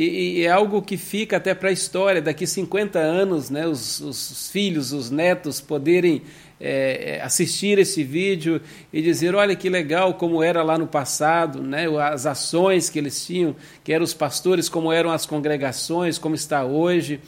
e, 0.00 0.38
e 0.38 0.46
é 0.46 0.50
algo 0.50 0.80
que 0.80 0.96
fica 0.96 1.38
até 1.38 1.52
para 1.54 1.70
a 1.70 1.72
história, 1.72 2.22
daqui 2.22 2.46
50 2.46 3.00
anos, 3.00 3.50
né, 3.50 3.66
os, 3.66 3.98
os 4.00 4.48
filhos, 4.48 4.92
os 4.92 5.10
netos 5.10 5.60
poderem 5.60 6.22
é, 6.60 7.16
é, 7.16 7.22
assistir 7.22 7.80
esse 7.80 8.04
vídeo 8.04 8.60
e 8.92 9.02
dizer, 9.02 9.34
olha 9.34 9.56
que 9.56 9.68
legal 9.68 10.14
como 10.14 10.40
era 10.40 10.62
lá 10.62 10.78
no 10.78 10.86
passado, 10.86 11.60
né? 11.62 11.86
as 12.00 12.26
ações 12.26 12.88
que 12.88 12.98
eles 12.98 13.26
tinham, 13.26 13.56
que 13.82 13.92
eram 13.92 14.04
os 14.04 14.14
pastores, 14.14 14.68
como 14.68 14.92
eram 14.92 15.10
as 15.10 15.26
congregações, 15.26 16.16
como 16.16 16.36
está 16.36 16.64
hoje, 16.64 17.20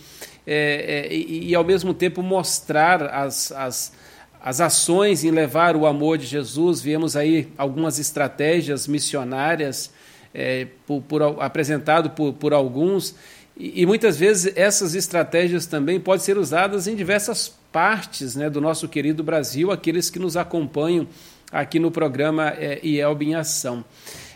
é, 0.47 1.09
é, 1.09 1.14
e, 1.14 1.49
e, 1.51 1.55
ao 1.57 1.64
mesmo 1.64 1.93
tempo 1.93 2.23
mostrar 2.23 3.03
as, 3.03 3.51
as, 3.51 3.93
as 4.41 4.61
ações 4.61 5.25
em 5.25 5.33
levar 5.33 5.75
o 5.75 5.87
amor 5.87 6.18
de 6.18 6.27
Jesus. 6.27 6.81
Vemos 6.81 7.16
aí 7.16 7.49
algumas 7.59 7.99
estratégias 7.99 8.87
missionárias 8.87 9.91
é, 10.35 10.66
por, 10.87 11.03
por, 11.03 11.22
apresentado 11.41 12.11
por, 12.11 12.33
por 12.33 12.53
alguns, 12.53 13.14
e, 13.57 13.83
e 13.83 13.87
muitas 13.87 14.16
vezes 14.16 14.53
essas 14.57 14.95
estratégias 14.95 15.66
também 15.66 16.01
podem 16.01 16.24
ser 16.24 16.39
usadas 16.39 16.87
em 16.87 16.95
diversas 16.95 17.55
partes 17.70 18.35
né, 18.35 18.49
do 18.49 18.61
nosso 18.61 18.89
querido 18.89 19.22
Brasil, 19.22 19.70
aqueles 19.70 20.11
que 20.11 20.18
nos 20.18 20.37
acompanham 20.37 21.07
aqui 21.53 21.78
no 21.78 21.91
programa 21.91 22.49
é, 22.51 22.81
IELB 22.83 23.26
em 23.26 23.35
Ação. 23.35 23.85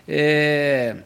É, 0.06 0.96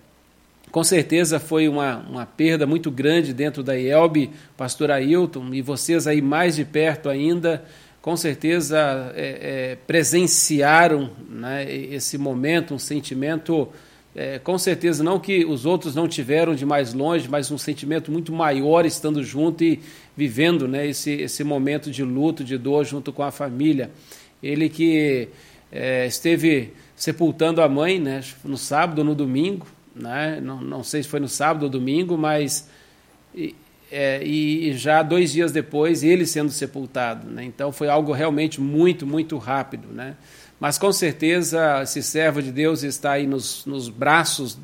com 0.71 0.85
certeza 0.85 1.39
foi 1.39 1.69
uma, 1.69 1.99
uma 1.99 2.27
perda 2.27 2.67
muito 2.67 2.91
grande 2.91 3.33
dentro 3.33 3.63
da 3.63 3.75
IELB, 3.75 4.31
pastor 4.57 4.91
Ailton, 4.91 5.53
e 5.55 5.63
vocês 5.63 6.07
aí 6.07 6.21
mais 6.21 6.57
de 6.57 6.65
perto 6.65 7.09
ainda, 7.09 7.65
com 8.03 8.17
certeza 8.17 9.13
é, 9.15 9.39
é, 9.73 9.77
presenciaram 9.87 11.11
né, 11.29 11.71
esse 11.73 12.19
momento, 12.19 12.75
um 12.75 12.79
sentimento 12.79 13.69
é, 14.19 14.37
com 14.37 14.59
certeza 14.59 15.05
não 15.05 15.21
que 15.21 15.45
os 15.45 15.65
outros 15.65 15.95
não 15.95 16.09
tiveram 16.09 16.53
de 16.53 16.67
mais 16.67 16.93
longe, 16.93 17.29
mas 17.29 17.53
um 17.53 17.57
sentimento 17.57 18.11
muito 18.11 18.33
maior 18.33 18.85
estando 18.85 19.23
junto 19.23 19.63
e 19.63 19.79
vivendo 20.17 20.67
né, 20.67 20.89
esse, 20.89 21.13
esse 21.13 21.45
momento 21.45 21.89
de 21.89 22.03
luto, 22.03 22.43
de 22.43 22.59
dor 22.59 22.85
junto 22.85 23.13
com 23.13 23.23
a 23.23 23.31
família. 23.31 23.93
Ele 24.43 24.69
que 24.69 25.29
é, 25.71 26.05
esteve 26.05 26.73
sepultando 26.97 27.63
a 27.63 27.69
mãe 27.69 28.01
né, 28.01 28.21
no 28.45 28.59
sábado 28.59 28.99
ou 28.99 29.05
no 29.05 29.15
domingo, 29.15 29.69
né, 29.95 30.41
não, 30.43 30.61
não 30.61 30.83
sei 30.83 31.05
se 31.05 31.09
foi 31.09 31.21
no 31.21 31.29
sábado 31.29 31.63
ou 31.63 31.69
domingo, 31.69 32.19
mas 32.19 32.69
e, 33.33 33.55
é, 33.89 34.21
e 34.27 34.73
já 34.73 35.01
dois 35.01 35.31
dias 35.31 35.53
depois 35.53 36.03
ele 36.03 36.27
sendo 36.27 36.51
sepultado. 36.51 37.31
Né, 37.31 37.45
então 37.45 37.71
foi 37.71 37.89
algo 37.89 38.11
realmente 38.11 38.61
muito, 38.61 39.07
muito 39.07 39.39
rápido. 39.39 39.87
Né. 39.93 40.17
Mas 40.61 40.79
com 40.79 40.93
certeza 40.93 41.83
esse 41.83 42.03
servo 42.03 42.43
de 42.43 42.51
Deus 42.51 42.83
está 42.83 43.13
aí 43.13 43.27
nos, 43.27 43.65
nos 43.67 43.89
braços 43.89 44.59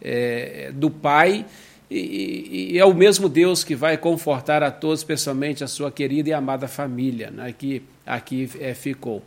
é, 0.00 0.70
do 0.74 0.90
Pai 0.90 1.46
e, 1.90 2.72
e, 2.72 2.78
é 2.78 2.84
o 2.84 2.92
mesmo 2.92 3.28
Deus 3.28 3.62
que 3.62 3.76
vai 3.76 3.96
confortar 3.96 4.62
a 4.62 4.70
todos, 4.70 5.00
especialmente 5.00 5.62
a 5.62 5.68
sua 5.68 5.90
querida 5.90 6.28
e 6.28 6.32
amada 6.32 6.66
família, 6.66 7.30
né, 7.30 7.54
que 7.56 7.82
aqui 8.04 8.50
é, 8.60 8.74
ficou. 8.74 9.22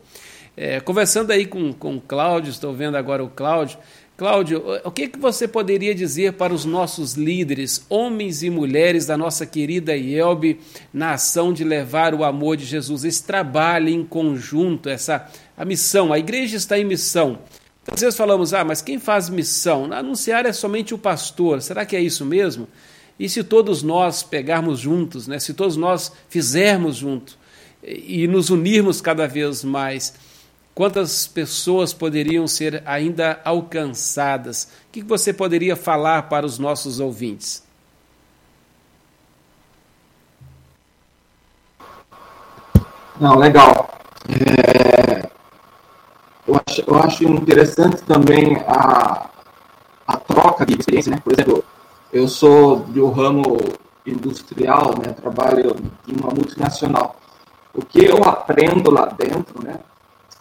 É, 0.58 0.82
conversando 0.82 1.32
aí 1.32 1.46
com, 1.46 1.72
com 1.72 1.96
o 1.96 2.02
Cláudio, 2.02 2.50
estou 2.50 2.74
vendo 2.74 2.98
agora 2.98 3.24
o 3.24 3.30
Cláudio. 3.30 3.78
Cláudio, 4.20 4.62
o 4.84 4.92
que, 4.92 5.08
que 5.08 5.18
você 5.18 5.48
poderia 5.48 5.96
dizer 5.96 6.34
para 6.34 6.54
os 6.54 6.66
nossos 6.66 7.14
líderes, 7.14 7.86
homens 7.88 8.44
e 8.44 8.50
mulheres 8.50 9.06
da 9.06 9.16
nossa 9.16 9.46
querida 9.46 9.96
IELB, 9.96 10.60
na 10.94 11.14
ação 11.14 11.54
de 11.54 11.64
levar 11.64 12.14
o 12.14 12.26
amor 12.26 12.58
de 12.58 12.66
Jesus, 12.66 13.06
esse 13.06 13.24
trabalho 13.24 13.88
em 13.88 14.04
conjunto, 14.04 14.90
essa 14.90 15.32
a 15.56 15.64
missão, 15.64 16.12
a 16.12 16.20
igreja 16.20 16.58
está 16.58 16.78
em 16.78 16.84
missão. 16.84 17.40
Às 17.90 18.02
vezes 18.02 18.18
falamos, 18.18 18.54
ah, 18.54 18.66
mas 18.66 18.82
quem 18.82 19.00
faz 19.00 19.30
missão? 19.30 19.90
Anunciar 19.94 20.46
é 20.46 20.52
somente 20.52 20.94
o 20.94 20.98
pastor. 20.98 21.62
Será 21.62 21.86
que 21.86 21.96
é 21.96 22.02
isso 22.02 22.26
mesmo? 22.26 22.68
E 23.18 23.30
se 23.30 23.42
todos 23.42 23.82
nós 23.84 24.22
pegarmos 24.22 24.82
juntos, 24.82 25.28
né? 25.28 25.40
se 25.40 25.54
todos 25.54 25.78
nós 25.78 26.12
fizermos 26.28 26.98
junto 26.98 27.38
e 27.82 28.28
nos 28.28 28.50
unirmos 28.50 29.00
cada 29.00 29.30
vez 29.30 29.64
mais, 29.64 30.14
quantas 30.80 31.28
pessoas 31.28 31.94
poderiam 31.94 32.48
ser 32.48 32.82
ainda 32.86 33.42
alcançadas? 33.44 34.72
O 34.88 34.94
que 34.94 35.04
você 35.04 35.34
poderia 35.34 35.76
falar 35.76 36.30
para 36.30 36.46
os 36.46 36.58
nossos 36.58 37.02
ouvintes? 37.02 37.62
Não, 43.20 43.36
legal. 43.36 43.90
É, 44.30 45.30
eu 46.48 46.62
acho, 46.66 46.84
eu 46.88 46.96
acho 46.98 47.24
interessante 47.26 48.02
também 48.04 48.56
a, 48.66 49.30
a 50.08 50.16
troca 50.16 50.66
de 50.66 50.80
experiência, 50.80 51.12
né? 51.12 51.20
Por 51.22 51.34
exemplo, 51.34 51.62
eu 52.14 52.26
sou 52.26 52.78
do 52.78 53.10
ramo 53.10 53.58
industrial, 54.06 54.94
né? 54.98 55.12
Trabalho 55.12 55.76
em 56.08 56.16
uma 56.18 56.30
multinacional. 56.30 57.18
O 57.74 57.84
que 57.84 58.06
eu 58.06 58.24
aprendo 58.24 58.90
lá 58.90 59.08
dentro, 59.08 59.62
né? 59.62 59.78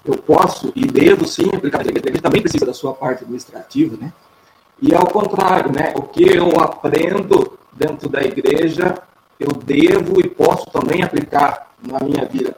Eu 0.09 0.17
posso 0.17 0.73
e 0.75 0.87
devo 0.87 1.29
sim 1.29 1.51
aplicar. 1.55 1.83
A 1.83 1.85
gente 1.85 2.23
também 2.23 2.41
precisa 2.41 2.65
da 2.65 2.73
sua 2.73 2.95
parte 2.95 3.25
administrativa, 3.25 3.95
né? 3.99 4.11
E 4.81 4.95
ao 4.95 5.07
contrário, 5.07 5.71
né? 5.71 5.93
O 5.95 6.03
que 6.03 6.25
eu 6.25 6.59
aprendo 6.59 7.59
dentro 7.75 8.09
da 8.09 8.23
igreja, 8.23 9.03
eu 9.39 9.49
devo 9.49 10.19
e 10.19 10.27
posso 10.27 10.65
também 10.71 11.03
aplicar 11.03 11.75
na 11.87 11.99
minha 12.01 12.25
vida 12.25 12.57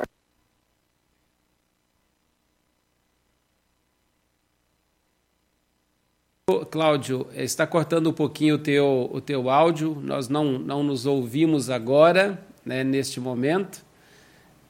Cláudio, 6.71 7.27
está 7.35 7.67
cortando 7.67 8.11
um 8.11 8.13
pouquinho 8.13 8.57
o 8.57 8.59
teu, 8.59 9.09
o 9.13 9.21
teu 9.21 9.51
áudio, 9.51 9.97
nós 10.03 10.29
não, 10.29 10.59
não 10.59 10.83
nos 10.83 11.07
ouvimos 11.07 11.71
agora, 11.71 12.45
né, 12.65 12.83
neste 12.83 13.21
momento, 13.21 13.85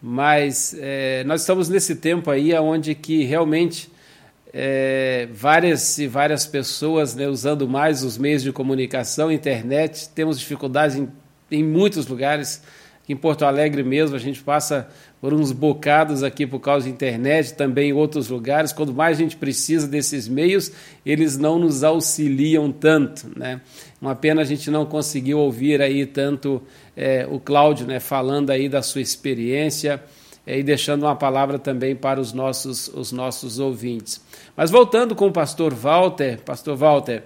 mas 0.01 0.75
é, 0.79 1.25
nós 1.25 1.43
estamos 1.43 1.69
nesse 1.69 1.97
tempo 1.97 2.31
aí 2.31 2.55
onde 2.55 2.95
que 2.95 3.25
realmente 3.25 3.91
é, 4.53 5.29
várias 5.33 5.99
e 5.99 6.07
várias 6.07 6.47
pessoas 6.47 7.15
né, 7.15 7.29
usando 7.29 7.69
mais 7.69 8.03
os 8.03 8.19
meios 8.19 8.43
de 8.43 8.53
comunicação, 8.53 9.31
internet, 9.31 10.09
temos 10.11 10.39
dificuldades 10.39 10.97
em, 10.97 11.09
em 11.51 11.63
muitos 11.63 12.07
lugares, 12.07 12.63
em 13.09 13.17
Porto 13.17 13.45
Alegre 13.45 13.83
mesmo, 13.83 14.15
a 14.15 14.21
gente 14.21 14.41
passa 14.41 14.89
por 15.21 15.35
uns 15.35 15.53
bocados 15.53 16.23
aqui 16.23 16.47
por 16.47 16.61
causa 16.61 16.87
da 16.87 16.93
internet, 16.93 17.55
também 17.55 17.91
em 17.91 17.93
outros 17.93 18.29
lugares. 18.29 18.73
Quando 18.73 18.95
mais 18.95 19.19
a 19.19 19.21
gente 19.21 19.37
precisa 19.37 19.87
desses 19.87 20.29
meios, 20.29 20.73
eles 21.05 21.37
não 21.37 21.59
nos 21.59 21.83
auxiliam 21.83 22.71
tanto. 22.71 23.29
Né? 23.37 23.61
Uma 24.01 24.15
pena 24.15 24.41
a 24.43 24.45
gente 24.45 24.71
não 24.71 24.87
conseguiu 24.87 25.41
ouvir 25.41 25.83
aí 25.83 26.07
tanto 26.07 26.63
é, 27.01 27.27
o 27.27 27.41
Cláudio 27.41 27.87
né, 27.87 27.99
falando 27.99 28.51
aí 28.51 28.69
da 28.69 28.83
sua 28.83 29.01
experiência. 29.01 30.03
é, 30.47 30.59
e 30.59 30.63
deixando 30.63 31.05
uma 31.05 31.17
palavra 31.17 31.59
também 31.59 31.97
para 31.97 32.21
os 32.21 32.33
nossos, 32.33 32.89
os 32.89 33.11
nossos 33.11 33.59
ouvintes. 33.59 34.21
Mas 34.55 34.71
voltando 34.71 35.15
com 35.15 35.29
o 35.29 35.33
pastor 35.33 35.73
Walter, 35.73 36.41
pastor 36.43 36.77
Walter, 36.77 37.23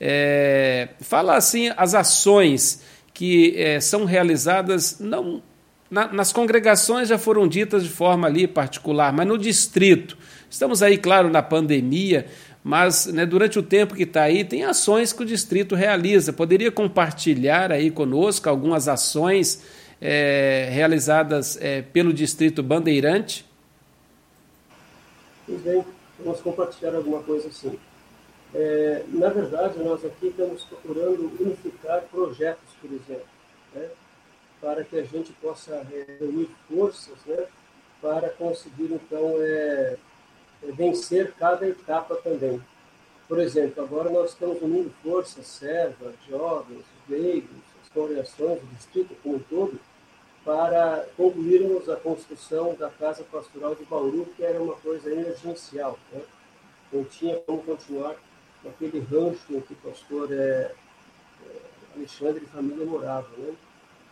é, 0.00 0.90
fala 1.00 1.36
assim 1.36 1.72
as 1.76 1.94
ações 1.94 2.82
que 3.12 3.54
é, 3.56 3.80
são 3.80 4.04
realizadas 4.04 5.00
não 5.00 5.42
na, 5.90 6.12
nas 6.12 6.32
congregações 6.32 7.08
já 7.08 7.16
foram 7.16 7.48
ditas 7.48 7.84
de 7.84 7.88
forma 7.88 8.26
ali 8.26 8.46
particular, 8.46 9.12
mas 9.12 9.26
no 9.26 9.38
distrito 9.38 10.18
estamos 10.50 10.82
aí 10.82 10.98
claro 10.98 11.30
na 11.30 11.42
pandemia, 11.42 12.26
mas 12.66 13.06
né, 13.06 13.24
durante 13.24 13.60
o 13.60 13.62
tempo 13.62 13.94
que 13.94 14.02
está 14.02 14.22
aí 14.22 14.44
tem 14.44 14.64
ações 14.64 15.12
que 15.12 15.22
o 15.22 15.24
distrito 15.24 15.76
realiza. 15.76 16.32
Poderia 16.32 16.72
compartilhar 16.72 17.70
aí 17.70 17.92
conosco 17.92 18.48
algumas 18.48 18.88
ações 18.88 19.62
é, 20.00 20.68
realizadas 20.72 21.56
é, 21.62 21.82
pelo 21.82 22.12
distrito 22.12 22.64
Bandeirante? 22.64 23.46
Pois 25.46 25.60
bem, 25.60 25.84
vamos 26.18 26.40
compartilhar 26.40 26.96
alguma 26.96 27.22
coisa 27.22 27.46
assim. 27.46 27.78
É, 28.52 29.04
na 29.10 29.28
verdade, 29.28 29.78
nós 29.78 30.04
aqui 30.04 30.26
estamos 30.26 30.64
procurando 30.64 31.30
unificar 31.38 32.02
projetos, 32.10 32.74
por 32.82 32.90
exemplo, 32.90 33.28
né, 33.76 33.86
para 34.60 34.82
que 34.82 34.98
a 34.98 35.04
gente 35.04 35.32
possa 35.34 35.86
reunir 36.18 36.50
forças 36.68 37.14
né, 37.26 37.44
para 38.02 38.28
conseguir, 38.30 38.90
então, 38.92 39.36
vencer 40.72 41.32
cada 41.34 41.66
etapa 41.66 42.16
também. 42.16 42.62
Por 43.28 43.40
exemplo, 43.40 43.82
agora 43.82 44.08
nós 44.08 44.30
estamos 44.30 44.62
unindo 44.62 44.90
forças, 45.02 45.46
servas, 45.46 46.14
jovens, 46.28 46.84
leigos, 47.08 47.50
as 47.82 47.88
congregações, 47.88 48.62
o 48.62 48.66
distrito 48.66 49.16
como 49.22 49.36
um 49.36 49.38
todo, 49.40 49.80
para 50.44 51.04
concluirmos 51.16 51.88
a 51.88 51.96
construção 51.96 52.74
da 52.74 52.88
Casa 52.88 53.24
Pastoral 53.24 53.74
de 53.74 53.84
Bauru, 53.84 54.26
que 54.36 54.44
era 54.44 54.62
uma 54.62 54.76
coisa 54.76 55.10
emergencial. 55.10 55.98
Né? 56.12 56.22
Não 56.92 57.02
tinha 57.02 57.36
como 57.40 57.64
continuar 57.64 58.14
naquele 58.62 59.00
rancho 59.00 59.42
em 59.50 59.60
que 59.60 59.72
o 59.72 59.76
pastor 59.76 60.32
é, 60.32 60.36
é, 60.36 60.72
Alexandre 61.96 62.44
e 62.44 62.48
família 62.48 62.86
moravam. 62.86 63.36
Né? 63.38 63.54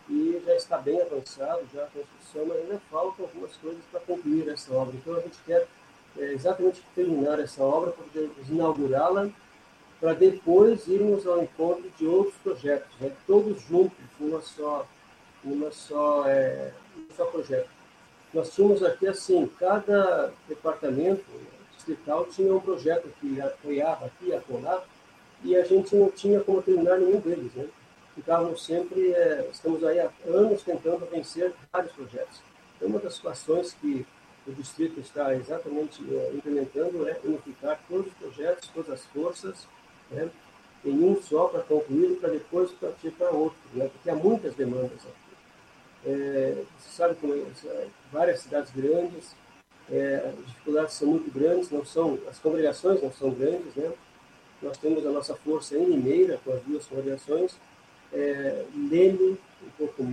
E 0.09 0.41
já 0.45 0.55
está 0.55 0.77
bem 0.77 1.01
avançado 1.01 1.61
já 1.73 1.83
a 1.83 1.87
construção, 1.87 2.45
mas 2.47 2.57
ainda 2.57 2.81
faltam 2.91 3.25
algumas 3.25 3.55
coisas 3.55 3.81
para 3.89 4.01
concluir 4.01 4.49
essa 4.49 4.73
obra. 4.73 4.93
Então 4.93 5.15
a 5.15 5.21
gente 5.21 5.37
quer 5.45 5.65
é, 6.17 6.33
exatamente 6.33 6.81
terminar 6.93 7.39
essa 7.39 7.63
obra, 7.63 7.91
para 7.91 8.21
inaugurá-la, 8.49 9.29
para 9.99 10.13
depois 10.13 10.87
irmos 10.87 11.25
ao 11.25 11.43
encontro 11.43 11.89
de 11.97 12.05
outros 12.05 12.35
projetos, 12.43 12.89
né? 12.99 13.11
todos 13.25 13.61
juntos, 13.61 13.97
numa 14.19 14.41
só 14.41 14.85
numa 15.45 15.71
só, 15.71 16.27
é, 16.27 16.71
um 16.97 17.05
só 17.15 17.25
projeto. 17.25 17.69
Nós 18.33 18.53
tínhamos 18.53 18.83
aqui, 18.83 19.07
assim, 19.07 19.49
cada 19.59 20.33
departamento 20.47 21.23
distrital 21.75 22.25
tinha 22.25 22.53
um 22.53 22.59
projeto 22.59 23.07
que 23.21 23.39
apoiava 23.39 24.07
aqui, 24.07 24.33
acolá, 24.33 24.83
e 25.43 25.55
a 25.55 25.63
gente 25.63 25.95
não 25.95 26.09
tinha 26.09 26.39
como 26.41 26.61
terminar 26.61 26.97
nenhum 26.97 27.19
deles, 27.19 27.53
né? 27.53 27.67
Ficávamos 28.15 28.65
sempre, 28.65 29.11
é, 29.11 29.47
estamos 29.51 29.83
aí 29.83 29.99
há 29.99 30.09
anos 30.25 30.63
tentando 30.63 31.05
vencer 31.11 31.53
vários 31.71 31.91
projetos. 31.91 32.41
Então, 32.75 32.89
uma 32.89 32.99
das 32.99 33.15
situações 33.15 33.73
que 33.73 34.05
o 34.47 34.51
distrito 34.51 34.99
está 34.99 35.33
exatamente 35.35 36.03
é, 36.13 36.31
implementando 36.33 37.07
é 37.07 37.19
unificar 37.23 37.79
todos 37.87 38.07
os 38.07 38.13
projetos, 38.13 38.69
todas 38.73 38.91
as 38.91 39.05
forças, 39.05 39.67
né, 40.11 40.29
em 40.83 41.03
um 41.03 41.19
só 41.21 41.47
para 41.47 41.61
concluir, 41.61 42.17
para 42.17 42.29
depois 42.29 42.71
partir 42.71 43.11
para 43.11 43.31
outro, 43.31 43.57
né, 43.73 43.89
porque 43.91 44.09
há 44.09 44.15
muitas 44.15 44.53
demandas 44.53 44.99
aqui. 44.99 45.25
É, 46.05 46.63
você 46.77 46.89
sabe 46.95 47.15
como 47.15 47.33
é, 47.33 47.87
várias 48.11 48.41
cidades 48.41 48.71
grandes, 48.71 49.35
é, 49.91 50.29
as 50.29 50.45
dificuldades 50.45 50.93
são 50.93 51.07
muito 51.07 51.31
grandes, 51.31 51.69
não 51.69 51.85
são, 51.85 52.17
as 52.29 52.39
congregações 52.39 53.01
não 53.01 53.11
são 53.11 53.31
grandes, 53.31 53.75
né? 53.75 53.91
Nós 54.61 54.77
temos 54.77 55.05
a 55.05 55.11
nossa 55.11 55.35
força 55.35 55.77
em 55.77 55.85
Limeira, 55.85 56.39
com 56.43 56.51
as 56.53 56.61
duas 56.63 56.85
congregações, 56.85 57.55
é, 58.13 58.65
Leme, 58.89 59.37
um 59.63 59.69
pouco, 59.77 60.03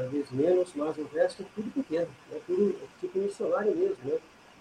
talvez 0.00 0.30
menos, 0.30 0.70
mas 0.74 0.96
o 0.96 1.04
resto 1.04 1.42
é 1.42 1.46
tudo 1.54 1.70
pequeno, 1.72 2.08
é 2.32 2.38
tudo 2.46 2.78
tipo 3.00 3.18
missionário 3.18 3.74
mesmo, 3.74 3.96
né? 4.04 4.18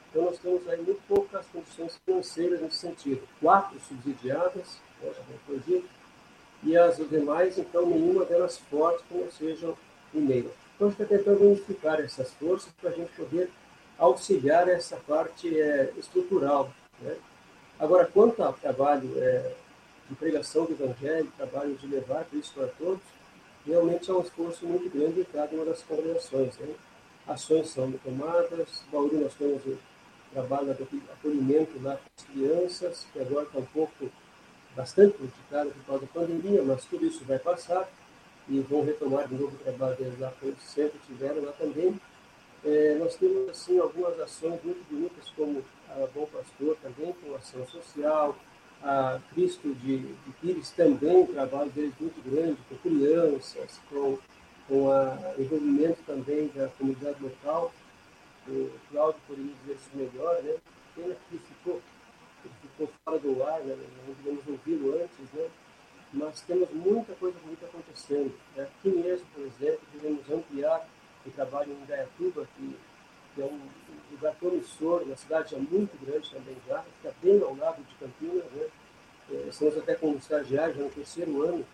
Então 0.10 0.24
nós 0.24 0.40
temos 0.40 0.68
aí 0.68 0.82
muito 0.82 1.02
poucas 1.08 1.46
condições 1.48 2.00
financeiras 2.06 2.62
nesse 2.62 2.78
sentido. 2.78 3.22
Quatro 3.40 3.80
subsidiadas, 3.80 4.80
né, 5.02 5.12
e 6.64 6.76
as 6.76 6.98
demais, 7.10 7.58
então, 7.58 7.86
nenhuma 7.86 8.26
delas 8.26 8.58
forte 8.58 9.04
como 9.10 9.32
sejam 9.32 9.78
Limeira. 10.14 10.50
Então, 10.76 10.88
a 10.88 10.90
gente 10.90 11.02
está 11.02 11.18
tentando 11.18 11.46
unificar 11.46 12.00
essas 12.00 12.32
forças 12.34 12.72
para 12.82 12.90
a 12.90 12.94
gente 12.94 13.12
poder 13.12 13.50
auxiliar 13.98 14.68
essa 14.68 14.96
parte 14.96 15.60
é, 15.60 15.92
estrutural. 15.98 16.72
Né? 17.02 17.16
Agora, 17.80 18.06
quanto 18.06 18.42
ao 18.42 18.54
trabalho 18.54 19.12
é, 19.18 19.54
de 20.10 20.16
pregação 20.16 20.66
do 20.66 20.72
Evangelho, 20.72 21.32
trabalho 21.38 21.76
de 21.76 21.88
levar 21.88 22.26
Cristo 22.26 22.54
para 22.56 22.68
todos, 22.68 23.02
realmente 23.68 24.10
é 24.10 24.14
um 24.14 24.22
esforço 24.22 24.66
muito 24.66 24.90
grande 24.90 25.22
em 25.22 25.26
cada 25.26 25.54
uma 25.56 25.66
das 25.66 25.84
congregações. 25.84 26.58
Né? 26.58 26.74
Ações 27.28 27.70
são 27.70 27.92
tomadas, 27.92 28.84
Bauru 28.92 29.20
nós 29.20 29.34
temos 29.36 29.66
o 29.66 29.78
trabalho 30.32 30.74
de 30.74 30.84
acolhimento 31.12 31.72
lá 31.84 31.98
com 31.98 32.10
as 32.18 32.26
crianças, 32.26 33.06
que 33.12 33.20
agora 33.20 33.46
está 33.46 33.60
um 33.60 33.66
pouco, 33.66 34.10
bastante 34.76 35.18
prejudicado 35.18 35.72
por 35.72 35.86
causa 35.86 36.02
da 36.06 36.08
pandemia, 36.08 36.64
mas 36.64 36.86
tudo 36.86 37.06
isso 37.06 37.26
vai 37.26 37.40
passar 37.40 37.90
e 38.48 38.60
vão 38.62 38.86
retomar 38.86 39.28
de 39.28 39.36
novo 39.36 39.56
o 39.56 39.60
trabalho 39.60 39.96
deles 39.98 40.20
lá, 40.20 40.32
como 40.40 40.56
sempre 40.60 41.00
tiveram 41.06 41.44
lá 41.44 41.52
também. 41.54 42.00
É, 42.64 42.96
nós 43.00 43.16
temos, 43.16 43.50
assim, 43.50 43.80
algumas 43.80 44.20
ações 44.20 44.60
muito 44.64 44.86
bonitas, 44.90 45.30
como 45.36 45.64
a 45.90 46.08
Bom 46.14 46.28
Pastor 46.28 46.78
também, 46.82 47.14
com 47.14 47.36
ação 47.36 47.66
social, 47.68 48.36
a 48.84 49.20
Cristo 49.34 49.74
de, 49.76 50.00
de 50.00 50.32
Pires 50.42 50.72
também, 50.72 51.18
um 51.18 51.28
trabalho 51.28 51.70
deles 51.72 51.94
muito 52.00 52.22
grande, 52.30 52.58
com 52.70 52.76
crianças, 52.78 53.80
com, 53.90 54.18
com 54.68 54.88
o 54.88 55.42
envolvimento 55.42 56.00
também 56.06 56.52
da 56.56 56.68
comunidade 56.70 57.22
local. 57.22 57.72
O 58.48 58.70
Cláudio 58.92 59.22
poderia 59.28 59.54
dizer 59.62 59.74
isso 59.76 59.90
melhor, 59.94 60.42
né? 60.42 60.56
Pena 60.96 61.16
que 61.16 61.36
ele 61.36 61.42
ficou, 61.48 61.82
ele 62.46 62.54
ficou 62.62 62.90
fora 63.04 63.20
do 63.20 63.44
ar, 63.44 63.60
né? 63.62 63.76
não 64.08 64.16
podemos 64.16 64.48
ouvi-lo 64.48 65.02
antes, 65.02 65.34
né? 65.34 65.50
mas 66.14 66.42
temos 66.42 66.70
muita 66.72 67.14
coisa 67.14 67.38
bonita 67.40 67.66
acontecendo. 67.66 68.34
Aqui 68.58 68.90
mesmo, 68.90 69.26
por 69.34 69.46
exemplo, 69.46 69.82
devemos 69.94 70.30
ampliar 70.30 70.88
o 71.26 71.32
trabalho 71.32 71.72
em 71.74 71.84
Indaiatuba, 71.84 72.48
que, 72.56 72.76
que 73.38 73.42
é 73.44 73.46
um 73.46 73.60
lugar 74.12 74.36
promissor, 74.36 75.04
uma 75.04 75.16
cidade 75.16 75.52
já 75.52 75.58
muito 75.58 75.96
grande 76.04 76.30
também 76.32 76.58
já, 76.68 76.82
fica 76.82 77.16
bem 77.22 77.42
ao 77.42 77.56
lado 77.56 77.84
de 77.84 77.96
Campinas. 77.96 78.52
Né? 78.52 78.68
É, 79.32 79.48
estamos 79.50 79.78
até 79.78 79.94
com 79.96 80.10
um 80.10 80.18
estagiário 80.18 80.76
já 80.76 80.84
no 80.84 80.90
terceiro 80.90 81.44
ano, 81.44 81.66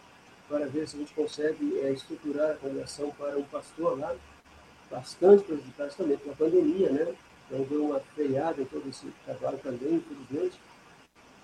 para 0.50 0.66
ver 0.68 0.88
se 0.88 0.98
a 0.98 1.00
gente 1.00 1.14
consegue 1.14 1.80
é, 1.80 1.92
estruturar 1.94 2.52
a 2.52 2.56
congregação 2.56 3.12
para 3.12 3.38
um 3.38 3.44
pastor 3.44 3.98
lá, 3.98 4.14
bastante 4.92 5.46
prejudicado 5.46 5.96
também 5.96 6.18
pela 6.18 6.36
pandemia, 6.36 6.90
né? 6.90 7.16
Então 7.48 7.64
deu 7.66 7.86
uma 7.86 8.00
freada 8.00 8.62
em 8.62 8.66
todo 8.66 8.88
esse 8.90 9.08
trabalho 9.26 9.58
também, 9.60 9.96
infelizmente 9.96 10.60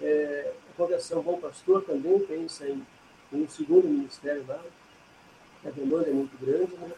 é, 0.01 0.53
a 0.69 0.77
Congregação 0.77 1.21
Bom 1.21 1.39
Pastor 1.39 1.83
também 1.83 2.19
pensa 2.19 2.67
em, 2.67 2.85
em 3.33 3.43
um 3.43 3.49
segundo 3.49 3.87
ministério 3.87 4.45
lá, 4.47 4.61
a 5.65 5.69
demanda 5.69 6.09
é 6.09 6.13
muito 6.13 6.37
grande, 6.39 6.73
né? 6.75 6.91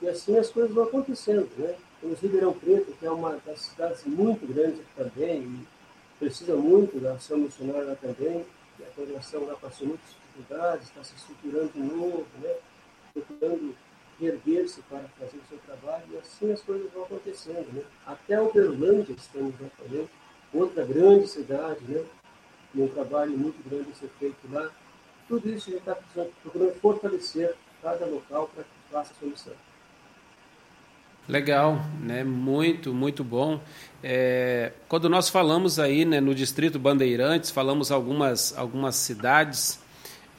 E 0.00 0.08
assim 0.08 0.38
as 0.38 0.48
coisas 0.48 0.72
vão 0.72 0.84
acontecendo, 0.84 1.50
né? 1.58 1.74
Temos 2.00 2.20
Ribeirão 2.20 2.52
Preto, 2.52 2.92
que 2.98 3.06
é 3.06 3.10
uma 3.10 3.36
das 3.44 3.60
cidades 3.60 4.04
muito 4.04 4.46
grandes 4.46 4.80
também, 4.96 5.42
e 5.42 5.66
precisa 6.18 6.56
muito 6.56 6.98
da 6.98 7.12
ação 7.12 7.38
missionária 7.38 7.84
lá 7.84 7.94
também, 7.94 8.44
e 8.78 8.82
a 8.82 8.86
congregação 8.96 9.44
lá 9.44 9.54
passou 9.56 9.86
muitas 9.88 10.08
dificuldades, 10.08 10.88
está 10.88 11.04
se 11.04 11.14
estruturando 11.14 11.72
de 11.72 11.80
novo, 11.80 12.26
né? 12.40 12.54
Procurando 13.12 13.74
erguer-se 14.20 14.82
para 14.82 15.04
fazer 15.18 15.38
o 15.38 15.48
seu 15.48 15.58
trabalho, 15.58 16.04
e 16.12 16.18
assim 16.18 16.52
as 16.52 16.60
coisas 16.62 16.90
vão 16.92 17.04
acontecendo, 17.04 17.72
né? 17.72 17.82
Até 18.06 18.40
Uberlândia 18.40 19.12
estamos 19.12 19.54
fazendo, 19.76 20.08
outra 20.52 20.84
grande 20.84 21.28
cidade, 21.28 21.80
né? 21.86 22.04
e 22.74 22.80
um 22.80 22.88
trabalho 22.88 23.36
muito 23.36 23.62
grande 23.68 23.90
a 23.90 23.94
ser 23.94 24.08
feito 24.18 24.36
lá. 24.50 24.70
Tudo 25.28 25.48
isso 25.48 25.70
a 25.70 25.72
gente 25.72 25.88
está 25.88 25.96
procurando 26.42 26.74
fortalecer 26.80 27.54
cada 27.82 28.06
local 28.06 28.48
para 28.54 28.64
que 28.64 28.70
faça 28.90 29.12
a 29.12 29.16
sua 29.16 29.28
missão. 29.28 29.69
Legal, 31.30 31.84
né? 32.00 32.24
Muito, 32.24 32.92
muito 32.92 33.22
bom. 33.22 33.60
É, 34.02 34.72
quando 34.88 35.08
nós 35.08 35.28
falamos 35.28 35.78
aí 35.78 36.04
né, 36.04 36.20
no 36.20 36.34
Distrito 36.34 36.78
Bandeirantes, 36.78 37.50
falamos 37.50 37.90
algumas, 37.90 38.56
algumas 38.56 38.96
cidades, 38.96 39.78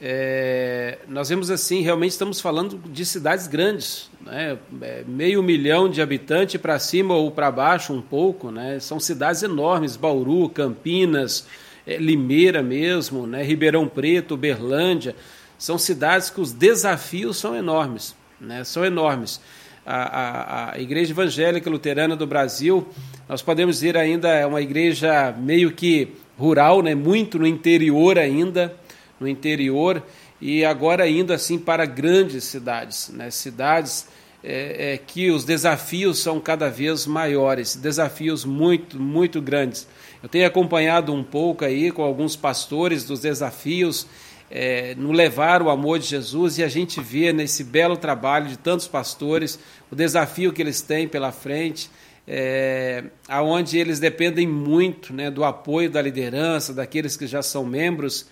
é, 0.00 0.98
nós 1.08 1.28
vemos 1.28 1.50
assim, 1.50 1.80
realmente 1.80 2.10
estamos 2.10 2.40
falando 2.40 2.76
de 2.90 3.06
cidades 3.06 3.46
grandes, 3.46 4.10
né? 4.20 4.58
É, 4.80 5.04
meio 5.06 5.42
milhão 5.42 5.88
de 5.88 6.02
habitantes 6.02 6.60
para 6.60 6.78
cima 6.78 7.14
ou 7.14 7.30
para 7.30 7.50
baixo 7.50 7.92
um 7.92 8.02
pouco, 8.02 8.50
né? 8.50 8.80
São 8.80 8.98
cidades 8.98 9.42
enormes, 9.42 9.96
Bauru, 9.96 10.48
Campinas, 10.48 11.46
é, 11.86 11.96
Limeira 11.96 12.62
mesmo, 12.62 13.26
né, 13.26 13.42
Ribeirão 13.42 13.88
Preto, 13.88 14.36
Berlândia, 14.36 15.14
são 15.58 15.78
cidades 15.78 16.30
que 16.30 16.40
os 16.40 16.52
desafios 16.52 17.36
são 17.36 17.54
enormes, 17.54 18.14
né, 18.40 18.64
são 18.64 18.84
enormes. 18.84 19.40
A, 19.84 19.94
a, 19.94 20.74
a 20.74 20.80
Igreja 20.80 21.12
Evangélica 21.12 21.68
Luterana 21.68 22.16
do 22.16 22.26
Brasil, 22.26 22.86
nós 23.28 23.42
podemos 23.42 23.76
dizer 23.76 23.96
ainda 23.96 24.28
é 24.28 24.46
uma 24.46 24.60
igreja 24.60 25.32
meio 25.32 25.72
que 25.72 26.08
rural, 26.38 26.82
né? 26.82 26.94
muito 26.94 27.38
no 27.38 27.46
interior 27.46 28.18
ainda, 28.18 28.74
no 29.18 29.28
interior, 29.28 30.02
e 30.40 30.64
agora 30.64 31.08
indo 31.08 31.32
assim 31.32 31.58
para 31.58 31.84
grandes 31.86 32.44
cidades, 32.44 33.10
né? 33.10 33.30
cidades 33.30 34.08
é, 34.42 34.94
é, 34.94 34.98
que 34.98 35.30
os 35.30 35.44
desafios 35.44 36.18
são 36.18 36.40
cada 36.40 36.68
vez 36.68 37.06
maiores, 37.06 37.76
desafios 37.76 38.44
muito, 38.44 38.98
muito 38.98 39.40
grandes. 39.40 39.86
Eu 40.22 40.28
tenho 40.28 40.46
acompanhado 40.46 41.12
um 41.12 41.22
pouco 41.22 41.64
aí 41.64 41.92
com 41.92 42.02
alguns 42.02 42.34
pastores 42.34 43.04
dos 43.04 43.20
desafios 43.20 44.06
é, 44.54 44.94
no 44.96 45.12
levar 45.12 45.62
o 45.62 45.70
amor 45.70 45.98
de 45.98 46.06
Jesus 46.06 46.58
e 46.58 46.62
a 46.62 46.68
gente 46.68 47.00
vê 47.00 47.32
nesse 47.32 47.64
belo 47.64 47.96
trabalho 47.96 48.48
de 48.48 48.58
tantos 48.58 48.86
pastores 48.86 49.58
o 49.90 49.96
desafio 49.96 50.52
que 50.52 50.60
eles 50.60 50.82
têm 50.82 51.08
pela 51.08 51.32
frente, 51.32 51.90
é, 52.28 53.04
aonde 53.26 53.78
eles 53.78 53.98
dependem 53.98 54.46
muito 54.46 55.14
né, 55.14 55.30
do 55.30 55.42
apoio 55.42 55.88
da 55.88 56.02
liderança, 56.02 56.74
daqueles 56.74 57.16
que 57.16 57.26
já 57.26 57.42
são 57.42 57.64
membros. 57.64 58.26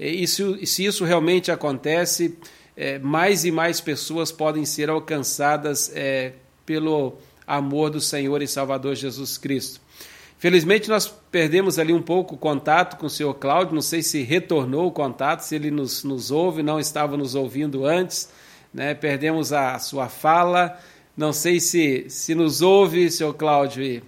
E 0.00 0.26
se, 0.26 0.66
se 0.66 0.84
isso 0.84 1.04
realmente 1.04 1.52
acontece, 1.52 2.36
é, 2.76 2.98
mais 2.98 3.44
e 3.44 3.52
mais 3.52 3.80
pessoas 3.80 4.32
podem 4.32 4.64
ser 4.64 4.90
alcançadas 4.90 5.92
é, 5.94 6.32
pelo 6.66 7.18
amor 7.46 7.90
do 7.90 8.00
Senhor 8.00 8.42
e 8.42 8.48
Salvador 8.48 8.96
Jesus 8.96 9.38
Cristo. 9.38 9.80
Felizmente 10.42 10.88
nós 10.88 11.06
perdemos 11.30 11.78
ali 11.78 11.92
um 11.92 12.02
pouco 12.02 12.34
o 12.34 12.36
contato 12.36 12.96
com 12.98 13.06
o 13.06 13.08
senhor 13.08 13.32
Cláudio, 13.34 13.76
não 13.76 13.80
sei 13.80 14.02
se 14.02 14.24
retornou 14.24 14.88
o 14.88 14.90
contato, 14.90 15.42
se 15.42 15.54
ele 15.54 15.70
nos, 15.70 16.02
nos 16.02 16.32
ouve, 16.32 16.64
não 16.64 16.80
estava 16.80 17.16
nos 17.16 17.36
ouvindo 17.36 17.86
antes, 17.86 18.28
né? 18.74 18.92
perdemos 18.92 19.52
a 19.52 19.78
sua 19.78 20.08
fala, 20.08 20.76
não 21.16 21.32
sei 21.32 21.60
se, 21.60 22.06
se 22.10 22.34
nos 22.34 22.60
ouve, 22.60 23.08
senhor 23.08 23.34
Cláudio, 23.34 23.84
e, 23.84 24.02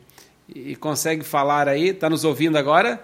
e 0.52 0.74
consegue 0.74 1.22
falar 1.22 1.68
aí, 1.68 1.90
está 1.90 2.10
nos 2.10 2.24
ouvindo 2.24 2.58
agora? 2.58 3.00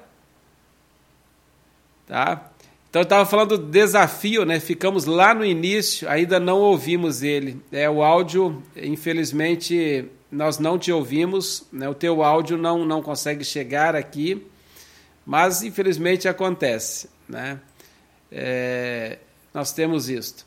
Tá? 2.09 2.51
Então 2.89 3.03
eu 3.03 3.05
estava 3.05 3.25
falando 3.25 3.57
do 3.57 3.67
desafio, 3.67 4.45
né? 4.45 4.59
Ficamos 4.59 5.05
lá 5.05 5.33
no 5.33 5.45
início, 5.45 6.09
ainda 6.09 6.41
não 6.41 6.59
ouvimos 6.59 7.23
ele. 7.23 7.63
É 7.71 7.89
o 7.89 8.03
áudio, 8.03 8.61
infelizmente, 8.75 10.11
nós 10.31 10.59
não 10.59 10.79
te 10.79 10.93
ouvimos, 10.93 11.67
né? 11.73 11.89
o 11.89 11.95
teu 11.95 12.23
áudio 12.23 12.57
não, 12.57 12.85
não 12.85 13.03
consegue 13.03 13.45
chegar 13.45 13.97
aqui, 13.97 14.47
mas 15.27 15.63
infelizmente 15.63 16.29
acontece. 16.29 17.09
Né? 17.29 17.59
É, 18.31 19.19
nós 19.53 19.73
temos 19.73 20.09
isto. 20.09 20.47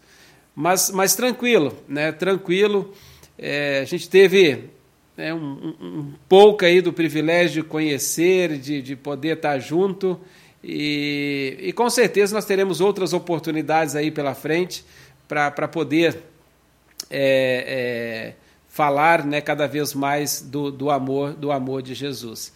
Mas, 0.56 0.90
mas 0.92 1.16
tranquilo, 1.16 1.76
né? 1.88 2.12
tranquilo. 2.12 2.94
É, 3.38 3.80
a 3.82 3.86
gente 3.86 4.10
teve 4.10 4.70
né, 5.18 5.34
um, 5.34 5.76
um, 5.82 6.14
pouco 6.30 6.64
aí 6.64 6.82
do 6.82 6.94
privilégio 6.94 7.64
de 7.64 7.70
conhecer, 7.70 8.58
de, 8.58 8.82
de 8.82 8.96
poder 8.96 9.38
estar 9.38 9.60
junto, 9.60 10.20
e, 10.64 11.58
e 11.60 11.74
com 11.74 11.90
certeza 11.90 12.34
nós 12.34 12.46
teremos 12.46 12.80
outras 12.80 13.12
oportunidades 13.12 13.96
aí 13.96 14.10
pela 14.10 14.34
frente 14.34 14.86
para 15.28 15.68
poder. 15.68 16.24
É, 17.10 18.34
é, 18.38 18.43
falar 18.74 19.24
né, 19.24 19.40
cada 19.40 19.68
vez 19.68 19.94
mais 19.94 20.42
do, 20.42 20.72
do 20.72 20.90
amor 20.90 21.34
do 21.34 21.52
amor 21.52 21.84
de 21.84 21.94
Jesus. 21.94 22.52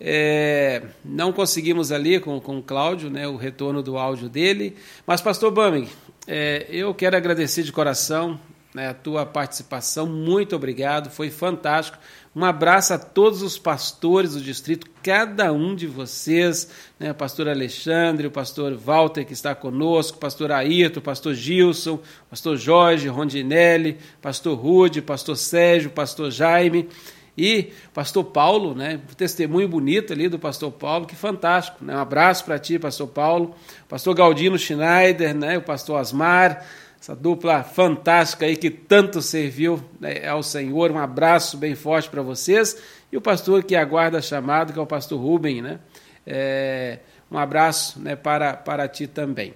É, 0.00 0.82
não 1.04 1.32
conseguimos 1.32 1.90
ali 1.90 2.20
com, 2.20 2.40
com 2.40 2.58
o 2.58 2.62
Cláudio 2.62 3.10
né, 3.10 3.26
o 3.26 3.34
retorno 3.34 3.82
do 3.82 3.98
áudio 3.98 4.28
dele, 4.28 4.76
mas, 5.04 5.20
pastor 5.20 5.50
Bumming, 5.50 5.88
é, 6.28 6.64
eu 6.70 6.94
quero 6.94 7.16
agradecer 7.16 7.64
de 7.64 7.72
coração 7.72 8.38
né, 8.72 8.86
a 8.86 8.94
tua 8.94 9.26
participação, 9.26 10.06
muito 10.06 10.54
obrigado, 10.54 11.10
foi 11.10 11.28
fantástico. 11.28 11.98
Um 12.38 12.44
abraço 12.44 12.94
a 12.94 12.98
todos 12.98 13.42
os 13.42 13.58
pastores 13.58 14.34
do 14.34 14.40
distrito, 14.40 14.86
cada 15.02 15.52
um 15.52 15.74
de 15.74 15.88
vocês, 15.88 16.70
né, 16.96 17.12
pastor 17.12 17.48
Alexandre, 17.48 18.28
o 18.28 18.30
pastor 18.30 18.76
Walter 18.76 19.24
que 19.24 19.32
está 19.32 19.56
conosco, 19.56 20.18
pastor 20.18 20.52
Ayrton, 20.52 21.00
pastor 21.00 21.34
Gilson, 21.34 21.98
pastor 22.30 22.56
Jorge, 22.56 23.08
Rondinelli, 23.08 23.98
pastor 24.22 24.56
Rude, 24.56 25.02
pastor 25.02 25.36
Sérgio, 25.36 25.90
pastor 25.90 26.30
Jaime 26.30 26.88
e 27.36 27.72
pastor 27.92 28.22
Paulo, 28.22 28.72
né, 28.72 29.00
testemunho 29.16 29.66
bonito 29.66 30.12
ali 30.12 30.28
do 30.28 30.38
pastor 30.38 30.70
Paulo, 30.70 31.06
que 31.06 31.16
fantástico, 31.16 31.84
né, 31.84 31.96
um 31.96 31.98
abraço 31.98 32.44
para 32.44 32.56
ti, 32.56 32.78
pastor 32.78 33.08
Paulo, 33.08 33.52
pastor 33.88 34.14
Galdino 34.14 34.56
Schneider, 34.56 35.34
né, 35.34 35.58
o 35.58 35.62
pastor 35.62 35.98
Asmar, 35.98 36.64
essa 37.00 37.14
dupla 37.14 37.62
fantástica 37.62 38.46
aí 38.46 38.56
que 38.56 38.70
tanto 38.70 39.22
serviu 39.22 39.82
né, 40.00 40.26
ao 40.26 40.42
Senhor. 40.42 40.90
Um 40.90 40.98
abraço 40.98 41.56
bem 41.56 41.74
forte 41.74 42.10
para 42.10 42.22
vocês. 42.22 42.76
E 43.10 43.16
o 43.16 43.20
pastor 43.20 43.62
que 43.62 43.76
aguarda 43.76 44.20
chamado, 44.20 44.72
que 44.72 44.78
é 44.78 44.82
o 44.82 44.86
pastor 44.86 45.20
Rubem, 45.20 45.62
né? 45.62 45.78
É, 46.26 46.98
um 47.30 47.38
abraço 47.38 48.00
né, 48.00 48.16
para, 48.16 48.54
para 48.54 48.88
ti 48.88 49.06
também. 49.06 49.54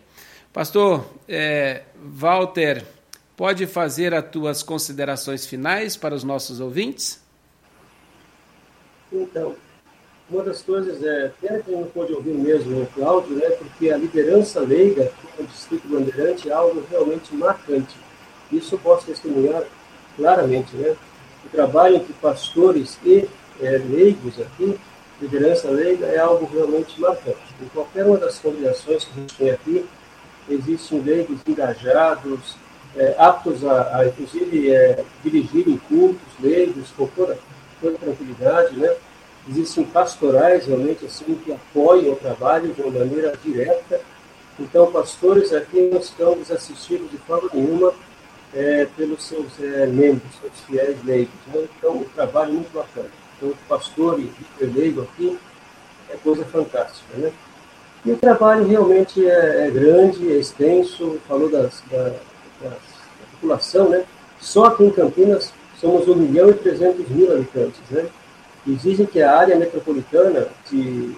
Pastor 0.53 1.05
é, 1.29 1.83
Walter, 2.03 2.85
pode 3.37 3.67
fazer 3.67 4.15
as 4.15 4.25
tuas 4.31 4.63
considerações 4.63 5.47
finais 5.47 5.97
para 5.97 6.15
os 6.15 6.23
nossos 6.23 6.61
ouvintes? 6.61 7.23
Então, 9.11 9.57
uma 10.33 10.43
das 10.43 10.63
coisas 10.63 11.03
é, 11.05 11.31
pena 11.41 11.59
que 11.61 11.71
não 11.71 11.85
pode 11.85 12.13
ouvir 12.13 12.33
mesmo 12.33 12.83
o 12.83 12.87
Cláudio, 12.87 13.37
né, 13.37 13.51
porque 13.51 13.91
a 13.91 13.99
liderança 13.99 14.61
leiga 14.61 15.13
no 15.39 15.47
Distrito 15.47 15.87
Bandeirante 15.87 16.49
é 16.49 16.53
algo 16.53 16.83
realmente 16.91 17.35
marcante. 17.35 17.95
Isso 18.51 18.75
eu 18.75 18.79
posso 18.79 19.07
testemunhar 19.07 19.63
claramente. 20.17 20.75
Né? 20.75 20.97
O 21.45 21.49
trabalho 21.51 21.97
entre 21.97 22.13
pastores 22.15 22.99
e 23.05 23.29
é, 23.61 23.71
leigos 23.79 24.41
aqui, 24.41 24.79
liderança 25.21 25.69
leiga, 25.69 26.07
é 26.07 26.19
algo 26.19 26.49
realmente 26.53 26.99
marcante. 26.99 27.39
Em 27.61 27.69
qualquer 27.69 28.07
uma 28.07 28.17
das 28.17 28.39
congregações 28.39 29.05
que 29.05 29.11
a 29.11 29.21
gente 29.21 29.37
tem 29.37 29.51
aqui, 29.51 29.85
existem 30.49 31.01
leigos 31.01 31.41
engajados, 31.47 32.57
é, 32.97 33.15
aptos 33.19 33.65
a, 33.65 33.99
a 33.99 34.07
inclusive, 34.07 34.71
é, 34.73 35.05
dirigirem 35.23 35.79
cultos 35.89 36.29
leigos 36.41 36.91
com 36.97 37.07
toda, 37.09 37.39
toda 37.81 37.99
tranquilidade, 37.99 38.77
né? 38.77 38.95
Existem 39.49 39.85
pastorais 39.85 40.67
realmente 40.67 41.05
assim 41.05 41.35
que 41.35 41.53
apoiam 41.53 42.13
o 42.13 42.17
trabalho 42.17 42.73
de 42.73 42.81
uma 42.81 43.01
maneira 43.01 43.37
direta. 43.43 44.01
Então, 44.59 44.93
pastores 44.93 45.53
aqui 45.53 45.81
não 45.81 45.99
estamos 45.99 46.51
assistidos 46.51 47.11
de 47.11 47.17
forma 47.19 47.49
nenhuma 47.53 47.93
é, 48.55 48.87
pelos 48.97 49.25
seus 49.25 49.59
é, 49.61 49.87
membros, 49.87 50.31
seus 50.41 50.61
fiéis 50.67 51.03
leigos. 51.05 51.35
Né? 51.49 51.67
Então, 51.77 51.97
o 51.97 52.05
trabalho 52.15 52.53
muito 52.53 52.73
bacana. 52.73 53.09
Então, 53.37 53.53
pastor 53.69 54.21
e 54.21 54.65
leigo 54.65 55.03
aqui 55.03 55.37
é 56.11 56.17
coisa 56.17 56.45
fantástica. 56.45 57.17
Né? 57.17 57.33
E 58.05 58.11
o 58.11 58.17
trabalho 58.17 58.67
realmente 58.67 59.25
é, 59.25 59.67
é 59.67 59.71
grande, 59.71 60.33
é 60.33 60.37
extenso, 60.37 61.21
falou 61.27 61.49
das, 61.49 61.83
da, 61.91 62.03
das, 62.61 62.73
da 62.73 63.27
população, 63.33 63.89
né? 63.89 64.05
Só 64.41 64.65
aqui 64.67 64.85
em 64.85 64.91
Campinas 64.91 65.53
somos 65.81 66.09
1 66.09 66.17
milhão 66.17 66.51
e 66.51 66.55
300 66.55 67.09
mil 67.09 67.33
habitantes, 67.33 67.81
né? 67.91 68.07
Dizem 68.65 69.07
que 69.07 69.21
a 69.21 69.37
área 69.37 69.57
metropolitana 69.57 70.49
de 70.71 71.17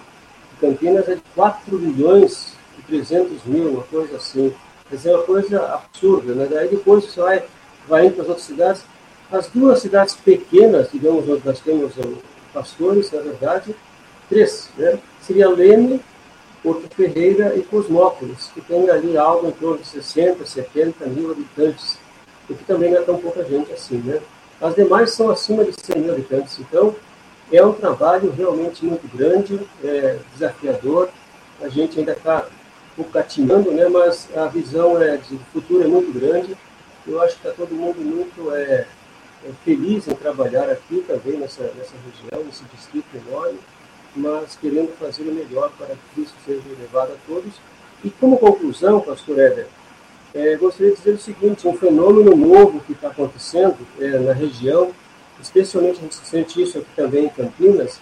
Campinas 0.59 1.07
é 1.07 1.15
de 1.15 1.21
4 1.35 1.77
milhões 1.77 2.53
e 2.79 2.81
300 2.83 3.43
mil, 3.45 3.69
uma 3.69 3.83
coisa 3.83 4.17
assim. 4.17 4.53
Quer 4.89 4.95
dizer, 4.95 5.09
é 5.11 5.15
uma 5.15 5.23
coisa 5.23 5.65
absurda, 5.73 6.33
né? 6.33 6.47
Daí 6.49 6.69
depois 6.69 7.05
você 7.05 7.21
vai, 7.21 7.43
vai 7.87 8.05
indo 8.05 8.13
para 8.13 8.23
as 8.23 8.29
outras 8.29 8.47
cidades. 8.47 8.83
As 9.31 9.47
duas 9.47 9.79
cidades 9.79 10.15
pequenas, 10.15 10.89
digamos, 10.91 11.27
onde 11.27 11.45
nós 11.45 11.59
temos 11.59 11.93
pastores, 12.53 13.11
na 13.11 13.21
verdade, 13.21 13.75
três, 14.29 14.69
né? 14.77 14.99
Seria 15.21 15.49
Leme, 15.49 16.01
Porto 16.63 16.87
Ferreira 16.95 17.55
e 17.55 17.61
Cosmópolis, 17.61 18.49
que 18.53 18.61
tem 18.61 18.89
ali 18.89 19.15
algo 19.17 19.47
em 19.47 19.51
torno 19.51 19.77
de 19.77 19.87
60, 19.87 20.45
70 20.45 21.05
mil 21.07 21.31
habitantes, 21.31 21.97
o 22.49 22.55
que 22.55 22.63
também 22.63 22.91
não 22.91 22.99
é 22.99 23.01
tão 23.01 23.17
pouca 23.17 23.43
gente 23.43 23.71
assim, 23.71 23.97
né? 23.97 24.19
As 24.61 24.73
demais 24.73 25.11
são 25.11 25.29
acima 25.29 25.63
de 25.63 25.73
100 25.73 26.01
mil 26.01 26.13
habitantes. 26.13 26.59
Então, 26.59 26.95
é 27.51 27.63
um 27.63 27.73
trabalho 27.73 28.31
realmente 28.31 28.83
muito 28.85 29.07
grande, 29.15 29.59
é, 29.83 30.17
desafiador. 30.33 31.09
A 31.61 31.69
gente 31.69 31.99
ainda 31.99 32.13
está 32.13 32.47
um 32.97 33.03
catinhando, 33.03 33.71
né, 33.71 33.87
mas 33.87 34.27
a 34.35 34.47
visão 34.47 35.01
é, 35.01 35.17
de 35.17 35.37
futuro 35.53 35.83
é 35.83 35.87
muito 35.87 36.17
grande. 36.17 36.55
Eu 37.07 37.21
acho 37.21 37.39
que 37.39 37.47
está 37.47 37.51
todo 37.51 37.75
mundo 37.75 37.99
muito 37.99 38.53
é, 38.53 38.87
é, 39.45 39.51
feliz 39.63 40.07
em 40.07 40.15
trabalhar 40.15 40.69
aqui 40.69 41.03
também 41.07 41.37
nessa, 41.37 41.63
nessa 41.77 41.93
região, 42.05 42.43
nesse 42.43 42.63
distrito 42.65 43.05
enorme, 43.15 43.59
mas 44.15 44.57
querendo 44.59 44.97
fazer 44.97 45.23
o 45.23 45.33
melhor 45.33 45.71
para 45.77 45.95
que 46.13 46.21
isso 46.21 46.33
seja 46.45 46.61
levado 46.79 47.11
a 47.11 47.17
todos. 47.27 47.53
E 48.03 48.09
como 48.09 48.37
conclusão, 48.37 49.01
pastor 49.01 49.39
Éder, 49.39 49.67
é, 50.33 50.55
gostaria 50.55 50.91
de 50.91 50.97
dizer 50.97 51.11
o 51.11 51.19
seguinte, 51.19 51.67
um 51.67 51.77
fenômeno 51.77 52.35
novo 52.35 52.79
que 52.81 52.93
está 52.93 53.09
acontecendo 53.09 53.77
é, 53.99 54.19
na 54.19 54.33
região, 54.33 54.91
especialmente 55.41 55.99
a 55.99 56.01
gente 56.01 56.15
sente 56.15 56.61
isso 56.61 56.77
aqui 56.79 56.89
também 56.95 57.25
em 57.25 57.29
Campinas, 57.29 57.99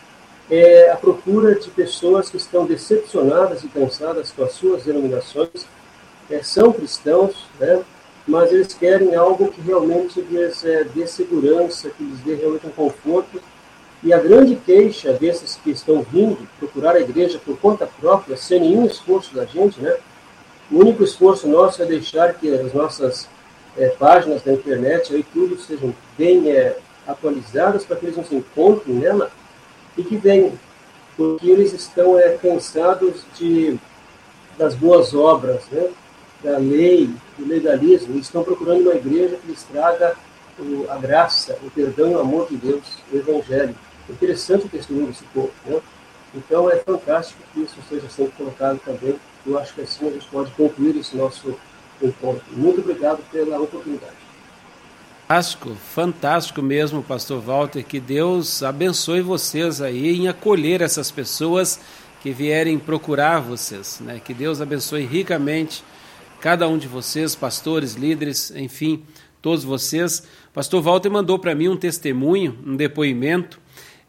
é 0.49 0.91
a 0.91 0.95
procura 0.95 1.55
de 1.55 1.69
pessoas 1.69 2.29
que 2.29 2.37
estão 2.37 2.65
decepcionadas 2.65 3.63
e 3.63 3.67
cansadas 3.67 4.31
com 4.31 4.43
as 4.43 4.53
suas 4.53 4.83
denominações, 4.83 5.65
é, 6.29 6.43
são 6.43 6.71
cristãos, 6.71 7.47
né, 7.59 7.83
mas 8.27 8.51
eles 8.51 8.73
querem 8.73 9.15
algo 9.15 9.51
que 9.51 9.61
realmente 9.61 10.21
lhes 10.21 10.63
é, 10.63 10.83
dê 10.83 11.05
segurança, 11.05 11.89
que 11.89 12.03
lhes 12.03 12.19
dê 12.19 12.35
realmente 12.35 12.67
um 12.67 12.71
conforto. 12.71 13.41
E 14.01 14.13
a 14.13 14.17
grande 14.17 14.55
queixa 14.55 15.13
desses 15.13 15.55
que 15.55 15.71
estão 15.71 16.01
vindo 16.01 16.37
procurar 16.59 16.95
a 16.95 16.99
igreja 16.99 17.39
por 17.43 17.57
conta 17.57 17.87
própria, 17.99 18.35
sem 18.35 18.59
nenhum 18.59 18.85
esforço 18.85 19.33
da 19.33 19.45
gente, 19.45 19.79
né? 19.79 19.95
O 20.71 20.79
único 20.79 21.03
esforço 21.03 21.47
nosso 21.47 21.81
é 21.81 21.85
deixar 21.85 22.33
que 22.33 22.49
as 22.53 22.73
nossas 22.73 23.27
é, 23.77 23.89
páginas 23.89 24.41
da 24.41 24.51
internet 24.51 25.13
aí 25.13 25.23
tudo 25.33 25.57
sejam 25.57 25.93
bem 26.17 26.49
é, 26.51 26.77
atualizadas 27.07 27.85
para 27.85 27.97
que 27.97 28.05
eles 28.05 28.17
não 28.17 28.25
se 28.25 28.35
encontrem 28.35 28.95
nela 28.95 29.31
e 29.97 30.03
que 30.03 30.17
venham, 30.17 30.53
porque 31.15 31.49
eles 31.49 31.73
estão 31.73 32.17
é, 32.17 32.37
cansados 32.37 33.23
de 33.37 33.77
das 34.57 34.75
boas 34.75 35.15
obras, 35.15 35.63
né? 35.71 35.89
da 36.43 36.57
lei, 36.57 37.09
do 37.37 37.47
legalismo, 37.47 38.13
eles 38.13 38.25
estão 38.25 38.43
procurando 38.43 38.81
uma 38.81 38.95
igreja 38.95 39.37
que 39.37 39.47
lhes 39.47 39.63
traga 39.63 40.15
o, 40.59 40.85
a 40.89 40.97
graça, 40.97 41.57
o 41.63 41.71
perdão 41.71 42.11
e 42.11 42.15
o 42.15 42.19
amor 42.19 42.47
de 42.49 42.57
Deus, 42.57 42.83
o 43.11 43.15
Evangelho. 43.17 43.75
Interessante 44.09 44.65
o 44.65 44.69
testemunho 44.69 45.07
desse 45.07 45.23
povo. 45.33 45.51
Né? 45.65 45.79
Então 46.35 46.69
é 46.69 46.75
fantástico 46.77 47.41
que 47.53 47.61
isso 47.61 47.77
seja 47.87 48.09
sempre 48.09 48.33
colocado 48.37 48.79
também. 48.83 49.15
Eu 49.45 49.57
acho 49.57 49.73
que 49.73 49.81
assim 49.81 50.07
a 50.07 50.11
gente 50.11 50.27
pode 50.27 50.51
concluir 50.51 50.97
esse 50.97 51.15
nosso 51.15 51.55
encontro. 52.01 52.43
Muito 52.51 52.81
obrigado 52.81 53.23
pela 53.31 53.59
oportunidade. 53.59 54.22
Fantástico, 55.33 55.73
fantástico 55.73 56.61
mesmo, 56.61 57.01
Pastor 57.01 57.41
Walter. 57.41 57.83
Que 57.83 57.99
Deus 57.99 58.61
abençoe 58.61 59.21
vocês 59.21 59.81
aí 59.81 60.15
em 60.15 60.27
acolher 60.27 60.79
essas 60.79 61.09
pessoas 61.09 61.79
que 62.21 62.29
vierem 62.29 62.77
procurar 62.77 63.39
vocês. 63.39 63.99
Né? 63.99 64.21
Que 64.23 64.31
Deus 64.31 64.61
abençoe 64.61 65.05
ricamente 65.05 65.83
cada 66.39 66.67
um 66.67 66.77
de 66.77 66.87
vocês, 66.87 67.33
pastores, 67.33 67.95
líderes, 67.95 68.51
enfim, 68.55 69.01
todos 69.41 69.63
vocês. 69.63 70.21
Pastor 70.53 70.83
Walter 70.83 71.09
mandou 71.09 71.39
para 71.39 71.55
mim 71.55 71.67
um 71.67 71.77
testemunho, 71.77 72.55
um 72.63 72.75
depoimento. 72.75 73.59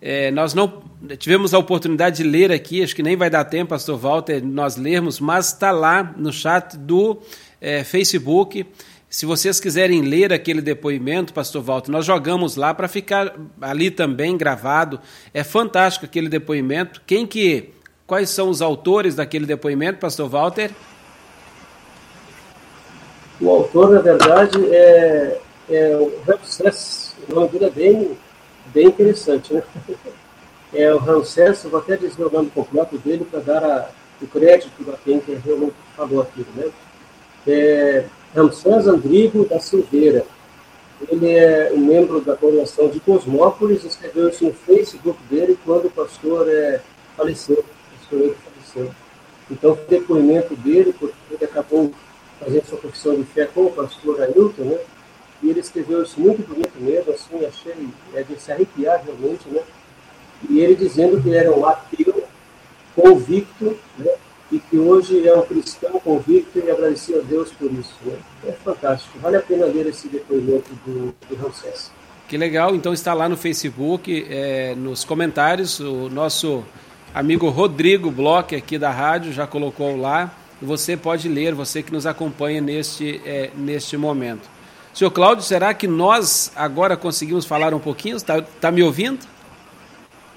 É, 0.03 0.31
nós 0.31 0.53
não 0.53 0.83
tivemos 1.19 1.55
a 1.55 1.59
oportunidade 1.59 2.19
de 2.19 2.23
ler 2.23 2.53
aqui, 2.53 2.83
acho 2.83 2.95
que 2.95 3.03
nem 3.03 3.17
vai 3.17 3.31
dar 3.31 3.47
tempo, 3.47 3.71
Pastor 3.71 3.97
Walter, 3.97 4.45
nós 4.45 4.77
lermos, 4.77 5.19
mas 5.21 5.47
está 5.47 5.71
lá 5.71 6.15
no 6.19 6.31
chat 6.31 6.77
do 6.77 7.23
é, 7.63 7.83
Facebook. 7.83 8.67
Se 9.15 9.27
vocês 9.27 9.61
quiserem 9.61 10.01
ler 10.01 10.33
aquele 10.33 10.61
depoimento, 10.61 11.33
Pastor 11.33 11.63
Walter, 11.63 11.89
nós 11.89 12.05
jogamos 12.05 12.57
lá 12.57 12.75
para 12.75 12.89
ficar 12.89 13.33
ali 13.61 13.89
também 13.89 14.37
gravado. 14.37 14.99
É 15.33 15.45
fantástico 15.45 16.05
aquele 16.05 16.29
depoimento. 16.29 17.01
Quem 17.07 17.25
que, 17.25 17.71
quais 18.09 18.31
são 18.31 18.49
os 18.49 18.61
autores 18.61 19.15
daquele 19.15 19.47
depoimento, 19.47 20.01
Pastor 20.01 20.29
Walter? 20.29 20.73
O 23.41 23.49
autor, 23.51 23.91
na 23.91 24.01
verdade, 24.01 24.59
é, 24.75 25.39
é 25.71 25.97
o 25.97 26.13
Ramsés. 26.27 27.15
Dele 27.53 27.67
é 27.67 27.71
bem, 27.71 28.19
bem 28.75 28.87
interessante, 28.89 29.55
né? 29.55 29.63
É 30.75 30.93
o 30.93 30.99
Ramsés, 30.99 31.63
vou 31.63 31.79
até 31.79 31.97
dizer 31.97 32.21
o 32.21 32.33
nome 32.33 32.51
completo 32.51 32.99
dele 32.99 33.25
para 33.31 33.39
dar 33.39 33.63
a, 33.63 33.89
o 34.21 34.27
crédito 34.27 34.73
a 34.93 34.97
quem 35.05 35.21
que 35.21 35.33
realmente 35.35 35.77
falou 35.97 36.23
aquilo, 36.23 36.49
né? 36.57 36.69
É 37.47 38.05
Ramsés 38.35 38.87
Andrigo 38.87 39.45
da 39.47 39.61
Silveira. 39.61 40.27
Ele 41.09 41.31
é 41.31 41.71
um 41.73 41.79
membro 41.79 42.21
da 42.21 42.37
congregação 42.37 42.89
de 42.89 42.99
Cosmópolis, 43.01 43.85
escreveu 43.85 44.29
isso 44.29 44.45
no 44.45 44.53
Facebook 44.53 45.19
dele 45.29 45.59
quando 45.65 45.87
o 45.87 45.91
pastor 45.91 46.49
é, 46.49 46.81
faleceu. 47.17 47.59
O 47.59 47.99
pastor 47.99 48.37
faleceu. 48.45 48.95
Então, 49.51 49.73
o 49.73 49.77
depoimento 49.89 50.57
dele, 50.57 50.95
porque 50.99 51.15
ele 51.31 51.45
acabou 51.45 51.93
fazendo 52.41 52.67
sua 52.67 52.79
profissão 52.79 53.15
de 53.15 53.25
fé 53.25 53.47
com 53.47 53.67
o 53.67 53.73
pastor 53.73 54.21
Ailton, 54.23 54.63
né? 54.63 54.79
E 55.43 55.51
ele 55.51 55.61
escreveu 55.61 56.03
isso 56.03 56.19
muito 56.19 56.47
bonito 56.47 56.73
mesmo, 56.79 57.13
assim, 57.13 57.45
achei 57.45 57.89
é, 58.15 58.23
de 58.23 58.41
se 58.41 58.51
arrepiar 58.51 59.05
realmente, 59.05 59.49
né? 59.49 59.63
E 60.49 60.61
ele 60.61 60.75
dizendo 60.75 61.23
que 61.23 61.35
era 61.35 61.55
um 61.55 61.67
ateu 61.67 62.25
convicto, 62.95 63.77
né? 63.99 64.13
E 64.55 64.59
que 64.59 64.79
hoje 64.79 65.27
é 65.27 65.35
um 65.35 65.43
cristão 65.43 65.99
convicto 66.01 66.59
e 66.59 66.71
agradecia 66.71 67.19
a 67.19 67.23
Deus 67.23 67.51
por 67.53 67.73
isso, 67.73 67.95
né? 68.05 68.17
É 68.47 68.53
fantástico, 68.53 69.19
vale 69.19 69.37
a 69.37 69.43
pena 69.43 69.67
ler 69.67 69.87
esse 69.87 70.07
depoimento 70.09 70.71
do, 70.87 71.15
do 71.29 71.35
Ramsés. 71.37 71.91
Que 72.29 72.37
legal, 72.37 72.75
então 72.75 72.93
está 72.93 73.13
lá 73.13 73.29
no 73.29 73.37
Facebook, 73.37 74.27
é, 74.31 74.75
nos 74.77 75.05
comentários, 75.05 75.81
o 75.81 76.09
nosso 76.09 76.65
amigo 77.13 77.49
Rodrigo 77.49 78.11
Bloch 78.11 78.55
aqui 78.55 78.79
da 78.79 78.91
rádio 78.91 79.33
já 79.33 79.47
colocou 79.47 79.97
lá 79.97 80.33
você 80.65 80.97
pode 80.97 81.29
ler, 81.29 81.55
você 81.55 81.83
que 81.83 81.93
nos 81.93 82.07
acompanha 82.07 82.61
neste, 82.61 83.21
é, 83.25 83.51
neste 83.55 83.97
momento. 83.97 84.49
Senhor 84.93 85.11
Cláudio, 85.11 85.45
será 85.45 85.75
que 85.75 85.87
nós 85.87 86.53
agora 86.55 86.97
conseguimos 86.97 87.45
falar 87.45 87.75
um 87.75 87.81
pouquinho? 87.81 88.17
Está 88.17 88.41
tá 88.43 88.71
me 88.71 88.83
ouvindo? 88.83 89.27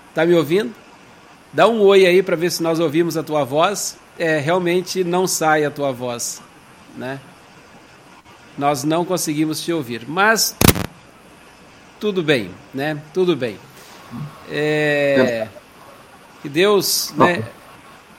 Está 0.09 0.25
me 0.25 0.33
ouvindo? 0.33 0.73
Dá 1.53 1.67
um 1.67 1.79
oi 1.81 2.05
aí 2.05 2.23
para 2.23 2.35
ver 2.35 2.51
se 2.51 2.61
nós 2.61 2.79
ouvimos 2.79 3.15
a 3.15 3.23
tua 3.23 3.43
voz. 3.43 3.97
É, 4.19 4.39
realmente 4.39 5.03
não 5.03 5.27
sai 5.27 5.63
a 5.63 5.71
tua 5.71 5.91
voz, 5.91 6.41
né? 6.95 7.19
Nós 8.57 8.83
não 8.83 9.05
conseguimos 9.05 9.61
te 9.61 9.71
ouvir, 9.71 10.05
mas 10.07 10.55
tudo 11.99 12.23
bem, 12.23 12.49
né? 12.73 12.99
Tudo 13.13 13.35
bem. 13.35 13.57
É, 14.49 15.47
que 16.41 16.49
Deus, 16.49 17.13
né? 17.15 17.43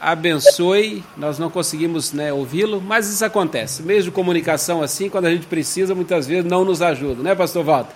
abençoe. 0.01 1.03
Nós 1.17 1.39
não 1.39 1.51
conseguimos 1.51 2.13
né, 2.13 2.33
ouvi-lo, 2.33 2.81
mas 2.81 3.09
isso 3.09 3.25
acontece. 3.25 3.83
De 3.83 4.11
comunicação 4.11 4.83
assim, 4.83 5.09
quando 5.09 5.27
a 5.27 5.31
gente 5.31 5.47
precisa, 5.47 5.95
muitas 5.95 6.27
vezes 6.27 6.45
não 6.45 6.65
nos 6.65 6.81
ajuda, 6.83 7.23
né, 7.23 7.35
Pastor 7.35 7.65
Walter? 7.65 7.95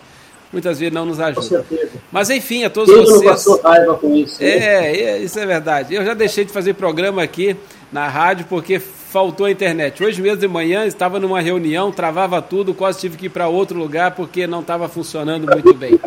Muitas 0.52 0.78
vezes 0.78 0.92
não 0.92 1.06
nos 1.06 1.18
ajuda. 1.18 1.64
Mas 2.10 2.28
enfim, 2.28 2.64
a 2.64 2.70
todos 2.70 2.92
Pedro 2.92 3.06
vocês. 3.06 3.30
Passou 3.30 3.60
raiva 3.62 3.94
com 3.94 4.14
isso, 4.14 4.42
é, 4.42 4.96
é, 4.96 5.18
isso 5.18 5.38
é 5.38 5.46
verdade. 5.46 5.94
Eu 5.94 6.04
já 6.04 6.12
deixei 6.12 6.44
de 6.44 6.52
fazer 6.52 6.74
programa 6.74 7.22
aqui 7.22 7.56
na 7.92 8.08
rádio 8.08 8.46
porque 8.48 8.80
faltou 8.80 9.46
a 9.46 9.50
internet. 9.50 10.02
Hoje 10.02 10.22
mesmo 10.22 10.38
de 10.38 10.48
manhã 10.48 10.86
estava 10.86 11.20
numa 11.20 11.40
reunião, 11.40 11.92
travava 11.92 12.40
tudo, 12.40 12.72
quase 12.72 12.98
tive 12.98 13.16
que 13.16 13.26
ir 13.26 13.28
para 13.28 13.48
outro 13.48 13.78
lugar 13.78 14.12
porque 14.12 14.46
não 14.46 14.60
estava 14.60 14.88
funcionando 14.88 15.46
muito 15.46 15.74
bem. 15.74 16.00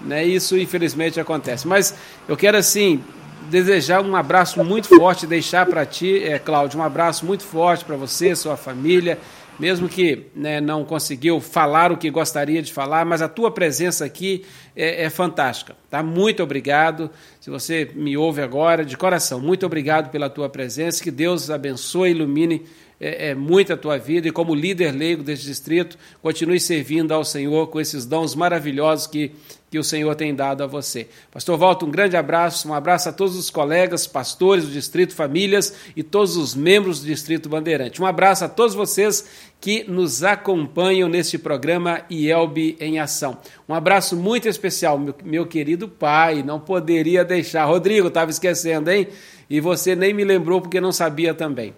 Né, 0.00 0.24
isso 0.24 0.56
infelizmente 0.58 1.18
acontece. 1.18 1.66
Mas 1.66 1.94
eu 2.28 2.36
quero 2.36 2.56
assim 2.56 3.02
desejar 3.48 4.02
um 4.02 4.16
abraço 4.16 4.62
muito 4.64 4.88
forte, 4.88 5.26
deixar 5.26 5.66
para 5.66 5.86
ti, 5.86 6.22
é, 6.22 6.38
Cláudio, 6.38 6.80
um 6.80 6.82
abraço 6.82 7.24
muito 7.24 7.44
forte 7.44 7.84
para 7.84 7.96
você, 7.96 8.34
sua 8.34 8.56
família, 8.56 9.18
mesmo 9.58 9.88
que 9.88 10.26
né, 10.34 10.60
não 10.60 10.84
conseguiu 10.84 11.40
falar 11.40 11.90
o 11.90 11.96
que 11.96 12.10
gostaria 12.10 12.62
de 12.62 12.72
falar, 12.72 13.04
mas 13.04 13.22
a 13.22 13.28
tua 13.28 13.50
presença 13.50 14.04
aqui 14.04 14.44
é, 14.74 15.04
é, 15.04 15.10
fantástica. 15.10 15.76
Tá? 15.90 16.02
Muito 16.02 16.42
obrigado. 16.42 17.10
Se 17.40 17.48
você 17.48 17.90
me 17.94 18.16
ouve 18.16 18.42
agora, 18.42 18.84
de 18.84 18.96
coração, 18.96 19.40
muito 19.40 19.64
obrigado 19.64 20.10
pela 20.10 20.28
tua 20.28 20.48
presença. 20.48 21.02
Que 21.02 21.10
Deus 21.10 21.50
abençoe, 21.50 22.10
ilumine 22.10 22.64
é, 23.00 23.30
é, 23.30 23.34
muito 23.34 23.72
a 23.72 23.76
tua 23.76 23.98
vida 23.98 24.28
e 24.28 24.32
como 24.32 24.54
líder 24.54 24.92
leigo 24.92 25.22
deste 25.22 25.46
distrito, 25.46 25.98
continue 26.22 26.58
servindo 26.58 27.12
ao 27.12 27.24
Senhor 27.24 27.68
com 27.68 27.80
esses 27.80 28.06
dons 28.06 28.34
maravilhosos 28.34 29.06
que, 29.06 29.32
que 29.70 29.78
o 29.78 29.84
Senhor 29.84 30.14
tem 30.14 30.34
dado 30.34 30.62
a 30.62 30.66
você. 30.66 31.06
Pastor 31.30 31.58
Walter, 31.58 31.84
um 31.84 31.90
grande 31.90 32.16
abraço, 32.16 32.68
um 32.68 32.74
abraço 32.74 33.08
a 33.08 33.12
todos 33.12 33.36
os 33.36 33.50
colegas, 33.50 34.06
pastores 34.06 34.64
do 34.64 34.70
distrito, 34.70 35.14
famílias 35.14 35.74
e 35.94 36.02
todos 36.02 36.36
os 36.36 36.54
membros 36.54 37.00
do 37.00 37.06
distrito 37.06 37.48
Bandeirante. 37.48 38.00
Um 38.00 38.06
abraço 38.06 38.44
a 38.44 38.48
todos 38.48 38.74
vocês 38.74 39.26
que 39.60 39.84
nos 39.84 40.22
acompanham 40.22 41.08
neste 41.08 41.36
programa 41.36 42.02
IELB 42.08 42.76
em 42.80 42.98
Ação. 42.98 43.38
Um 43.68 43.74
abraço 43.74 44.16
muito 44.16 44.48
especial, 44.48 44.98
meu, 44.98 45.14
meu 45.24 45.46
querido 45.46 45.88
pai, 45.88 46.42
não 46.42 46.58
poderia 46.60 47.24
deixar. 47.24 47.64
Rodrigo, 47.66 48.08
estava 48.08 48.30
esquecendo, 48.30 48.90
hein? 48.90 49.08
E 49.48 49.60
você 49.60 49.94
nem 49.94 50.12
me 50.12 50.24
lembrou 50.24 50.60
porque 50.60 50.80
não 50.80 50.92
sabia 50.92 51.32
também. 51.32 51.74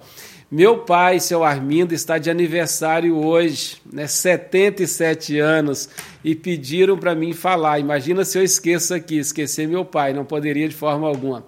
Meu 0.51 0.79
pai, 0.79 1.21
seu 1.21 1.45
Armindo, 1.45 1.93
está 1.93 2.17
de 2.17 2.31
aniversário 2.31 3.15
hoje, 3.19 3.77
né, 3.93 4.07
77 4.07 5.39
anos, 5.39 5.91
e 6.25 6.35
pediram 6.35 6.97
para 6.97 7.15
mim 7.15 7.35
falar. 7.35 7.79
Imagina 7.79 8.25
se 8.25 8.39
eu 8.39 8.43
esqueço 8.43 8.95
aqui, 8.95 9.19
esquecer 9.19 9.69
meu 9.69 9.85
pai, 9.85 10.15
não 10.15 10.25
poderia 10.25 10.67
de 10.67 10.75
forma 10.75 11.07
alguma. 11.07 11.45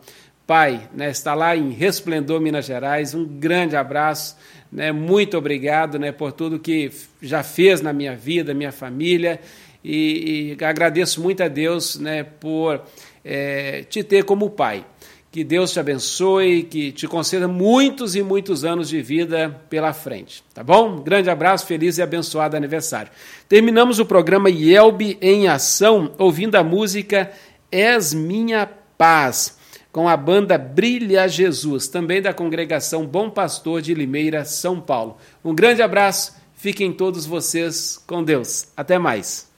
Pai, 0.46 0.86
né, 0.94 1.08
está 1.08 1.32
lá 1.32 1.56
em 1.56 1.70
Resplendor, 1.70 2.42
Minas 2.42 2.66
Gerais, 2.66 3.14
um 3.14 3.24
grande 3.24 3.74
abraço, 3.74 4.36
né, 4.70 4.92
muito 4.92 5.38
obrigado 5.38 5.98
né, 5.98 6.12
por 6.12 6.30
tudo 6.30 6.58
que 6.58 6.92
já 7.22 7.42
fez 7.42 7.80
na 7.80 7.94
minha 7.94 8.14
vida, 8.14 8.52
minha 8.52 8.72
família, 8.72 9.40
e, 9.82 10.56
e 10.60 10.64
agradeço 10.64 11.22
muito 11.22 11.42
a 11.42 11.48
Deus 11.48 11.98
né, 11.98 12.22
por 12.22 12.82
é, 13.24 13.82
te 13.88 14.04
ter 14.04 14.24
como 14.24 14.50
pai. 14.50 14.84
Que 15.30 15.44
Deus 15.44 15.72
te 15.72 15.78
abençoe, 15.78 16.64
que 16.64 16.90
te 16.90 17.06
conceda 17.06 17.46
muitos 17.46 18.16
e 18.16 18.22
muitos 18.22 18.64
anos 18.64 18.88
de 18.88 19.00
vida 19.00 19.60
pela 19.70 19.92
frente. 19.92 20.42
Tá 20.52 20.64
bom? 20.64 21.00
grande 21.00 21.30
abraço, 21.30 21.66
feliz 21.66 21.98
e 21.98 22.02
abençoado 22.02 22.56
aniversário. 22.56 23.12
Terminamos 23.48 24.00
o 24.00 24.04
programa 24.04 24.50
Yelbe 24.50 25.16
em 25.20 25.46
Ação 25.46 26.12
ouvindo 26.18 26.56
a 26.56 26.64
música 26.64 27.30
És 27.70 28.12
Minha 28.12 28.68
Paz, 28.98 29.56
com 29.92 30.08
a 30.08 30.16
banda 30.16 30.58
Brilha 30.58 31.28
Jesus, 31.28 31.86
também 31.86 32.20
da 32.20 32.34
congregação 32.34 33.06
Bom 33.06 33.30
Pastor 33.30 33.80
de 33.80 33.94
Limeira, 33.94 34.44
São 34.44 34.80
Paulo. 34.80 35.16
Um 35.44 35.54
grande 35.54 35.80
abraço, 35.80 36.40
Fiquem 36.60 36.92
todos 36.92 37.24
vocês 37.24 37.96
com 38.06 38.22
Deus. 38.22 38.68
Até 38.76 38.98
mais. 38.98 39.49